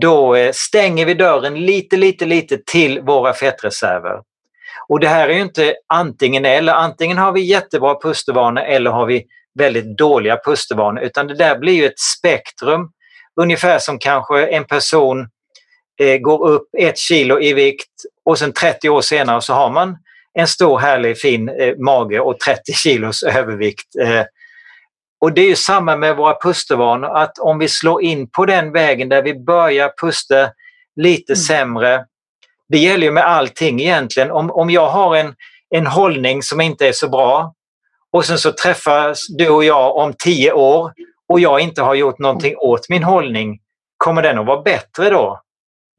då 0.02 0.36
eh, 0.36 0.52
stänger 0.54 1.06
vi 1.06 1.14
dörren 1.14 1.66
lite, 1.66 1.98
lite, 1.98 2.26
lite 2.26 2.58
till 2.66 3.02
våra 3.02 3.34
fettreserver. 3.34 4.22
Och 4.88 5.00
det 5.00 5.08
här 5.08 5.30
är 5.30 5.34
ju 5.34 5.42
inte 5.42 5.76
antingen 5.88 6.46
eller. 6.46 6.74
Antingen 6.74 7.18
har 7.18 7.32
vi 7.32 7.42
jättebra 7.42 7.96
pustervanor 8.02 8.62
eller 8.62 8.92
har 8.92 9.06
vi 9.06 9.26
väldigt 9.60 9.98
dåliga 9.98 10.38
pustervanor. 10.46 11.02
Utan 11.04 11.28
det 11.28 11.36
där 11.36 11.58
blir 11.58 11.74
ju 11.74 11.86
ett 11.86 12.00
spektrum. 12.00 12.92
Ungefär 13.42 13.80
som 13.80 14.00
kanske 14.00 14.48
en 14.48 14.66
person 14.66 15.28
eh, 16.00 16.18
går 16.18 16.48
upp 16.48 16.68
ett 16.78 16.98
kilo 16.98 17.40
i 17.40 17.54
vikt 17.54 17.90
och 18.26 18.40
sen 18.40 18.54
30 18.54 18.90
år 18.90 19.02
senare 19.02 19.42
så 19.42 19.54
har 19.54 19.70
man 19.70 19.98
en 20.34 20.48
stor 20.48 20.80
härlig 20.80 21.18
fin 21.18 21.50
eh, 21.50 21.78
mage 21.78 22.20
och 22.20 22.40
30 22.40 22.74
kilos 22.74 23.24
övervikt. 23.38 23.96
Eh, 24.02 24.24
och 25.22 25.34
det 25.34 25.42
är 25.42 25.50
ju 25.50 25.56
samma 25.56 25.96
med 25.96 26.18
våra 26.18 26.36
pustervanor, 26.42 27.18
att 27.18 27.40
om 27.40 27.60
vi 27.60 27.68
slår 27.68 28.02
in 28.04 28.30
på 28.30 28.46
den 28.46 28.72
vägen 28.72 29.10
där 29.10 29.22
vi 29.22 29.40
börjar 29.40 29.92
pusta 30.02 30.50
lite 30.96 31.34
mm. 31.34 31.42
sämre. 31.42 32.06
Det 32.70 32.78
gäller 32.78 33.06
ju 33.06 33.12
med 33.12 33.26
allting 33.26 33.82
egentligen. 33.82 34.32
Om, 34.32 34.52
om 34.52 34.70
jag 34.70 34.90
har 34.90 35.16
en, 35.16 35.36
en 35.70 35.88
hållning 35.88 36.44
som 36.44 36.62
inte 36.62 36.88
är 36.88 36.92
så 36.92 37.10
bra 37.10 37.54
och 38.12 38.26
sen 38.26 38.38
så 38.38 38.52
träffas 38.52 39.28
du 39.38 39.50
och 39.50 39.64
jag 39.64 39.96
om 39.98 40.14
tio 40.14 40.52
år 40.52 40.94
och 41.30 41.40
jag 41.40 41.60
inte 41.60 41.82
har 41.82 41.96
gjort 41.96 42.20
någonting 42.20 42.56
åt 42.58 42.90
min 42.90 43.04
hållning, 43.04 43.60
kommer 43.98 44.22
den 44.22 44.40
att 44.40 44.46
vara 44.46 44.62
bättre 44.62 45.10
då? 45.10 45.42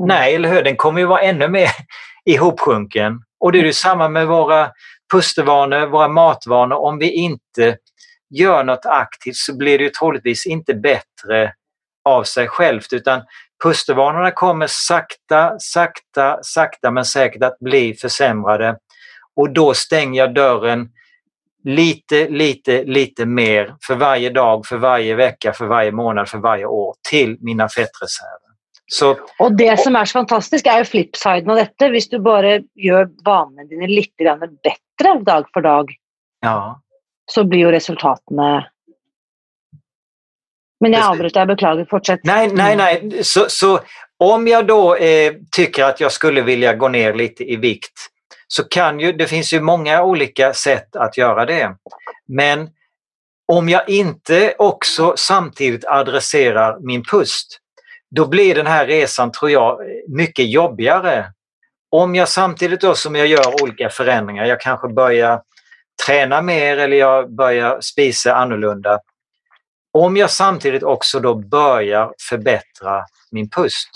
Mm. 0.03 0.09
Nej, 0.09 0.35
eller 0.35 0.49
hur? 0.49 0.63
Den 0.63 0.77
kommer 0.77 1.01
ju 1.01 1.07
vara 1.07 1.21
ännu 1.21 1.49
mer 1.49 1.69
ihopsjunken. 2.25 3.21
Och 3.45 3.53
det 3.53 3.69
är 3.69 3.73
samma 3.73 4.09
med 4.09 4.27
våra 4.27 4.71
pustervanor, 5.13 5.87
våra 5.87 6.09
matvanor. 6.09 6.77
Om 6.77 6.99
vi 6.99 7.11
inte 7.11 7.77
gör 8.31 8.65
något 8.65 8.87
aktivt 8.87 9.37
så 9.37 9.57
blir 9.57 9.79
det 9.79 9.85
ju 9.85 9.91
troligtvis 9.91 10.47
inte 10.47 10.75
bättre 10.75 11.53
av 12.05 12.23
sig 12.25 12.49
självt 12.49 12.93
utan 12.93 13.23
pustervanorna 13.65 14.31
kommer 14.31 14.67
sakta, 14.67 15.59
sakta, 15.59 16.39
sakta 16.43 16.91
men 16.91 17.05
säkert 17.05 17.43
att 17.43 17.59
bli 17.59 17.95
försämrade. 17.95 18.79
Och 19.37 19.51
då 19.51 19.75
stänger 19.75 20.21
jag 20.21 20.35
dörren 20.35 20.89
lite, 21.65 22.29
lite, 22.29 22.85
lite 22.85 23.27
mer 23.27 23.77
för 23.87 23.95
varje 23.95 24.31
dag, 24.31 24.67
för 24.67 24.77
varje 24.77 25.15
vecka, 25.15 25.53
för 25.53 25.67
varje 25.67 25.93
månad, 25.93 26.29
för 26.29 26.39
varje 26.39 26.67
år 26.67 26.95
till 27.11 27.37
mina 27.41 27.69
fettreserver. 27.69 28.44
Så, 28.87 29.17
och 29.39 29.57
det 29.57 29.81
som 29.81 29.97
är 29.97 30.05
så 30.05 30.13
fantastiskt 30.13 30.67
är 30.67 30.79
ju 30.79 30.85
flipsiden 30.85 31.51
av 31.51 31.57
detta. 31.57 31.87
Om 31.87 32.01
du 32.11 32.19
bara 32.19 32.61
gör 32.75 33.11
vanene 33.25 33.65
dina 33.65 33.87
lite 33.87 34.39
bättre 34.63 35.21
dag 35.25 35.47
för 35.53 35.61
dag, 35.61 35.91
ja. 36.41 36.81
så 37.27 37.45
blir 37.45 37.59
ju 37.59 37.71
resultaten 37.71 38.39
men 40.85 40.93
jag 40.93 41.11
avbryter, 41.11 41.41
jag 41.41 41.49
beklagar. 41.49 41.87
Fortsätt. 41.91 42.21
Nej, 42.25 42.51
nej, 42.53 42.77
nej. 42.77 43.25
Så, 43.25 43.45
så 43.49 43.81
om 44.19 44.49
jag 44.49 44.67
då 44.67 44.97
eh, 44.97 45.33
tycker 45.57 45.85
att 45.85 46.01
jag 46.01 46.13
skulle 46.13 46.43
vilja 46.43 46.75
gå 46.75 46.89
ner 46.89 47.15
lite 47.15 47.45
i 47.45 47.57
vikt 47.57 47.93
så 48.49 48.65
kan 48.65 49.01
ju, 49.01 49.13
det 49.13 49.27
finns 49.27 49.53
ju 49.53 49.61
många 49.61 50.03
olika 50.03 50.53
sätt 50.53 50.97
att 50.97 51.17
göra 51.17 51.47
det. 51.47 51.77
Men 52.29 52.69
om 53.53 53.69
jag 53.69 53.89
inte 53.89 54.55
också 54.59 55.15
samtidigt 55.17 55.85
adresserar 55.85 56.79
min 56.81 57.03
pust, 57.03 57.59
då 58.15 58.27
blir 58.27 58.55
den 58.55 58.67
här 58.67 58.87
resan, 58.87 59.33
tror 59.33 59.51
jag, 59.51 59.79
mycket 60.09 60.51
jobbigare. 60.51 61.33
Om 61.91 62.15
jag 62.15 62.29
samtidigt 62.29 62.81
då 62.81 62.95
som 62.95 63.15
jag 63.15 63.27
gör 63.27 63.63
olika 63.63 63.91
förändringar, 63.91 64.45
jag 64.45 64.61
kanske 64.61 64.89
börjar 64.89 65.43
träna 66.07 66.43
mer 66.43 66.77
eller 66.77 66.97
jag 66.97 67.35
börjar 67.35 67.81
spisa 67.81 68.35
annorlunda. 68.35 68.99
Om 69.93 70.17
jag 70.17 70.31
samtidigt 70.31 70.83
också 70.83 71.21
då 71.21 71.35
börjar 71.35 72.13
förbättra 72.29 73.05
min 73.31 73.51
pust, 73.51 73.89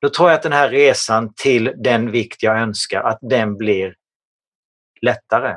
då 0.00 0.08
tror 0.08 0.28
jag 0.28 0.36
att 0.36 0.42
den 0.42 0.52
här 0.52 0.68
resan 0.68 1.32
till 1.34 1.72
den 1.76 2.10
vikt 2.10 2.42
jag 2.42 2.58
önskar, 2.58 3.00
att 3.00 3.18
den 3.20 3.56
blir 3.56 3.94
lättare. 5.02 5.56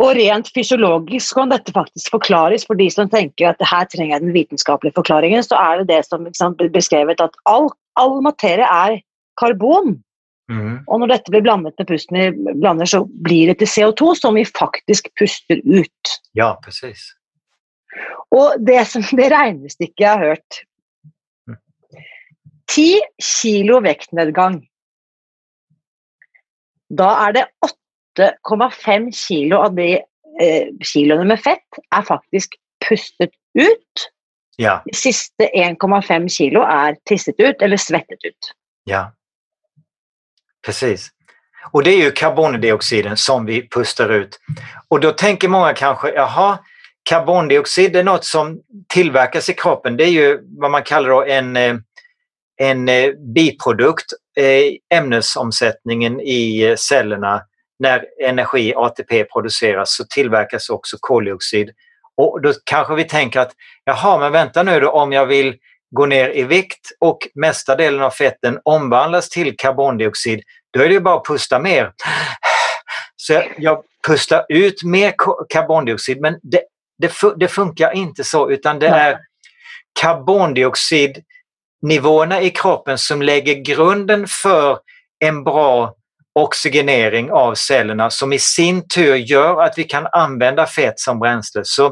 Och 0.00 0.14
rent 0.14 0.54
fysiologiskt 0.54 1.34
kan 1.34 1.48
detta 1.48 1.72
faktiskt 1.72 2.10
förklaras 2.10 2.66
för 2.66 2.74
de 2.74 2.90
som 2.90 3.08
tänker 3.08 3.48
att 3.48 3.58
det 3.58 3.64
här 3.64 3.84
tränger 3.84 4.20
den 4.20 4.32
vetenskapliga 4.32 4.92
förklaringen 4.92 5.44
så 5.44 5.54
är 5.54 5.78
det 5.78 5.84
det 5.84 6.06
som 6.06 6.24
liksom 6.24 6.56
beskrivet 6.72 7.20
att 7.20 7.30
all, 7.42 7.68
all 7.92 8.20
materia 8.20 8.66
är 8.66 9.00
karbon. 9.40 10.02
Mm. 10.52 10.84
Och 10.86 11.00
när 11.00 11.06
detta 11.06 11.30
blir 11.30 11.40
blandat 11.40 11.74
med 11.78 11.88
pusten 11.88 12.18
vi 12.80 12.86
så 12.86 13.04
blir 13.04 13.46
det 13.46 13.54
till 13.54 13.66
CO2 13.66 14.14
som 14.14 14.34
vi 14.34 14.44
faktiskt 14.44 15.06
pustar 15.18 15.60
ut. 15.64 16.20
Ja, 16.32 16.60
precis. 16.64 17.12
Och 18.28 18.54
det 18.58 18.84
som 18.84 19.02
det 19.12 19.30
regnestykket 19.30 19.94
jag 19.96 20.18
har 20.18 20.26
hört 20.26 20.62
10 22.74 23.00
kilo 23.42 23.80
vektnedgang. 23.80 24.66
Då 26.88 27.04
är 27.04 27.32
det 27.32 27.46
8,5 28.20 29.12
kilo 29.12 29.56
av 29.56 29.74
de 29.74 29.94
eh, 30.40 30.66
kiloene 30.80 31.24
med 31.24 31.40
fett 31.40 31.68
är 31.96 32.02
faktiskt 32.02 32.50
pustet 32.88 33.30
ut. 33.58 34.10
Ja. 34.56 34.82
De 34.84 34.92
sista 34.92 35.44
1,5 35.44 36.28
kilo 36.28 36.60
är 36.62 36.96
tisset 37.04 37.34
ut 37.38 37.62
eller 37.62 37.76
svettet 37.76 38.24
ut. 38.24 38.52
Ja, 38.84 39.12
precis. 40.66 41.08
Och 41.72 41.84
det 41.84 41.90
är 41.90 42.04
ju 42.04 42.10
karbondioxiden 42.10 43.16
som 43.16 43.46
vi 43.46 43.68
pustar 43.68 44.08
ut. 44.08 44.40
Och 44.88 45.00
då 45.00 45.12
tänker 45.12 45.48
många 45.48 45.72
kanske, 45.72 46.12
jaha, 46.12 46.58
karbondioxid 47.02 47.96
är 47.96 48.04
något 48.04 48.24
som 48.24 48.60
tillverkas 48.88 49.48
i 49.48 49.54
kroppen. 49.54 49.96
Det 49.96 50.04
är 50.04 50.10
ju 50.10 50.40
vad 50.58 50.70
man 50.70 50.82
kallar 50.82 51.26
en 51.26 51.56
eh, 51.56 51.74
en 52.60 52.88
eh, 52.88 53.10
biprodukt, 53.34 54.06
eh, 54.36 54.98
ämnesomsättningen 54.98 56.20
i 56.20 56.74
cellerna 56.78 57.42
när 57.80 58.04
energi, 58.24 58.74
ATP, 58.76 59.24
produceras 59.24 59.96
så 59.96 60.04
tillverkas 60.04 60.68
också 60.68 60.96
koldioxid. 61.00 61.70
Och 62.16 62.42
då 62.42 62.52
kanske 62.64 62.94
vi 62.94 63.04
tänker 63.04 63.40
att 63.40 63.52
jaha, 63.84 64.18
men 64.18 64.32
vänta 64.32 64.62
nu 64.62 64.80
då 64.80 64.90
om 64.90 65.12
jag 65.12 65.26
vill 65.26 65.56
gå 65.90 66.06
ner 66.06 66.36
i 66.36 66.42
vikt 66.42 66.88
och 67.00 67.18
mesta 67.34 67.76
delen 67.76 68.02
av 68.02 68.10
fetten 68.10 68.58
omvandlas 68.64 69.28
till 69.28 69.56
karbondioxid, 69.56 70.42
då 70.72 70.82
är 70.82 70.88
det 70.88 71.00
bara 71.00 71.16
att 71.16 71.26
pusta 71.26 71.58
mer. 71.58 71.92
Så 73.16 73.42
jag 73.58 73.82
pustar 74.06 74.44
ut 74.48 74.82
mer 74.82 75.14
karbondioxid 75.48 76.20
men 76.20 76.38
det, 76.42 76.62
det, 76.98 77.12
det 77.36 77.48
funkar 77.48 77.92
inte 77.92 78.24
så 78.24 78.50
utan 78.50 78.78
det 78.78 78.88
är 78.88 79.18
karbondioxid 80.00 81.24
nivåerna 81.82 82.40
i 82.40 82.50
kroppen 82.50 82.98
som 82.98 83.22
lägger 83.22 83.54
grunden 83.54 84.26
för 84.26 84.78
en 85.24 85.44
bra 85.44 85.94
oxygenering 86.34 87.30
av 87.32 87.54
cellerna 87.54 88.10
som 88.10 88.32
i 88.32 88.38
sin 88.38 88.88
tur 88.88 89.14
gör 89.14 89.62
att 89.62 89.78
vi 89.78 89.84
kan 89.84 90.06
använda 90.12 90.66
fett 90.66 91.00
som 91.00 91.18
bränsle. 91.18 91.60
Så 91.64 91.86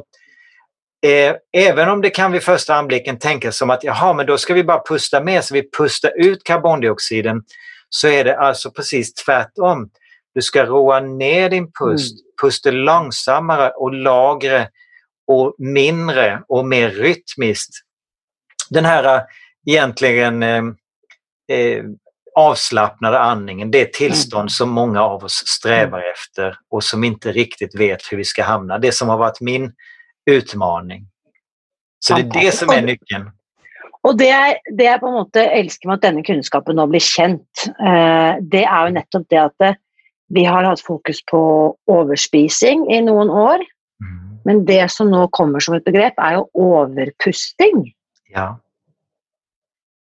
eh, 1.06 1.34
Även 1.52 1.88
om 1.88 2.00
det 2.00 2.10
kan 2.10 2.32
vid 2.32 2.42
första 2.42 2.74
anblicken 2.74 3.18
tänkas 3.18 3.56
som 3.56 3.70
att 3.70 3.84
jaha, 3.84 4.14
men 4.14 4.26
då 4.26 4.38
ska 4.38 4.54
vi 4.54 4.64
bara 4.64 4.82
pusta 4.88 5.22
mer 5.22 5.40
så 5.40 5.54
vi 5.54 5.70
pustar 5.78 6.12
ut 6.16 6.44
karbondioxiden 6.44 7.42
så 7.88 8.08
är 8.08 8.24
det 8.24 8.38
alltså 8.38 8.70
precis 8.70 9.14
tvärtom. 9.14 9.90
Du 10.34 10.42
ska 10.42 10.64
roa 10.64 11.00
ner 11.00 11.50
din 11.50 11.72
pust, 11.72 12.12
mm. 12.12 12.32
pusta 12.42 12.70
långsammare 12.70 13.70
och 13.70 13.94
lagre 13.94 14.68
och 15.26 15.54
mindre 15.58 16.42
och 16.48 16.66
mer 16.66 16.90
rytmiskt. 16.90 17.74
Den 18.70 18.84
här 18.84 19.22
egentligen 19.66 20.42
eh, 20.42 20.62
eh, 21.52 21.84
avslappnade 22.38 23.18
andningen, 23.18 23.70
det 23.70 23.92
tillstånd 23.92 24.40
mm. 24.40 24.48
som 24.48 24.70
många 24.70 25.02
av 25.02 25.24
oss 25.24 25.42
strävar 25.46 25.98
mm. 25.98 26.12
efter 26.12 26.58
och 26.70 26.84
som 26.84 27.04
inte 27.04 27.32
riktigt 27.32 27.80
vet 27.80 28.00
hur 28.10 28.16
vi 28.16 28.24
ska 28.24 28.42
hamna. 28.42 28.78
Det 28.78 28.92
som 28.92 29.08
har 29.08 29.18
varit 29.18 29.40
min 29.40 29.72
utmaning. 30.30 31.06
Så 31.98 32.14
det 32.14 32.20
är 32.20 32.44
det 32.44 32.52
som 32.52 32.70
är 32.70 32.82
nyckeln. 32.82 33.30
Och 34.02 34.16
det 34.16 34.28
är, 34.28 34.56
det 34.76 34.86
är 34.86 34.98
på 34.98 35.06
en 35.06 35.12
måte 35.12 35.44
älskar 35.44 35.88
man 35.88 35.94
att 35.94 36.02
denna 36.02 36.22
kunskapen 36.22 36.76
nu 36.76 36.86
blir 36.86 37.00
känt. 37.00 37.50
Eh, 37.66 38.36
det 38.40 38.64
är 38.64 38.86
ju 38.86 38.92
nettopp 38.92 39.26
det 39.28 39.36
att 39.36 39.54
det, 39.58 39.76
vi 40.28 40.44
har 40.44 40.62
haft 40.62 40.86
fokus 40.86 41.24
på 41.24 41.76
överspising 41.90 42.90
i 42.90 43.00
några 43.00 43.32
år. 43.32 43.54
Mm. 43.54 44.38
Men 44.44 44.64
det 44.64 44.90
som 44.90 45.10
nu 45.10 45.28
kommer 45.30 45.60
som 45.60 45.74
ett 45.74 45.84
begrepp 45.84 46.14
är 46.16 46.32
ju 46.32 46.44
överpusting. 46.78 47.92
Ja. 48.28 48.60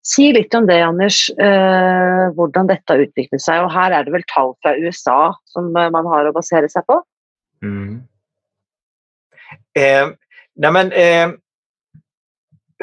Si 0.06 0.28
litt 0.32 0.54
om 0.54 0.68
det, 0.68 0.78
Anders, 0.86 1.24
eh, 1.30 2.26
hvordan 2.36 2.68
dette 2.70 2.94
har 2.94 3.02
utviklet 3.02 3.42
seg. 3.42 3.64
Og 3.64 3.72
her 3.74 3.90
er 3.90 4.06
det 4.06 4.12
vel 4.14 4.26
tall 4.30 4.52
fra 4.62 4.76
USA 4.78 5.32
som 5.50 5.72
eh, 5.74 5.88
man 5.90 6.06
har 6.06 6.28
å 6.28 6.34
basere 6.36 6.70
seg 6.70 6.86
på? 6.86 7.00
Mm. 7.64 8.04
Eh, 9.78 10.12
nej 10.62 10.72
men, 10.72 10.92
eh, 10.92 11.32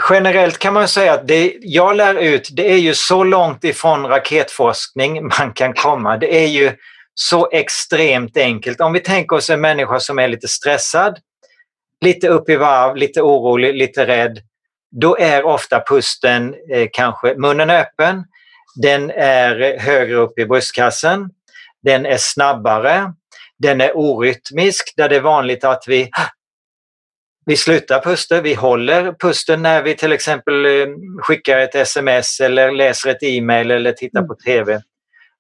generellt 0.09 0.59
kan 0.59 0.73
man 0.73 0.87
säga 0.87 1.13
att 1.13 1.27
det 1.27 1.57
jag 1.61 1.95
lär 1.95 2.15
ut, 2.15 2.49
det 2.51 2.71
är 2.71 2.77
ju 2.77 2.93
så 2.93 3.23
långt 3.23 3.63
ifrån 3.63 4.05
raketforskning 4.07 5.23
man 5.23 5.53
kan 5.53 5.73
komma. 5.73 6.17
Det 6.17 6.43
är 6.43 6.47
ju 6.47 6.71
så 7.13 7.49
extremt 7.51 8.37
enkelt. 8.37 8.81
Om 8.81 8.93
vi 8.93 8.99
tänker 8.99 9.35
oss 9.35 9.49
en 9.49 9.61
människa 9.61 9.99
som 9.99 10.19
är 10.19 10.27
lite 10.27 10.47
stressad, 10.47 11.19
lite 12.01 12.27
upp 12.27 12.49
i 12.49 12.55
varv, 12.55 12.95
lite 12.95 13.21
orolig, 13.21 13.75
lite 13.75 14.07
rädd 14.07 14.39
då 15.01 15.17
är 15.17 15.45
ofta 15.45 15.83
pusten 15.89 16.55
eh, 16.73 16.87
kanske 16.93 17.35
munnen 17.35 17.69
öppen, 17.69 18.23
den 18.81 19.11
är 19.11 19.79
högre 19.79 20.15
upp 20.15 20.39
i 20.39 20.45
bröstkassen, 20.45 21.29
den 21.83 22.05
är 22.05 22.17
snabbare, 22.19 23.13
den 23.57 23.81
är 23.81 23.97
orytmisk 23.97 24.93
där 24.97 25.09
det 25.09 25.15
är 25.15 25.21
vanligt 25.21 25.63
att 25.63 25.83
vi 25.87 26.09
vi 27.45 27.57
slutar 27.57 28.01
pusta, 28.01 28.41
vi 28.41 28.53
håller 28.53 29.13
pusten 29.13 29.61
när 29.61 29.83
vi 29.83 29.95
till 29.95 30.11
exempel 30.11 30.65
eh, 30.65 30.87
skickar 31.21 31.57
ett 31.57 31.75
sms 31.75 32.39
eller 32.39 32.71
läser 32.71 33.09
ett 33.09 33.23
e-mail 33.23 33.71
eller 33.71 33.91
tittar 33.91 34.21
på 34.21 34.35
TV. 34.35 34.81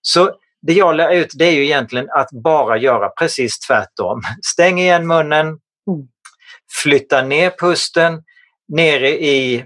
Så 0.01 0.31
det 0.61 0.73
jag 0.73 0.95
lär 0.95 1.11
ut 1.11 1.31
det 1.33 1.45
är 1.45 1.51
ju 1.51 1.63
egentligen 1.63 2.09
att 2.09 2.29
bara 2.31 2.77
göra 2.77 3.09
precis 3.09 3.59
tvärtom. 3.59 4.21
Stäng 4.45 4.79
igen 4.79 5.07
munnen, 5.07 5.47
mm. 5.47 5.59
flytta 6.83 7.21
ner 7.21 7.49
pusten, 7.59 8.23
nere 8.67 9.09
i, 9.09 9.65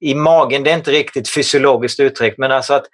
i 0.00 0.14
magen, 0.14 0.62
det 0.62 0.70
är 0.70 0.76
inte 0.76 0.90
riktigt 0.90 1.28
fysiologiskt 1.28 2.00
uttryckt, 2.00 2.38
men 2.38 2.52
alltså 2.52 2.74
att 2.74 2.86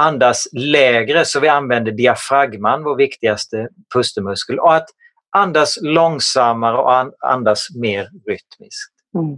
andas 0.00 0.48
lägre 0.52 1.24
så 1.24 1.40
vi 1.40 1.48
använder 1.48 1.92
diafragman, 1.92 2.84
vår 2.84 2.96
viktigaste 2.96 3.68
pustemuskel. 3.94 4.58
Och 4.58 4.74
att 4.74 4.88
andas 5.36 5.78
långsammare 5.82 6.76
och 6.76 7.12
andas 7.30 7.68
mer 7.74 8.02
rytmiskt. 8.02 8.92
Mm. 9.14 9.36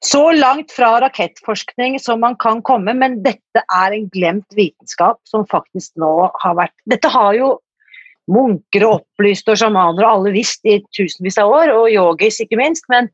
Så 0.00 0.32
långt 0.32 0.72
från 0.72 1.00
raketforskning 1.00 2.00
som 2.00 2.20
man 2.20 2.36
kan 2.36 2.62
komma, 2.62 2.94
men 2.94 3.22
detta 3.22 3.60
är 3.82 3.92
en 3.92 4.08
glömd 4.08 4.44
vetenskap 4.56 5.20
som 5.24 5.46
faktiskt 5.46 5.96
nu 5.96 6.04
har 6.32 6.54
varit... 6.54 6.74
Detta 6.84 7.08
har 7.08 7.32
ju 7.34 7.56
munkar 8.32 8.84
och 8.84 8.94
upplysta 8.94 9.52
och 9.52 9.58
shamaner 9.58 10.04
och 10.04 10.10
alla 10.10 10.30
visst 10.30 10.64
i 10.64 10.82
tusenvis 10.98 11.38
av 11.38 11.50
år, 11.50 11.68
och 11.72 11.90
yogis 11.90 12.40
inte 12.40 12.56
minst, 12.56 12.84
men 12.88 13.08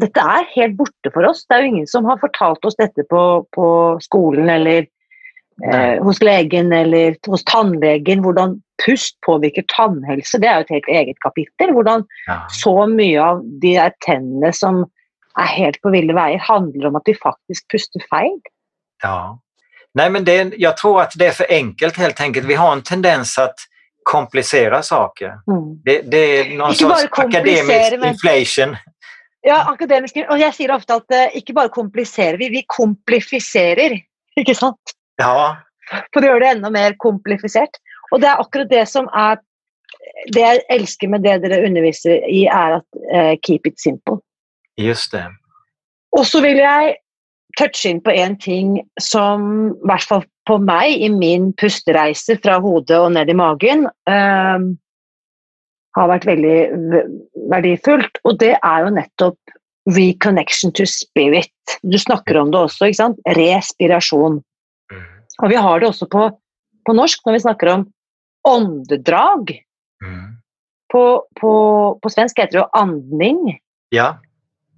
detta 0.00 0.20
är 0.20 0.44
helt 0.54 0.76
borta 0.76 1.10
för 1.14 1.24
oss. 1.24 1.46
Det 1.48 1.54
är 1.54 1.62
ju 1.62 1.68
ingen 1.68 1.86
som 1.86 2.04
har 2.04 2.18
fortalt 2.18 2.64
oss 2.64 2.76
detta 2.76 3.02
på, 3.10 3.46
på 3.50 3.98
skolan 4.00 4.48
eller 4.48 4.86
eh, 5.72 6.04
hos 6.04 6.22
lägen 6.22 6.72
eller 6.72 7.16
hos 7.26 7.44
tandläkaren, 7.44 8.24
hur 8.24 8.60
pust 8.86 9.20
påverkar 9.26 9.64
tandhälsa. 9.76 10.38
Det 10.38 10.46
är 10.46 10.60
ett 10.60 10.70
helt 10.70 10.88
eget 10.88 11.16
kapitel. 11.18 11.74
Hur 11.74 11.84
ja. 11.84 12.46
så 12.50 12.86
mycket 12.86 13.22
av 13.22 13.44
de 13.60 13.76
där 13.76 13.92
tänderna 14.06 14.52
som 14.52 14.90
är 15.38 15.46
helt 15.46 15.80
på 15.80 15.90
vilda 15.90 16.14
vägar 16.14 16.38
handlar 16.38 16.88
om 16.88 16.96
att 16.96 17.02
vi 17.04 17.14
faktiskt 17.14 17.70
pustar 17.70 18.00
fel. 18.00 18.40
Ja. 19.02 19.40
Nej, 19.94 20.10
men 20.10 20.24
det, 20.24 20.52
jag 20.56 20.76
tror 20.76 21.00
att 21.00 21.12
det 21.16 21.26
är 21.26 21.30
för 21.30 21.46
enkelt 21.50 21.96
helt 21.96 22.20
enkelt. 22.20 22.46
Vi 22.46 22.54
har 22.54 22.72
en 22.72 22.82
tendens 22.82 23.38
att 23.38 23.54
komplicera 24.02 24.82
saker. 24.82 25.26
Mm. 25.26 25.82
Det, 25.84 26.02
det, 26.10 26.16
är 26.16 26.56
någon 26.56 26.68
inte 26.70 26.78
sorts 26.78 27.04
akademisk 27.10 27.92
men... 27.98 28.08
inflation. 28.08 28.76
Ja, 29.40 29.72
akademisk, 29.72 30.16
och 30.28 30.38
jag 30.38 30.54
säger 30.54 30.74
ofta 30.74 30.94
att 30.94 31.10
uh, 31.12 31.36
inte 31.36 31.52
bara 31.52 31.68
komplicerar 31.68 32.38
vi, 32.38 32.48
vi 32.48 32.64
komplicerar. 32.66 34.00
Inte 34.36 34.54
sant? 34.54 34.80
Ja. 35.16 35.56
För 36.12 36.20
att 36.20 36.26
göra 36.26 36.38
det 36.38 36.46
ännu 36.46 36.70
mer 36.70 36.94
komplicerat. 36.96 37.70
Och 38.10 38.20
det 38.20 38.26
är 38.26 38.40
akkurat 38.40 38.68
det 38.68 38.86
som 38.86 39.08
är 39.08 39.38
det 40.32 40.40
jag 40.40 40.60
älskar 40.68 41.08
med 41.08 41.22
det 41.22 41.38
ni 41.38 41.66
undervisar 41.66 42.10
i 42.10 42.46
är 42.46 42.70
att 42.70 42.86
uh, 43.14 43.38
keep 43.46 43.60
it 43.64 43.80
simple. 43.80 44.16
Just 44.76 45.12
det. 45.12 45.26
Och 46.16 46.26
så 46.26 46.40
vill 46.40 46.58
jag 46.58 46.94
toucha 47.58 47.88
in 47.88 48.02
på 48.02 48.10
en 48.10 48.38
ting 48.38 48.82
som 49.00 49.68
i 49.68 49.90
alla 49.90 49.98
fall 49.98 50.24
på 50.46 50.58
mig 50.58 51.02
i 51.02 51.08
min 51.08 51.52
pusteresa 51.52 52.36
från 52.42 52.64
huvudet 52.64 53.00
och 53.00 53.12
ner 53.12 53.28
i 53.28 53.34
magen 53.34 53.84
um, 53.84 54.78
har 55.92 56.08
varit 56.08 56.26
väldigt 56.26 56.70
värdefullt. 57.50 58.10
Och 58.22 58.38
det 58.38 58.58
är 58.62 58.84
ju 58.84 58.90
nettopp 58.90 59.38
reconnection 59.90 60.72
to 60.72 60.86
spirit. 60.86 61.78
Du 61.82 61.98
snackar 61.98 62.34
om 62.34 62.50
det 62.50 62.58
också, 62.58 62.86
inte 62.86 62.96
sant? 62.96 63.18
Respiration. 63.28 64.32
Mm. 64.32 65.02
Och 65.42 65.50
vi 65.50 65.56
har 65.56 65.80
det 65.80 65.86
också 65.86 66.06
på, 66.06 66.38
på 66.86 66.92
norsk 66.92 67.22
när 67.26 67.32
vi 67.32 67.40
snackar 67.40 67.66
om 67.66 67.92
åndedrag. 68.48 69.62
Mm. 70.04 70.36
På, 70.92 71.26
på, 71.40 71.98
på 72.02 72.10
svenska 72.10 72.42
heter 72.42 72.58
det 72.58 72.68
andning. 72.72 73.58
Ja. 73.88 74.18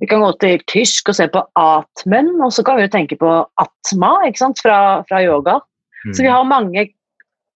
Vi 0.01 0.07
kan 0.07 0.21
gå 0.21 0.33
till 0.33 0.61
tysk 0.67 1.09
och 1.09 1.17
se 1.17 1.29
på 1.29 1.49
atmen, 1.53 2.41
och 2.45 2.55
så 2.55 2.65
kan 2.65 2.77
vi 2.77 2.89
tänka 2.91 3.17
på 3.17 3.49
atma 3.55 4.27
ikke 4.27 4.39
sant? 4.39 4.59
Fra, 4.59 5.05
fra 5.09 5.23
yoga. 5.23 5.61
Mm. 6.05 6.15
Så 6.15 6.23
vi 6.23 6.29
har 6.29 6.45
många... 6.45 6.87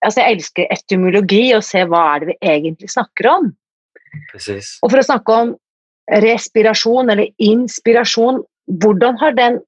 altså 0.07 0.21
Jeg 0.21 0.33
elsker 0.33 0.73
etymologi 0.73 1.55
och 1.55 1.65
se 1.65 1.85
vad 1.85 2.15
är 2.15 2.21
det 2.21 2.27
vi 2.27 2.37
egentligen 2.41 2.89
snackar 2.89 3.29
om. 3.29 3.55
Precis. 4.33 4.79
Och 4.83 4.91
för 4.91 4.99
att 4.99 5.07
snacka 5.07 5.33
om 5.33 5.57
respiration 6.13 7.11
eller 7.11 7.29
inspiration, 7.39 8.45
hur 8.83 9.19
har 9.19 9.33
den 9.33 9.61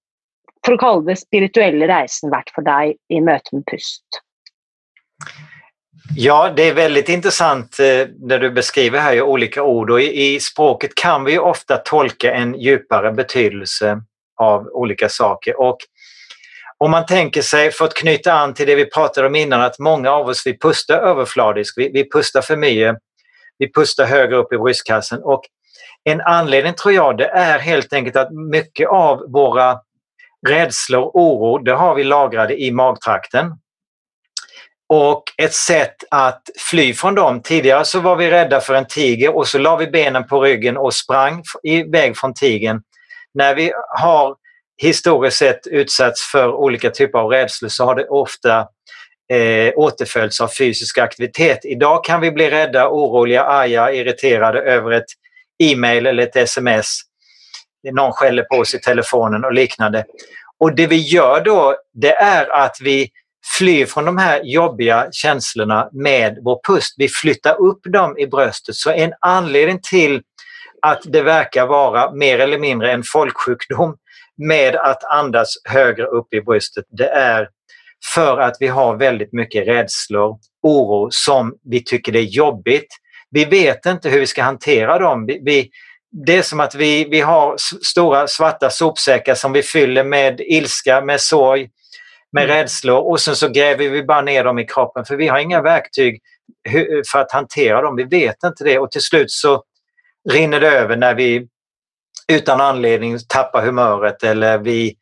för 0.66 0.72
att 0.72 0.81
kalla 0.81 1.01
det 1.01 1.16
spirituella 1.16 2.03
resan 2.03 2.31
varit 2.31 2.51
för 2.55 2.62
dig 2.62 2.97
i 3.09 3.20
mötet 3.20 3.53
med 3.53 3.66
pust? 3.66 4.05
Ja, 6.16 6.53
det 6.57 6.68
är 6.68 6.74
väldigt 6.74 7.09
intressant 7.09 7.79
eh, 7.81 8.09
när 8.18 8.39
du 8.39 8.51
beskriver 8.51 9.01
här 9.01 9.22
olika 9.22 9.62
ord 9.62 9.91
och 9.91 10.01
i, 10.01 10.35
i 10.35 10.41
språket 10.41 10.95
kan 10.95 11.24
vi 11.24 11.39
ofta 11.39 11.76
tolka 11.76 12.33
en 12.33 12.55
djupare 12.55 13.12
betydelse 13.12 14.03
av 14.41 14.66
olika 14.72 15.09
saker. 15.09 15.61
Och 15.61 15.79
om 16.79 16.91
man 16.91 17.07
tänker 17.07 17.43
sig, 17.43 17.70
för 17.70 17.85
att 17.85 17.95
knyta 17.95 18.33
an 18.33 18.55
till 18.55 18.66
det 18.66 18.74
vi 18.74 18.91
pratade 18.91 19.26
om 19.26 19.35
innan, 19.35 19.61
att 19.61 19.79
många 19.79 20.11
av 20.11 20.29
oss 20.29 20.47
vi 20.47 20.59
pustar 20.59 20.99
överfladiskt, 20.99 21.79
vi, 21.79 21.91
vi 21.93 22.11
pustar 22.11 22.41
för 22.41 22.57
mycket, 22.57 22.97
vi 23.59 23.72
pustar 23.72 24.05
högre 24.05 24.37
upp 24.37 24.53
i 24.53 24.59
bröstkassen. 24.59 25.22
Och 25.22 25.43
en 26.05 26.20
anledning 26.20 26.74
tror 26.74 26.95
jag 26.95 27.18
det 27.18 27.29
är 27.29 27.59
helt 27.59 27.93
enkelt 27.93 28.16
att 28.16 28.33
mycket 28.33 28.89
av 28.89 29.33
våra 29.33 29.79
rädslor 30.49 31.03
och 31.03 31.16
oro, 31.16 31.59
det 31.59 31.72
har 31.72 31.95
vi 31.95 32.05
lagrade 32.05 32.62
i 32.62 32.70
magtrakten. 32.70 33.53
Och 34.89 35.22
ett 35.37 35.55
sätt 35.55 35.97
att 36.11 36.43
fly 36.59 36.95
från 36.95 37.14
dem. 37.14 37.43
Tidigare 37.43 37.85
så 37.85 38.01
var 38.01 38.16
vi 38.16 38.31
rädda 38.31 38.61
för 38.61 38.74
en 38.74 38.87
tiger 38.87 39.37
och 39.37 39.49
så 39.49 39.59
la 39.59 39.76
vi 39.76 39.87
benen 39.87 40.26
på 40.26 40.41
ryggen 40.41 40.76
och 40.76 40.95
sprang 40.95 41.43
iväg 41.62 42.16
från 42.16 42.35
tigern. 42.35 42.83
När 43.35 43.55
vi 43.55 43.72
har 43.99 44.37
historiskt 44.79 45.37
sett 45.37 45.66
utsatts 45.66 46.22
för 46.22 46.53
olika 46.55 46.91
typer 46.91 47.18
av 47.18 47.31
rädslor 47.31 47.68
så 47.68 47.85
har 47.85 47.95
det 47.95 48.09
ofta 48.09 48.68
eh, 49.33 49.72
återföljts 49.76 50.41
av 50.41 50.49
fysisk 50.49 50.99
aktivitet. 50.99 51.59
Idag 51.64 52.05
kan 52.05 52.20
vi 52.20 52.31
bli 52.31 52.51
rädda, 52.51 52.89
oroliga, 52.89 53.43
arga, 53.45 53.93
irriterade 53.93 54.61
över 54.61 54.91
ett 54.91 55.07
e-mail 55.62 56.07
eller 56.07 56.22
ett 56.22 56.37
sms. 56.37 57.01
Någon 57.93 58.12
skäller 58.12 58.43
på 58.43 58.57
oss 58.57 58.74
i 58.74 58.81
telefonen 58.81 59.45
och 59.45 59.53
liknande. 59.53 60.05
Och 60.59 60.74
det 60.74 60.87
vi 60.87 60.97
gör 60.97 61.41
då 61.41 61.76
det 61.95 62.12
är 62.12 62.64
att 62.64 62.76
vi 62.81 63.11
flyr 63.59 63.87
från 63.87 64.05
de 64.05 64.18
här 64.18 64.41
jobbiga 64.45 65.09
känslorna 65.12 65.89
med 65.93 66.39
vår 66.43 66.61
pust. 66.68 66.95
Vi 66.97 67.09
flyttar 67.09 67.61
upp 67.61 67.81
dem 67.85 68.18
i 68.18 68.26
bröstet. 68.26 68.74
Så 68.74 68.91
en 68.91 69.12
anledning 69.20 69.81
till 69.91 70.22
att 70.83 71.03
det 71.05 71.22
verkar 71.22 71.66
vara 71.66 72.12
mer 72.12 72.39
eller 72.39 72.59
mindre 72.59 72.93
en 72.93 73.03
folksjukdom 73.03 73.97
med 74.39 74.76
att 74.76 75.05
andas 75.05 75.55
högre 75.64 76.05
upp 76.05 76.34
i 76.34 76.41
bröstet, 76.41 76.84
det 76.89 77.09
är 77.09 77.49
för 78.14 78.39
att 78.39 78.57
vi 78.61 78.66
har 78.66 78.97
väldigt 78.97 79.32
mycket 79.32 79.68
rädslor, 79.68 80.39
oro 80.62 81.09
som 81.11 81.55
vi 81.64 81.84
tycker 81.84 82.12
det 82.12 82.18
är 82.18 82.22
jobbigt. 82.22 82.89
Vi 83.30 83.45
vet 83.45 83.86
inte 83.86 84.09
hur 84.09 84.20
vi 84.20 84.26
ska 84.26 84.43
hantera 84.43 84.99
dem. 84.99 85.26
Vi, 85.26 85.41
vi, 85.45 85.70
det 86.26 86.36
är 86.36 86.43
som 86.43 86.61
att 86.61 86.74
vi, 86.74 87.05
vi 87.05 87.20
har 87.20 87.57
stora 87.84 88.26
svarta 88.26 88.70
sopsäckar 88.70 89.34
som 89.34 89.53
vi 89.53 89.62
fyller 89.62 90.05
med 90.05 90.41
ilska, 90.41 91.01
med 91.01 91.20
sorg, 91.20 91.68
med 92.32 92.45
mm. 92.45 92.57
rädslor 92.57 93.11
och 93.11 93.20
sen 93.20 93.36
så 93.36 93.49
gräver 93.49 93.89
vi 93.89 94.03
bara 94.03 94.22
ner 94.22 94.45
dem 94.45 94.59
i 94.59 94.66
kroppen 94.66 95.05
för 95.05 95.16
vi 95.16 95.28
har 95.28 95.39
inga 95.39 95.62
verktyg 95.62 96.20
för 97.12 97.18
att 97.18 97.32
hantera 97.32 97.82
dem. 97.82 97.97
Vi 97.97 98.05
vet 98.05 98.45
inte 98.45 98.64
det 98.64 98.78
och 98.78 98.91
till 98.91 99.01
slut 99.01 99.30
så 99.30 99.62
rinner 100.30 100.61
det 100.61 100.70
över 100.70 100.97
när 100.97 101.14
vi 101.14 101.47
utan 102.33 102.61
anledning 102.61 103.18
tappar 103.29 103.62
humöret 103.62 104.22
eller 104.22 104.59
vi 104.59 104.97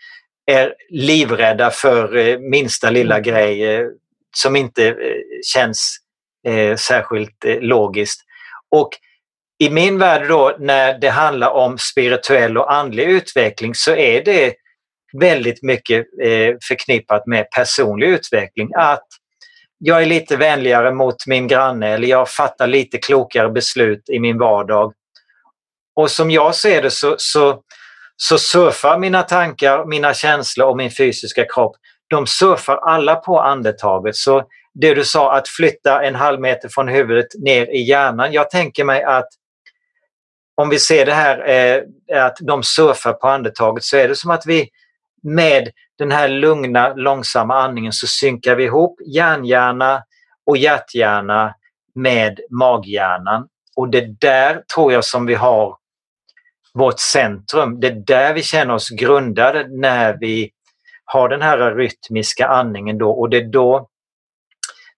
är 0.47 0.75
livrädda 0.89 1.71
för 1.71 2.17
eh, 2.17 2.39
minsta 2.39 2.91
lilla 2.91 3.15
mm. 3.15 3.23
grej 3.23 3.75
eh, 3.75 3.87
som 4.37 4.57
inte 4.57 4.89
eh, 4.89 4.95
känns 5.55 5.99
särskilt 6.79 7.45
logiskt. 7.61 8.21
Och 8.71 8.91
i 9.59 9.71
min 9.71 9.99
värld 9.99 10.29
då 10.29 10.57
när 10.59 10.99
det 10.99 11.09
handlar 11.09 11.51
om 11.51 11.79
spirituell 11.79 12.59
och 12.59 12.73
andlig 12.73 13.05
utveckling 13.05 13.75
så 13.75 13.97
är 13.97 14.25
det 14.25 14.55
väldigt 15.21 15.63
mycket 15.63 16.07
förknippat 16.69 17.27
med 17.27 17.51
personlig 17.51 18.09
utveckling. 18.09 18.71
Att 18.77 19.07
jag 19.79 20.03
är 20.03 20.07
lite 20.07 20.37
vänligare 20.37 20.95
mot 20.95 21.27
min 21.27 21.49
granne 21.49 21.89
eller 21.89 22.09
jag 22.09 22.29
fattar 22.29 22.67
lite 22.67 22.99
klokare 22.99 23.49
beslut 23.49 24.09
i 24.09 24.21
min 24.21 24.39
vardag. 24.39 24.93
Och 25.97 26.11
som 26.11 26.31
jag 26.31 26.55
ser 26.55 26.83
det 26.83 26.91
så, 26.91 27.15
så, 27.19 27.61
så 28.17 28.39
surfar 28.39 28.99
mina 28.99 29.23
tankar, 29.23 29.85
mina 29.85 30.15
känslor 30.15 30.69
och 30.69 30.77
min 30.77 30.91
fysiska 30.91 31.45
kropp, 31.45 31.77
de 32.09 32.27
surfar 32.27 32.77
alla 32.77 33.17
på 33.17 33.41
andetaget. 33.41 34.17
Så 34.17 34.45
det 34.75 34.95
du 34.95 35.05
sa 35.05 35.37
att 35.37 35.49
flytta 35.49 36.03
en 36.03 36.15
halv 36.15 36.41
meter 36.41 36.69
från 36.69 36.89
huvudet 36.89 37.27
ner 37.39 37.67
i 37.67 37.81
hjärnan. 37.81 38.33
Jag 38.33 38.51
tänker 38.51 38.85
mig 38.85 39.03
att 39.03 39.29
om 40.55 40.69
vi 40.69 40.79
ser 40.79 41.07
det 41.07 41.15
här 41.15 41.49
eh, 41.49 41.83
att 42.25 42.37
de 42.41 42.63
surfar 42.63 43.13
på 43.13 43.29
andetaget 43.29 43.85
så 43.85 43.97
är 43.97 44.09
det 44.09 44.17
som 44.17 44.31
att 44.31 44.47
vi 44.47 44.69
med 45.23 45.71
den 45.99 46.11
här 46.11 46.29
lugna, 46.29 46.95
långsamma 46.95 47.63
andningen 47.63 47.93
så 47.93 48.07
synkar 48.07 48.57
vi 48.57 48.65
ihop 48.65 49.01
hjärnhjärna 49.07 50.03
och 50.47 50.57
hjärthjärna 50.57 51.55
med 51.95 52.41
maghjärnan. 52.51 53.49
Och 53.77 53.89
det 53.89 54.21
där 54.21 54.63
tror 54.75 54.93
jag 54.93 55.05
som 55.05 55.27
vi 55.27 55.35
har 55.35 55.77
vårt 56.79 57.01
centrum. 57.01 57.81
Det 57.81 57.87
är 57.87 58.03
där 58.07 58.35
vi 58.35 58.43
känner 58.43 58.75
oss 58.75 58.91
grundade 58.91 59.67
när 59.69 60.17
vi 60.21 60.51
har 61.05 61.29
den 61.29 61.43
här 61.43 61.75
rytmiska 61.75 62.47
andningen 62.47 62.99
då 62.99 63.11
och 63.11 63.31
det 63.31 63.37
är 63.37 63.53
då 63.53 63.89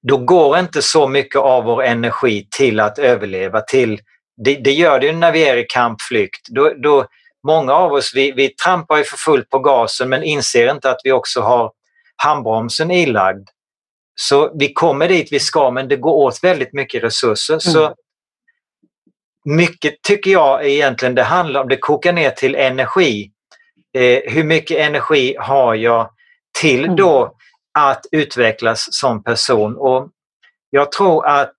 då 0.02 0.16
går 0.16 0.58
inte 0.58 0.82
så 0.82 1.08
mycket 1.08 1.40
av 1.40 1.64
vår 1.64 1.82
energi 1.82 2.48
till 2.56 2.80
att 2.80 2.98
överleva. 2.98 3.60
till 3.60 4.00
Det, 4.44 4.54
det 4.54 4.72
gör 4.72 5.00
det 5.00 5.12
när 5.12 5.32
vi 5.32 5.48
är 5.48 5.56
i 5.56 5.64
kampflykt. 5.64 6.48
Då, 6.48 6.72
då, 6.82 7.06
många 7.46 7.72
av 7.72 7.92
oss 7.92 8.12
vi, 8.14 8.32
vi 8.32 8.48
trampar 8.48 8.96
ju 8.96 9.04
för 9.04 9.16
fullt 9.16 9.50
på 9.50 9.58
gasen 9.58 10.08
men 10.08 10.22
inser 10.22 10.70
inte 10.70 10.90
att 10.90 11.00
vi 11.04 11.12
också 11.12 11.40
har 11.40 11.72
handbromsen 12.16 12.90
ilagd. 12.90 13.48
Så 14.14 14.52
vi 14.58 14.72
kommer 14.72 15.08
dit 15.08 15.32
vi 15.32 15.40
ska 15.40 15.70
men 15.70 15.88
det 15.88 15.96
går 15.96 16.12
åt 16.12 16.44
väldigt 16.44 16.72
mycket 16.72 17.04
resurser. 17.04 17.54
Mm. 17.54 17.60
Så 17.60 17.94
mycket 19.56 20.02
tycker 20.02 20.30
jag 20.30 20.66
egentligen 20.66 21.14
det 21.14 21.22
handlar 21.22 21.60
om, 21.60 21.68
det 21.68 21.76
kokar 21.76 22.12
ner 22.12 22.30
till 22.30 22.54
energi. 22.54 23.30
Eh, 23.98 24.32
hur 24.32 24.44
mycket 24.44 24.78
energi 24.78 25.36
har 25.38 25.74
jag 25.74 26.10
till 26.60 26.84
mm. 26.84 26.96
då 26.96 27.34
att 27.78 28.06
utvecklas 28.12 28.88
som 28.90 29.22
person? 29.22 29.76
Och 29.76 30.08
jag 30.70 30.92
tror 30.92 31.26
att 31.26 31.54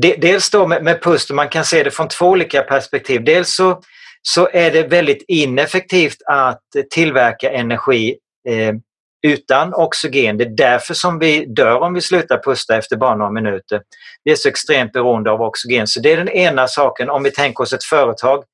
det, 0.00 0.14
dels 0.14 0.50
då 0.50 0.66
med, 0.66 0.84
med 0.84 1.02
pust, 1.02 1.30
man 1.30 1.48
kan 1.48 1.64
se 1.64 1.82
det 1.82 1.90
från 1.90 2.08
två 2.08 2.26
olika 2.26 2.62
perspektiv. 2.62 3.24
Dels 3.24 3.54
så, 3.56 3.80
så 4.22 4.48
är 4.52 4.70
det 4.70 4.82
väldigt 4.82 5.24
ineffektivt 5.28 6.18
att 6.26 6.62
tillverka 6.90 7.50
energi 7.50 8.16
eh, 8.48 8.74
utan 9.22 9.74
oxygen. 9.74 10.38
Det 10.38 10.44
är 10.44 10.56
därför 10.56 10.94
som 10.94 11.18
vi 11.18 11.46
dör 11.46 11.80
om 11.80 11.94
vi 11.94 12.00
slutar 12.00 12.40
pusta 12.44 12.78
efter 12.78 12.96
bara 12.96 13.16
några 13.16 13.30
minuter. 13.30 13.82
Vi 14.24 14.32
är 14.32 14.36
så 14.36 14.48
extremt 14.48 14.92
beroende 14.92 15.30
av 15.30 15.42
oxygen. 15.42 15.86
Så 15.86 16.00
det 16.00 16.12
är 16.12 16.16
den 16.16 16.28
ena 16.28 16.68
saken 16.68 17.10
om 17.10 17.22
vi 17.22 17.30
tänker 17.30 17.62
oss 17.62 17.72
ett 17.72 17.84
företag 17.84 18.44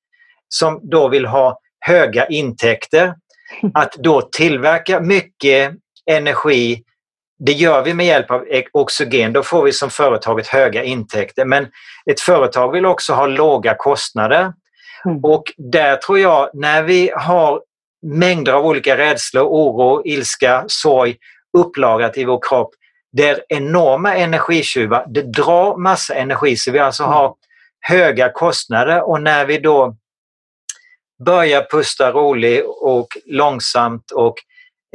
som 0.49 0.81
då 0.83 1.09
vill 1.09 1.27
ha 1.27 1.59
höga 1.81 2.27
intäkter. 2.27 3.15
Att 3.75 3.93
då 3.93 4.23
tillverka 4.23 5.01
mycket 5.01 5.73
energi, 6.11 6.83
det 7.39 7.53
gör 7.53 7.83
vi 7.83 7.95
med 7.95 8.07
hjälp 8.07 8.31
av 8.31 8.45
oxygen. 8.73 9.33
Då 9.33 9.43
får 9.43 9.63
vi 9.63 9.73
som 9.73 9.91
företaget 9.91 10.47
höga 10.47 10.85
intäkter. 10.85 11.45
Men 11.45 11.67
ett 12.11 12.21
företag 12.21 12.73
vill 12.73 12.87
också 12.87 13.13
ha 13.13 13.27
låga 13.27 13.75
kostnader. 13.75 14.53
Mm. 15.05 15.25
Och 15.25 15.45
där 15.57 15.97
tror 15.97 16.19
jag, 16.19 16.51
när 16.55 16.83
vi 16.83 17.11
har 17.17 17.61
mängder 18.05 18.53
av 18.53 18.67
olika 18.67 18.97
rädslor, 18.97 19.45
oro, 19.45 20.03
ilska, 20.05 20.65
sorg 20.67 21.17
upplagrat 21.59 22.19
i 22.19 22.25
vår 22.25 22.41
kropp. 22.49 22.71
Det 23.13 23.29
är 23.29 23.45
enorma 23.49 24.15
energitjuvar. 24.15 25.07
Det 25.09 25.23
drar 25.23 25.77
massa 25.77 26.15
energi 26.15 26.57
så 26.57 26.71
vi 26.71 26.79
alltså 26.79 27.03
mm. 27.03 27.15
har 27.15 27.35
höga 27.81 28.33
kostnader 28.33 29.09
och 29.09 29.23
när 29.23 29.45
vi 29.45 29.59
då 29.59 29.97
börjar 31.25 31.67
pusta 31.71 32.13
roligt 32.13 32.65
och 32.81 33.09
långsamt 33.27 34.11
och 34.11 34.35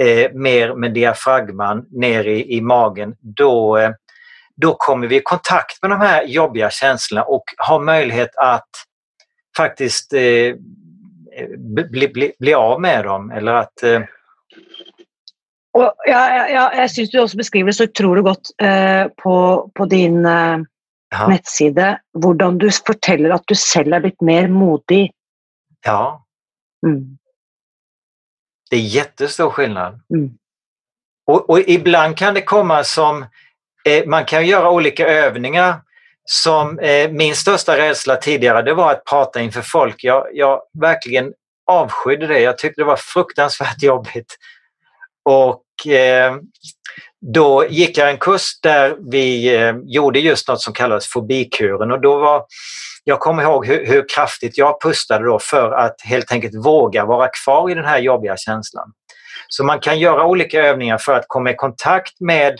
eh, 0.01 0.32
mer 0.34 0.74
med 0.74 0.93
diafragman 0.93 1.86
ner 1.91 2.24
i, 2.24 2.57
i 2.57 2.62
magen, 2.62 3.16
då, 3.20 3.78
eh, 3.78 3.91
då 4.55 4.76
kommer 4.76 5.07
vi 5.07 5.16
i 5.16 5.22
kontakt 5.22 5.82
med 5.82 5.91
de 5.91 6.01
här 6.01 6.24
jobbiga 6.24 6.70
känslorna 6.70 7.24
och 7.24 7.43
har 7.57 7.80
möjlighet 7.80 8.36
att 8.36 8.70
faktiskt 9.57 10.14
eh, 10.14 10.55
bli, 11.58 12.08
bli, 12.08 12.32
bli 12.40 12.54
av 12.54 12.82
med 12.82 13.06
dem 13.06 13.32
eller 13.32 13.54
att 13.54 13.84
eh... 13.84 14.02
og 15.78 15.94
ja, 16.06 16.48
ja, 16.50 16.64
jeg 16.76 16.90
syns 16.92 17.12
du 17.12 17.20
også 17.22 17.38
beskriver 17.38 17.72
det 17.72 17.78
så 17.78 17.86
utrolig 17.86 18.24
godt 18.26 18.52
eh, 18.62 19.06
på, 19.22 19.36
på, 19.76 19.86
din 19.86 20.26
eh, 20.26 20.58
nettside. 21.30 22.00
Hvordan 22.18 22.58
du 22.58 22.68
forteller 22.72 23.36
at 23.36 23.46
du 23.48 23.56
selv 23.56 23.94
er 23.94 24.04
blitt 24.04 24.22
mer 24.26 24.50
modig. 24.50 25.12
Ja. 25.86 26.26
Mm. 26.86 27.18
Det 28.70 28.76
är 28.76 28.82
jättestor 28.82 29.50
skillnad. 29.50 30.02
Mm. 30.14 30.30
Och, 31.28 31.50
och, 31.50 31.60
ibland 31.60 32.18
kan 32.18 32.34
det 32.34 32.42
komma 32.42 32.84
som, 32.84 33.26
eh, 33.86 34.06
man 34.06 34.26
kan 34.26 34.48
göra 34.48 34.72
olika 34.72 35.08
övningar 35.08 35.82
som 36.32 36.80
eh, 36.80 37.12
min 37.12 37.36
största 37.36 37.78
rädsla 37.78 38.16
tidigare 38.16 38.62
det 38.62 38.74
var 38.74 38.92
att 38.92 39.06
prata 39.06 39.42
inför 39.42 39.62
folk. 39.62 40.04
Jag, 40.04 40.28
jag 40.34 40.62
verkligen 40.82 41.34
avskydde 41.68 42.28
det. 42.28 42.40
Jag 42.40 42.58
tyckte 42.58 42.82
det 42.82 42.86
var 42.86 42.96
fruktansvärt 42.96 43.76
jobbigt. 43.84 44.36
Och 45.26 45.92
eh, 45.92 46.36
då 47.34 47.66
gick 47.70 47.98
jag 47.98 48.10
en 48.10 48.18
kurs 48.18 48.60
där 48.62 48.98
vi 49.12 49.56
eh, 49.56 49.76
gjorde 49.84 50.20
just 50.20 50.48
något 50.48 50.62
som 50.62 50.74
kallades 50.74 51.08
fobikuren 51.08 51.92
och 51.92 52.02
då 52.02 52.20
var 52.20 52.46
jag 53.04 53.20
kommer 53.20 53.44
ihåg 53.44 53.66
hur, 53.66 53.86
hur, 53.86 54.06
kraftigt 54.16 54.58
jag 54.58 54.82
pustade 54.82 55.26
då 55.26 55.40
för 55.40 55.72
att 55.72 55.96
helt 56.04 56.32
enkelt 56.32 56.66
våga 56.66 57.06
vara 57.06 57.30
kvar 57.44 57.72
i 57.72 57.74
den 57.74 57.86
här 57.86 58.00
jobbiga 58.00 58.38
känslan. 58.38 58.92
Så 59.48 59.64
man 59.64 59.80
kan 59.80 60.00
göra 60.00 60.26
olika 60.26 60.62
övningar 60.62 60.98
för 60.98 61.14
att 61.14 61.26
komma 61.28 61.52
i 61.52 61.56
kontakt 61.56 62.20
med 62.20 62.60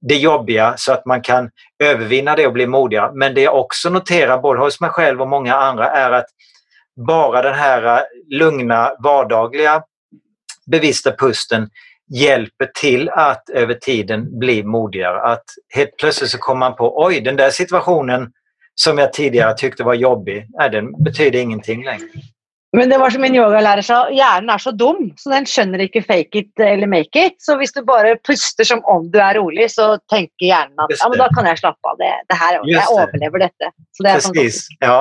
det 0.00 0.16
jobbiga 0.16 0.74
så 0.76 0.92
att 0.92 1.06
man 1.06 1.22
kan 1.22 1.50
övervinna 1.78 2.36
det 2.36 2.46
och 2.46 2.52
bli 2.52 2.66
modigare. 2.66 3.12
Men 3.14 3.34
det 3.34 3.40
jag 3.40 3.60
också 3.60 3.90
noterar 3.90 4.38
både 4.38 4.60
hos 4.60 4.80
mig 4.80 4.90
själv 4.90 5.20
och 5.20 5.28
många 5.28 5.54
andra 5.54 5.90
är 5.90 6.10
att 6.10 6.26
bara 7.06 7.42
den 7.42 7.54
här 7.54 7.96
eh, 7.96 8.02
lugna 8.30 8.92
vardagliga 8.98 9.82
bevissta 10.66 11.12
pusten 11.12 11.68
hjälper 12.14 12.70
till 12.80 13.08
att 13.08 13.50
över 13.50 13.74
tiden 13.74 14.38
bli 14.38 14.62
modigare. 14.62 15.20
Att 15.20 15.44
helt 15.74 15.96
plötsligt 15.96 16.30
så 16.30 16.38
kommer 16.38 16.58
man 16.58 16.76
på 16.76 17.04
oj, 17.04 17.20
den 17.20 17.36
där 17.36 17.50
situationen 17.50 18.32
som 18.74 18.98
jag 18.98 19.12
tidigare 19.12 19.54
tyckte 19.54 19.84
var 19.84 19.94
jobbig, 19.94 20.46
nej, 20.58 20.70
den 20.70 21.02
betyder 21.04 21.38
ingenting 21.38 21.84
längre. 21.84 22.08
Men 22.76 22.90
det 22.92 22.98
var 23.00 23.12
som 23.14 23.24
en 23.24 23.36
yogalærer 23.36 23.84
sa, 23.84 24.02
hjernen 24.12 24.50
er 24.52 24.60
så 24.60 24.72
dum, 24.76 25.06
så 25.16 25.30
den 25.32 25.46
skjønner 25.48 25.80
ikke 25.86 26.02
fake 26.04 26.42
it 26.42 26.60
eller 26.60 26.90
make 26.90 27.16
it. 27.16 27.38
Så 27.40 27.56
hvis 27.56 27.72
du 27.72 27.80
bare 27.88 28.18
puster 28.26 28.68
som 28.68 28.82
om 28.92 29.06
du 29.12 29.16
er 29.22 29.38
rolig, 29.38 29.70
så 29.72 29.94
tenker 30.12 30.44
hjernen 30.50 30.84
at 30.84 30.92
ja, 30.92 31.08
men 31.08 31.22
da 31.22 31.30
kan 31.32 31.48
jeg 31.48 31.62
slappe 31.62 31.88
av. 31.88 31.96
Det, 32.02 32.10
det 32.28 32.36
her, 32.36 32.58
jeg 32.68 32.92
overlever 32.92 33.46
dette. 33.46 33.72
Så 33.96 34.04
det 34.04 34.12
er 34.12 34.26
Precis. 34.26 34.60
Ja. 34.84 35.00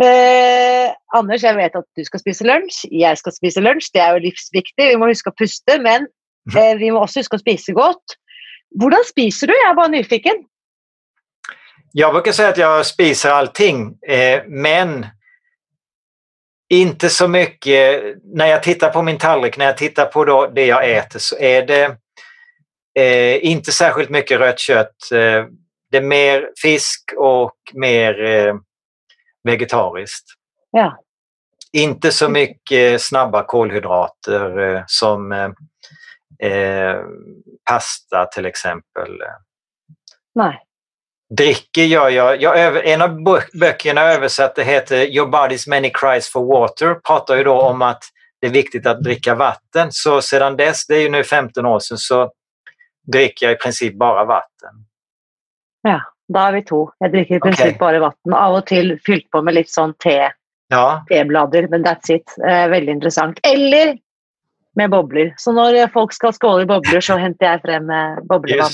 Eh, 0.00 0.88
Anders, 1.18 1.44
jeg 1.44 1.58
vet 1.58 1.76
at 1.76 1.86
du 1.98 2.06
skal 2.06 2.22
spise 2.22 2.48
lunsj. 2.48 2.86
Jeg 2.94 3.20
skal 3.20 3.36
spise 3.36 3.60
lunsj. 3.64 3.90
Det 3.92 4.04
er 4.04 4.16
jo 4.16 4.24
livsviktig. 4.30 4.88
Vi 4.94 4.98
må 5.00 5.10
huske 5.10 5.32
å 5.32 5.36
puste, 5.36 5.76
men 5.82 6.08
mhm. 6.08 6.56
eh, 6.56 6.74
vi 6.80 6.92
må 6.94 7.04
også 7.04 7.24
huske 7.24 7.36
å 7.36 7.44
spise 7.44 7.76
godt. 7.76 8.16
Hvordan 8.80 9.04
spiser 9.08 9.50
du? 9.50 9.56
Jeg 9.58 9.68
er 9.68 9.76
bare 9.76 9.92
nyfiken. 9.98 10.46
Jag 11.92 12.12
brukar 12.12 12.32
säga 12.32 12.48
att 12.48 12.58
jag 12.58 12.86
spiser 12.86 13.30
allting, 13.30 13.98
eh, 14.08 14.42
men 14.46 15.06
inte 16.70 17.08
så 17.08 17.28
mycket, 17.28 18.02
när 18.24 18.46
jag 18.46 18.62
tittar 18.62 18.90
på 18.90 19.02
min 19.02 19.18
tallrik, 19.18 19.56
när 19.56 19.64
jag 19.64 19.76
tittar 19.76 20.06
på 20.06 20.24
då 20.24 20.46
det 20.46 20.66
jag 20.66 20.90
äter 20.90 21.18
så 21.18 21.38
är 21.38 21.66
det 21.66 21.96
eh, 22.98 23.44
inte 23.44 23.72
särskilt 23.72 24.10
mycket 24.10 24.40
rött 24.40 24.58
kött. 24.58 25.12
Eh, 25.12 25.46
det 25.90 25.96
är 25.96 26.02
mer 26.02 26.50
fisk 26.62 27.12
och 27.16 27.56
mer 27.72 28.24
eh, 28.24 28.54
vegetariskt. 29.44 30.26
Ja. 30.70 30.96
Inte 31.72 32.12
så 32.12 32.28
mycket 32.28 33.02
snabba 33.02 33.42
kolhydrater 33.42 34.58
eh, 34.58 34.82
som 34.86 35.32
eh, 35.32 35.50
eh, 36.50 36.96
pasta 37.70 38.26
till 38.26 38.46
exempel. 38.46 39.18
Nej 40.34 40.60
dricker 41.30 41.82
gör 41.82 42.08
jag. 42.08 42.42
jag 42.42 42.86
en 42.86 43.02
av 43.02 43.22
böckerna 43.60 44.00
jag 44.00 44.14
översatte 44.14 44.62
heter 44.62 44.96
Your 44.96 45.28
body's 45.28 45.68
many 45.68 45.90
cries 45.90 46.32
for 46.32 46.44
water. 46.44 46.94
Pratar 46.94 47.36
ju 47.36 47.44
då 47.44 47.60
om 47.60 47.82
att 47.82 48.02
det 48.40 48.46
är 48.46 48.50
viktigt 48.50 48.86
att 48.86 49.00
dricka 49.00 49.34
vatten. 49.34 49.88
Så 49.90 50.22
sedan 50.22 50.56
dess, 50.56 50.86
det 50.86 50.94
är 50.94 51.02
ju 51.02 51.10
nu 51.10 51.24
15 51.24 51.66
år 51.66 51.78
sedan, 51.78 51.98
så 51.98 52.32
dricker 53.12 53.46
jag 53.46 53.52
i 53.52 53.58
princip 53.58 53.98
bara 53.98 54.24
vatten. 54.24 54.70
Ja, 55.82 56.00
då 56.32 56.40
är 56.40 56.52
vi 56.52 56.62
två. 56.62 56.92
Jag 56.98 57.12
dricker 57.12 57.34
i 57.34 57.40
princip 57.40 57.66
okay. 57.66 57.78
bara 57.78 57.98
vatten. 57.98 58.32
Av 58.32 58.54
och 58.54 58.66
till 58.66 58.98
fyllt 59.06 59.30
på 59.30 59.42
med 59.42 59.54
lite 59.54 59.72
sån 59.72 59.94
te. 59.94 60.30
Ja. 60.68 61.04
Teblader, 61.08 61.68
men 61.68 61.84
that's 61.84 62.12
it. 62.12 62.34
Eh, 62.48 62.68
väldigt 62.68 62.94
intressant. 62.94 63.38
Eller 63.42 63.98
med 64.76 64.90
bobler. 64.90 65.34
Så 65.36 65.52
när 65.52 65.88
folk 65.88 66.12
ska 66.12 66.32
skåla 66.32 66.62
i 66.62 66.66
bobler 66.66 67.00
så 67.00 67.16
hämtar 67.16 67.46
jag 67.46 67.60
fram 67.62 67.90
eh, 67.90 68.24
boblevann. 68.28 68.70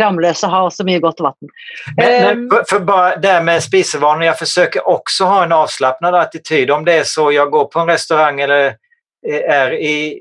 Ramlösa 0.00 0.46
har 0.46 0.66
också 0.66 0.84
mycket 0.84 1.02
gott 1.02 1.20
vatten. 1.20 1.48
Men, 1.96 2.50
för, 2.50 2.64
för 2.68 2.80
bara 2.80 3.16
det 3.16 3.28
här 3.28 3.42
med 3.42 3.62
spisevanor, 3.62 4.24
jag 4.24 4.38
försöker 4.38 4.88
också 4.88 5.24
ha 5.24 5.44
en 5.44 5.52
avslappnad 5.52 6.14
attityd. 6.14 6.70
Om 6.70 6.84
det 6.84 6.92
är 6.92 7.04
så 7.04 7.32
jag 7.32 7.50
går 7.50 7.64
på 7.64 7.80
en 7.80 7.86
restaurang 7.86 8.40
eller 8.40 8.76
är 9.48 9.72
i, 9.72 10.18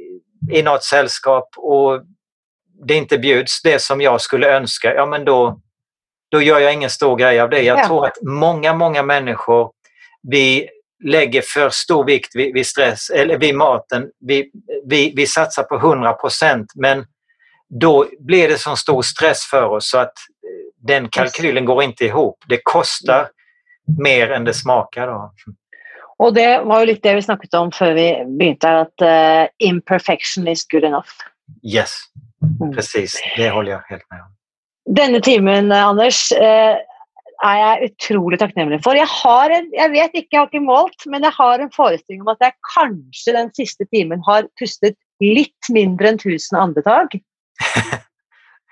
i 0.52 0.62
något 0.64 0.84
sällskap 0.84 1.50
och 1.58 2.02
det 2.88 2.94
inte 2.94 3.18
bjuds 3.18 3.62
det 3.62 3.82
som 3.82 4.02
jag 4.02 4.22
skulle 4.22 4.56
önska, 4.56 4.94
ja 4.94 5.06
men 5.06 5.26
då, 5.26 5.60
då 6.32 6.42
gör 6.42 6.60
jag 6.60 6.74
ingen 6.74 6.90
stor 6.90 7.16
grej 7.16 7.40
av 7.40 7.50
det. 7.50 7.62
Jag 7.62 7.80
ja. 7.80 7.88
tror 7.88 8.06
att 8.06 8.18
många, 8.22 8.74
många 8.74 9.04
människor 9.04 9.72
vi 10.22 10.70
lägger 11.04 11.42
för 11.42 11.70
stor 11.70 12.06
vikt 12.06 12.36
vid, 12.36 12.54
vid 12.54 12.68
stress, 12.68 13.10
eller 13.10 13.38
vid 13.38 13.56
maten. 13.56 14.10
Vi, 14.20 14.52
vi, 14.86 15.14
vi 15.16 15.28
satsar 15.28 15.64
på 15.64 15.76
100% 15.76 16.66
men 16.76 17.06
då 17.70 18.08
blir 18.20 18.50
det 18.50 18.58
så 18.58 18.76
stor 18.76 19.02
stress 19.02 19.44
för 19.44 19.64
oss 19.64 19.90
så 19.90 19.98
att 19.98 20.08
eh, 20.08 20.88
den 20.88 21.10
kalkylen 21.10 21.66
går 21.66 21.84
inte 21.84 22.06
ihop. 22.06 22.38
Det 22.48 22.60
kostar 22.64 23.30
mer 24.02 24.32
än 24.32 24.44
det 24.44 24.54
smakar. 24.54 25.08
Då. 25.08 25.32
Och 26.18 26.34
det 26.34 26.62
var 26.62 26.80
ju 26.80 26.86
lite 26.86 27.10
det 27.10 27.16
vi 27.16 27.22
snackade 27.22 27.58
om 27.58 27.72
för 27.72 27.94
vi 27.94 28.26
började, 28.40 28.82
att 28.82 29.02
uh, 29.02 29.50
imperfection 29.58 30.48
is 30.48 30.68
good 30.68 30.84
enough. 30.84 31.10
Yes, 31.64 31.96
mm. 32.62 32.76
precis. 32.76 33.22
Det 33.38 33.50
håller 33.50 33.72
jag 33.72 33.82
helt 33.90 34.04
med 34.10 34.22
om. 34.22 34.36
Denna 34.96 35.20
timmen, 35.20 35.72
Anders, 35.72 36.32
uh, 36.32 36.76
er 37.46 37.60
jeg 37.60 37.90
utrolig 37.90 38.40
takknemlig 38.42 38.82
for. 38.84 38.98
Jeg, 38.98 39.08
har 39.10 39.54
en, 39.56 39.70
jeg 39.76 39.92
vet 39.94 40.16
ikke, 40.16 40.34
jeg 40.34 40.42
har 40.42 40.50
ikke 40.50 40.66
målt, 40.66 41.06
men 41.08 41.24
jeg 41.24 41.36
har 41.38 41.64
en 41.64 41.72
forestilling 41.76 42.26
om 42.26 42.34
at 42.34 42.44
jeg 42.44 42.58
kanskje 42.74 43.36
den 43.38 43.54
siste 43.56 43.88
timen 43.94 44.24
har 44.28 44.50
pustet 44.60 44.98
litt 45.24 45.72
mindre 45.74 46.14
enn 46.14 46.20
1000 46.20 46.60
andetag. 46.60 47.20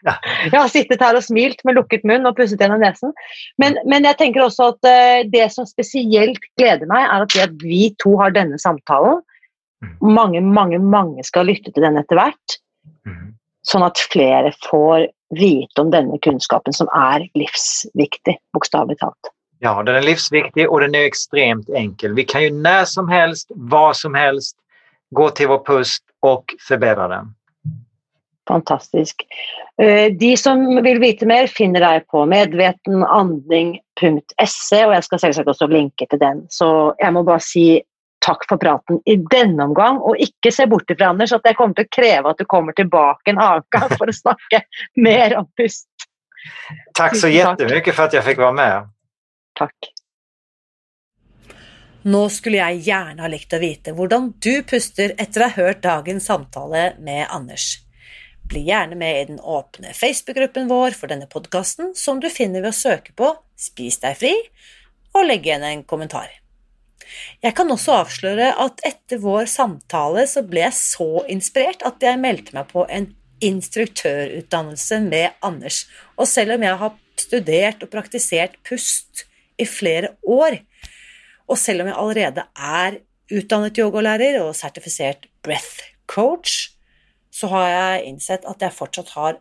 Jeg 0.08 0.54
har 0.54 0.70
sittet 0.72 1.02
her 1.04 1.18
og 1.18 1.24
smilt 1.26 1.64
med 1.68 1.76
lukket 1.76 2.06
munn 2.08 2.28
og 2.30 2.38
pusset 2.38 2.62
gjennom 2.62 2.80
nesen. 2.80 3.12
Men, 3.60 3.76
men 3.90 4.06
jeg 4.06 4.16
tenker 4.20 4.46
også 4.46 4.70
at 4.72 4.88
uh, 4.88 5.26
det 5.28 5.48
som 5.52 5.68
spesielt 5.68 6.40
gleder 6.60 6.88
meg, 6.88 7.04
er 7.04 7.26
at, 7.26 7.36
at 7.50 7.58
vi 7.64 7.90
to 8.00 8.14
har 8.22 8.32
denne 8.36 8.60
samtalen. 8.62 9.20
Mm. 9.84 9.92
Mange, 10.16 10.42
mange, 10.46 10.80
mange 10.80 11.26
skal 11.28 11.50
lytte 11.50 11.74
til 11.74 11.84
den 11.84 12.00
etter 12.00 12.22
hvert. 12.22 12.58
Mm. 13.10 13.34
Sånn 13.68 13.84
at 13.84 14.00
flere 14.14 14.54
får 14.70 15.10
vite 15.30 15.82
om 15.82 15.92
denne 15.92 16.18
kunnskapen 16.22 16.74
som 16.74 16.88
er 16.96 17.30
livsviktig, 17.34 18.38
bokstavelig 18.54 19.00
talt. 19.00 19.34
Ja, 19.60 19.84
den 19.84 19.96
är 19.96 20.02
livsviktig 20.02 20.70
och 20.70 20.80
den 20.80 20.96
är 20.96 21.06
extremt 21.06 21.70
enkel. 21.70 22.14
Vi 22.14 22.24
kan 22.24 22.44
ju 22.44 22.52
när 22.52 22.86
som 22.86 23.10
helst, 23.10 23.52
var 23.56 23.94
som 23.94 24.14
helst, 24.14 24.58
gå 25.10 25.30
till 25.30 25.48
vår 25.48 25.66
pust 25.66 26.04
och 26.20 26.46
förbättra 26.68 27.08
den. 27.08 27.34
Fantastisk. 28.48 29.16
Eh, 29.82 30.14
De 30.14 30.38
som 30.38 30.84
vil 30.84 31.00
vite 31.00 31.26
mer, 31.26 31.48
finner 31.48 31.80
deg 31.84 32.08
på 32.08 32.26
medvetenandning.se, 32.26 34.86
og 34.86 34.94
jeg 34.96 35.04
skal 35.04 35.20
selvsagt 35.20 35.50
også 35.52 35.68
linke 35.68 36.06
til 36.10 36.20
den. 36.22 36.46
Så 36.50 36.94
jeg 37.00 37.14
må 37.14 37.24
bare 37.28 37.40
si 37.44 37.84
takk 38.24 38.46
for 38.50 38.62
praten 38.62 39.00
i 39.06 39.18
denne 39.32 39.68
omgang, 39.70 40.00
og 40.02 40.20
ikke 40.22 40.52
se 40.54 40.68
bort 40.70 40.90
ifra, 40.92 41.12
Anders, 41.14 41.34
at 41.36 41.46
jeg 41.46 41.58
kommer 41.58 41.78
til 41.78 41.88
å 41.88 41.94
kreve 41.98 42.34
at 42.34 42.42
du 42.42 42.48
kommer 42.50 42.76
tilbake 42.78 43.34
en 43.34 43.42
annen 43.42 43.68
gang 43.74 43.94
for 43.94 44.10
å 44.10 44.16
snakke 44.16 44.64
mer 45.00 45.38
om 45.40 45.48
pust. 45.58 45.90
Tack 46.94 47.16
så 47.16 47.28
tack. 47.28 47.34
jättemycket 47.34 47.96
för 47.96 48.04
att 48.04 48.14
jag 48.14 48.26
fick 48.26 48.38
vara 48.38 48.52
med. 48.52 48.90
Takk. 49.60 49.94
Nå 52.08 52.30
skulle 52.30 52.62
jeg 52.62 52.86
gjerne 52.88 53.24
ha 53.26 53.28
likt 53.28 53.52
å 53.52 53.60
vite 53.60 53.92
hvordan 53.98 54.30
du 54.40 54.62
puster 54.64 55.12
etter 55.20 55.44
å 55.44 55.50
ha 55.50 55.56
hørt 55.58 55.82
dagens 55.84 56.30
samtale 56.30 56.94
med 57.04 57.26
Anders. 57.34 57.82
Bli 58.48 58.62
gjerne 58.70 58.96
med 58.96 59.22
i 59.22 59.26
den 59.34 59.40
åpne 59.40 59.92
Facebook-gruppen 59.98 60.70
vår 60.72 60.96
for 60.96 61.12
denne 61.12 61.28
podkasten, 61.28 61.92
som 61.96 62.22
du 62.24 62.30
finner 62.32 62.64
ved 62.64 62.72
å 62.72 62.80
søke 62.80 63.12
på 63.18 63.34
Spis 63.60 64.00
deg 64.00 64.16
fri, 64.22 64.36
og 65.18 65.26
legge 65.28 65.50
igjen 65.50 65.66
en 65.68 65.84
kommentar. 65.84 66.30
Jeg 67.44 67.56
kan 67.58 67.72
også 67.72 68.00
avsløre 68.02 68.52
at 68.64 68.84
etter 68.88 69.22
vår 69.24 69.48
samtale 69.52 70.26
så 70.30 70.44
ble 70.48 70.66
jeg 70.66 70.78
så 70.78 71.24
inspirert 71.32 71.86
at 71.88 72.04
jeg 72.04 72.22
meldte 72.22 72.56
meg 72.58 72.70
på 72.72 72.86
en 72.90 73.12
instruktørutdannelse 73.44 75.00
med 75.06 75.36
Anders. 75.46 75.86
Og 76.18 76.30
selv 76.30 76.56
om 76.58 76.66
jeg 76.66 76.80
har 76.82 76.96
studert 77.18 77.84
og 77.86 77.92
praktisert 77.94 78.58
pust 78.68 79.26
i 79.58 79.66
flere 79.66 80.16
år, 80.24 80.60
og 81.48 81.60
selv 81.60 81.84
om 81.84 81.92
jeg 81.92 82.00
allerede 82.02 82.48
er 82.56 83.00
utdannet 83.34 83.78
yogalærer 83.80 84.40
og 84.42 84.56
sertifisert 84.56 85.28
breath 85.46 85.94
coach, 86.10 86.72
så 87.32 87.50
har 87.52 87.70
jeg 87.70 88.08
innsett 88.12 88.48
at 88.50 88.64
jeg 88.64 88.76
fortsatt 88.76 89.14
har 89.16 89.40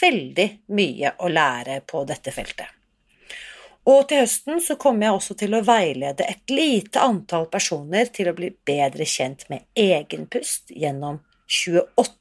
veldig 0.00 0.48
mye 0.72 1.12
å 1.20 1.30
lære 1.32 1.80
på 1.88 2.04
dette 2.08 2.32
feltet. 2.34 2.68
Och 3.84 4.08
till 4.08 4.16
hösten 4.16 4.60
så 4.60 4.76
kommer 4.76 5.06
jag 5.06 5.14
också 5.14 5.34
till 5.34 5.54
att 5.54 5.66
vägleda 5.66 6.24
ett 6.24 6.50
litet 6.50 6.96
antal 6.96 7.46
personer 7.46 8.04
till 8.04 8.28
att 8.28 8.36
bli 8.36 8.52
bättre 8.64 9.04
kjent 9.04 9.48
med 9.48 9.62
egen 9.74 10.26
pust 10.26 10.64
genom 10.68 11.22
28 11.46 12.12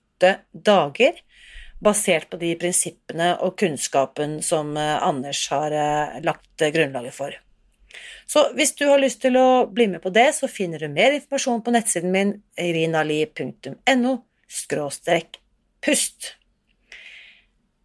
dagar 0.52 1.12
baserat 1.82 2.30
på 2.30 2.38
de 2.38 2.56
principerna 2.56 3.38
och 3.38 3.60
kunskapen 3.60 4.42
som 4.42 4.78
eh, 4.78 5.04
Anders 5.04 5.50
har 5.50 5.72
eh, 5.72 6.22
lagt 6.22 6.58
grundlaget 6.58 7.14
för. 7.14 7.42
Så 8.26 8.50
om 8.50 8.58
du 8.78 8.86
har 8.86 9.00
lust 9.00 9.22
till 9.22 9.36
att 9.36 9.72
bli 9.72 9.88
med 9.88 10.02
på 10.02 10.10
det, 10.10 10.36
så 10.36 10.48
finner 10.48 10.80
du 10.80 10.88
mer 10.88 11.12
information 11.12 11.64
på 11.64 11.72
nettsidan 11.72 12.12
min 12.12 12.42
irinali.no 12.58 14.24
skråstrek 14.48 15.28
pust. 15.86 16.36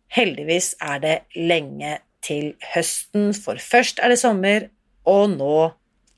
Heldigvis 0.08 0.76
är 0.80 0.98
det 0.98 1.22
länge 1.34 1.98
til 2.26 2.54
høsten, 2.74 3.32
for 3.34 3.60
først 3.62 4.02
er 4.02 4.12
det 4.12 4.20
sommer, 4.20 4.68
og 5.06 5.36
nå 5.36 5.56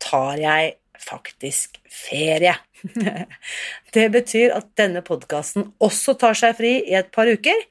tar 0.02 0.40
jeg 0.40 0.76
faktisk 0.98 1.78
ferie. 1.92 2.54
Det 3.94 4.06
betyr 4.14 4.54
at 4.56 4.70
denne 4.78 5.02
podkasten 5.06 5.72
også 5.82 6.14
tar 6.18 6.38
seg 6.38 6.56
fri 6.59 6.78
i 6.86 6.96
et 6.98 7.11
par 7.14 7.28
uker, 7.28 7.66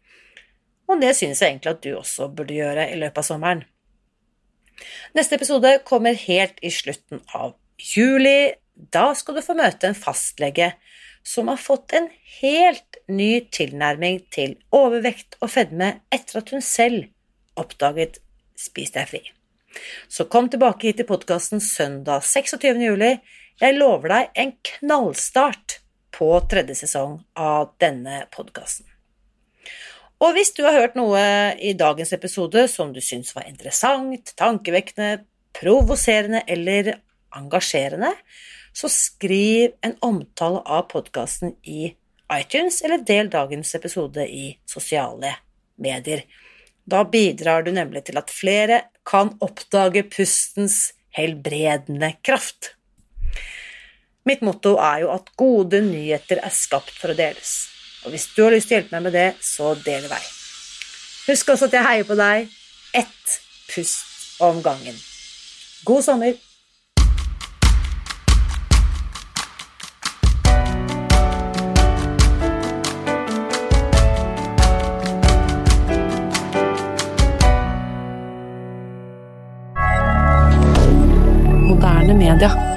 og 0.88 1.02
det 1.04 1.14
syns 1.18 1.42
jeg 1.42 1.52
egentlig 1.52 1.74
at 1.74 1.82
du 1.84 1.90
også 1.98 2.30
burde 2.32 2.56
gjøre 2.56 2.86
i 2.94 3.00
løpet 3.00 3.20
av 3.20 3.28
sommeren. 3.28 3.64
Neste 5.18 5.36
episode 5.36 5.74
kommer 5.88 6.16
helt 6.28 6.62
i 6.64 6.72
slutten 6.72 7.20
av 7.36 7.56
juli. 7.82 8.54
Da 8.94 9.10
skal 9.18 9.38
du 9.38 9.44
få 9.44 9.58
møte 9.58 9.90
en 9.90 9.98
fastlege 9.98 10.72
som 11.28 11.50
har 11.52 11.60
fått 11.60 11.96
en 11.98 12.08
helt 12.38 13.02
ny 13.12 13.42
tilnærming 13.52 14.22
til 14.32 14.56
overvekt 14.76 15.36
og 15.42 15.52
fedme 15.58 15.98
etter 16.14 16.40
at 16.40 16.54
hun 16.56 16.64
selv 16.64 17.10
oppdaget 17.60 18.22
Spis 18.58 18.94
deg 18.96 19.10
fri. 19.10 19.22
Så 20.10 20.26
kom 20.26 20.50
tilbake 20.50 20.90
hit 20.90 20.98
til 21.02 21.08
podkasten 21.10 21.62
søndag 21.62 22.26
26. 22.26 22.82
juli. 22.82 23.12
Jeg 23.62 23.78
lover 23.78 24.14
deg 24.14 24.40
en 24.42 24.54
knallstart 24.72 25.80
på 26.18 26.30
tredje 26.50 26.80
sesong 26.80 27.20
av 27.38 27.76
denne 27.82 28.24
podkasten. 28.34 28.88
Og 30.18 30.34
hvis 30.34 30.50
du 30.58 30.64
har 30.66 30.74
hørt 30.74 30.96
noe 30.98 31.22
i 31.62 31.76
dagens 31.78 32.16
episode 32.18 32.64
som 32.72 32.90
du 32.94 33.02
syns 33.06 33.36
var 33.38 33.46
interessant, 33.46 34.34
tankevekkende, 34.40 35.22
provoserende 35.58 36.42
eller 36.50 36.96
engasjerende, 37.38 38.10
så 38.74 38.90
skriv 38.90 39.76
en 39.86 39.94
omtale 40.06 40.64
av 40.66 40.88
podkasten 40.90 41.54
i 41.62 41.92
iTunes, 42.34 42.82
eller 42.82 43.06
del 43.06 43.30
dagens 43.30 43.76
episode 43.78 44.26
i 44.26 44.50
sosiale 44.70 45.36
medier. 45.82 46.26
Da 46.88 47.04
bidrar 47.04 47.66
du 47.66 47.74
nemlig 47.76 48.06
til 48.08 48.20
at 48.20 48.32
flere 48.32 48.82
kan 49.08 49.34
oppdage 49.44 50.06
pustens 50.08 50.94
helbredende 51.18 52.14
kraft. 52.24 52.74
Mitt 54.28 54.44
motto 54.44 54.76
er 54.80 55.04
jo 55.04 55.12
at 55.12 55.30
gode 55.40 55.82
nyheter 55.84 56.40
er 56.44 56.56
skapt 56.56 56.96
for 56.96 57.12
å 57.12 57.18
deles. 57.18 57.54
Og 58.06 58.14
hvis 58.16 58.30
du 58.36 58.44
har 58.46 58.56
lyst 58.56 58.72
til 58.72 58.78
å 58.78 58.82
hjelpe 58.82 58.96
meg 58.96 59.08
med 59.08 59.16
det, 59.16 59.28
så 59.44 59.74
del 59.84 60.08
i 60.08 60.12
vei. 60.12 60.24
Husk 61.28 61.54
også 61.56 61.68
at 61.68 61.76
jeg 61.76 61.88
heier 61.90 62.08
på 62.08 62.20
deg. 62.20 62.52
Ett 62.96 63.40
pust 63.68 64.42
om 64.44 64.62
gangen. 64.64 64.96
God 65.88 66.06
sommer! 66.08 66.47
D'accord. 82.38 82.77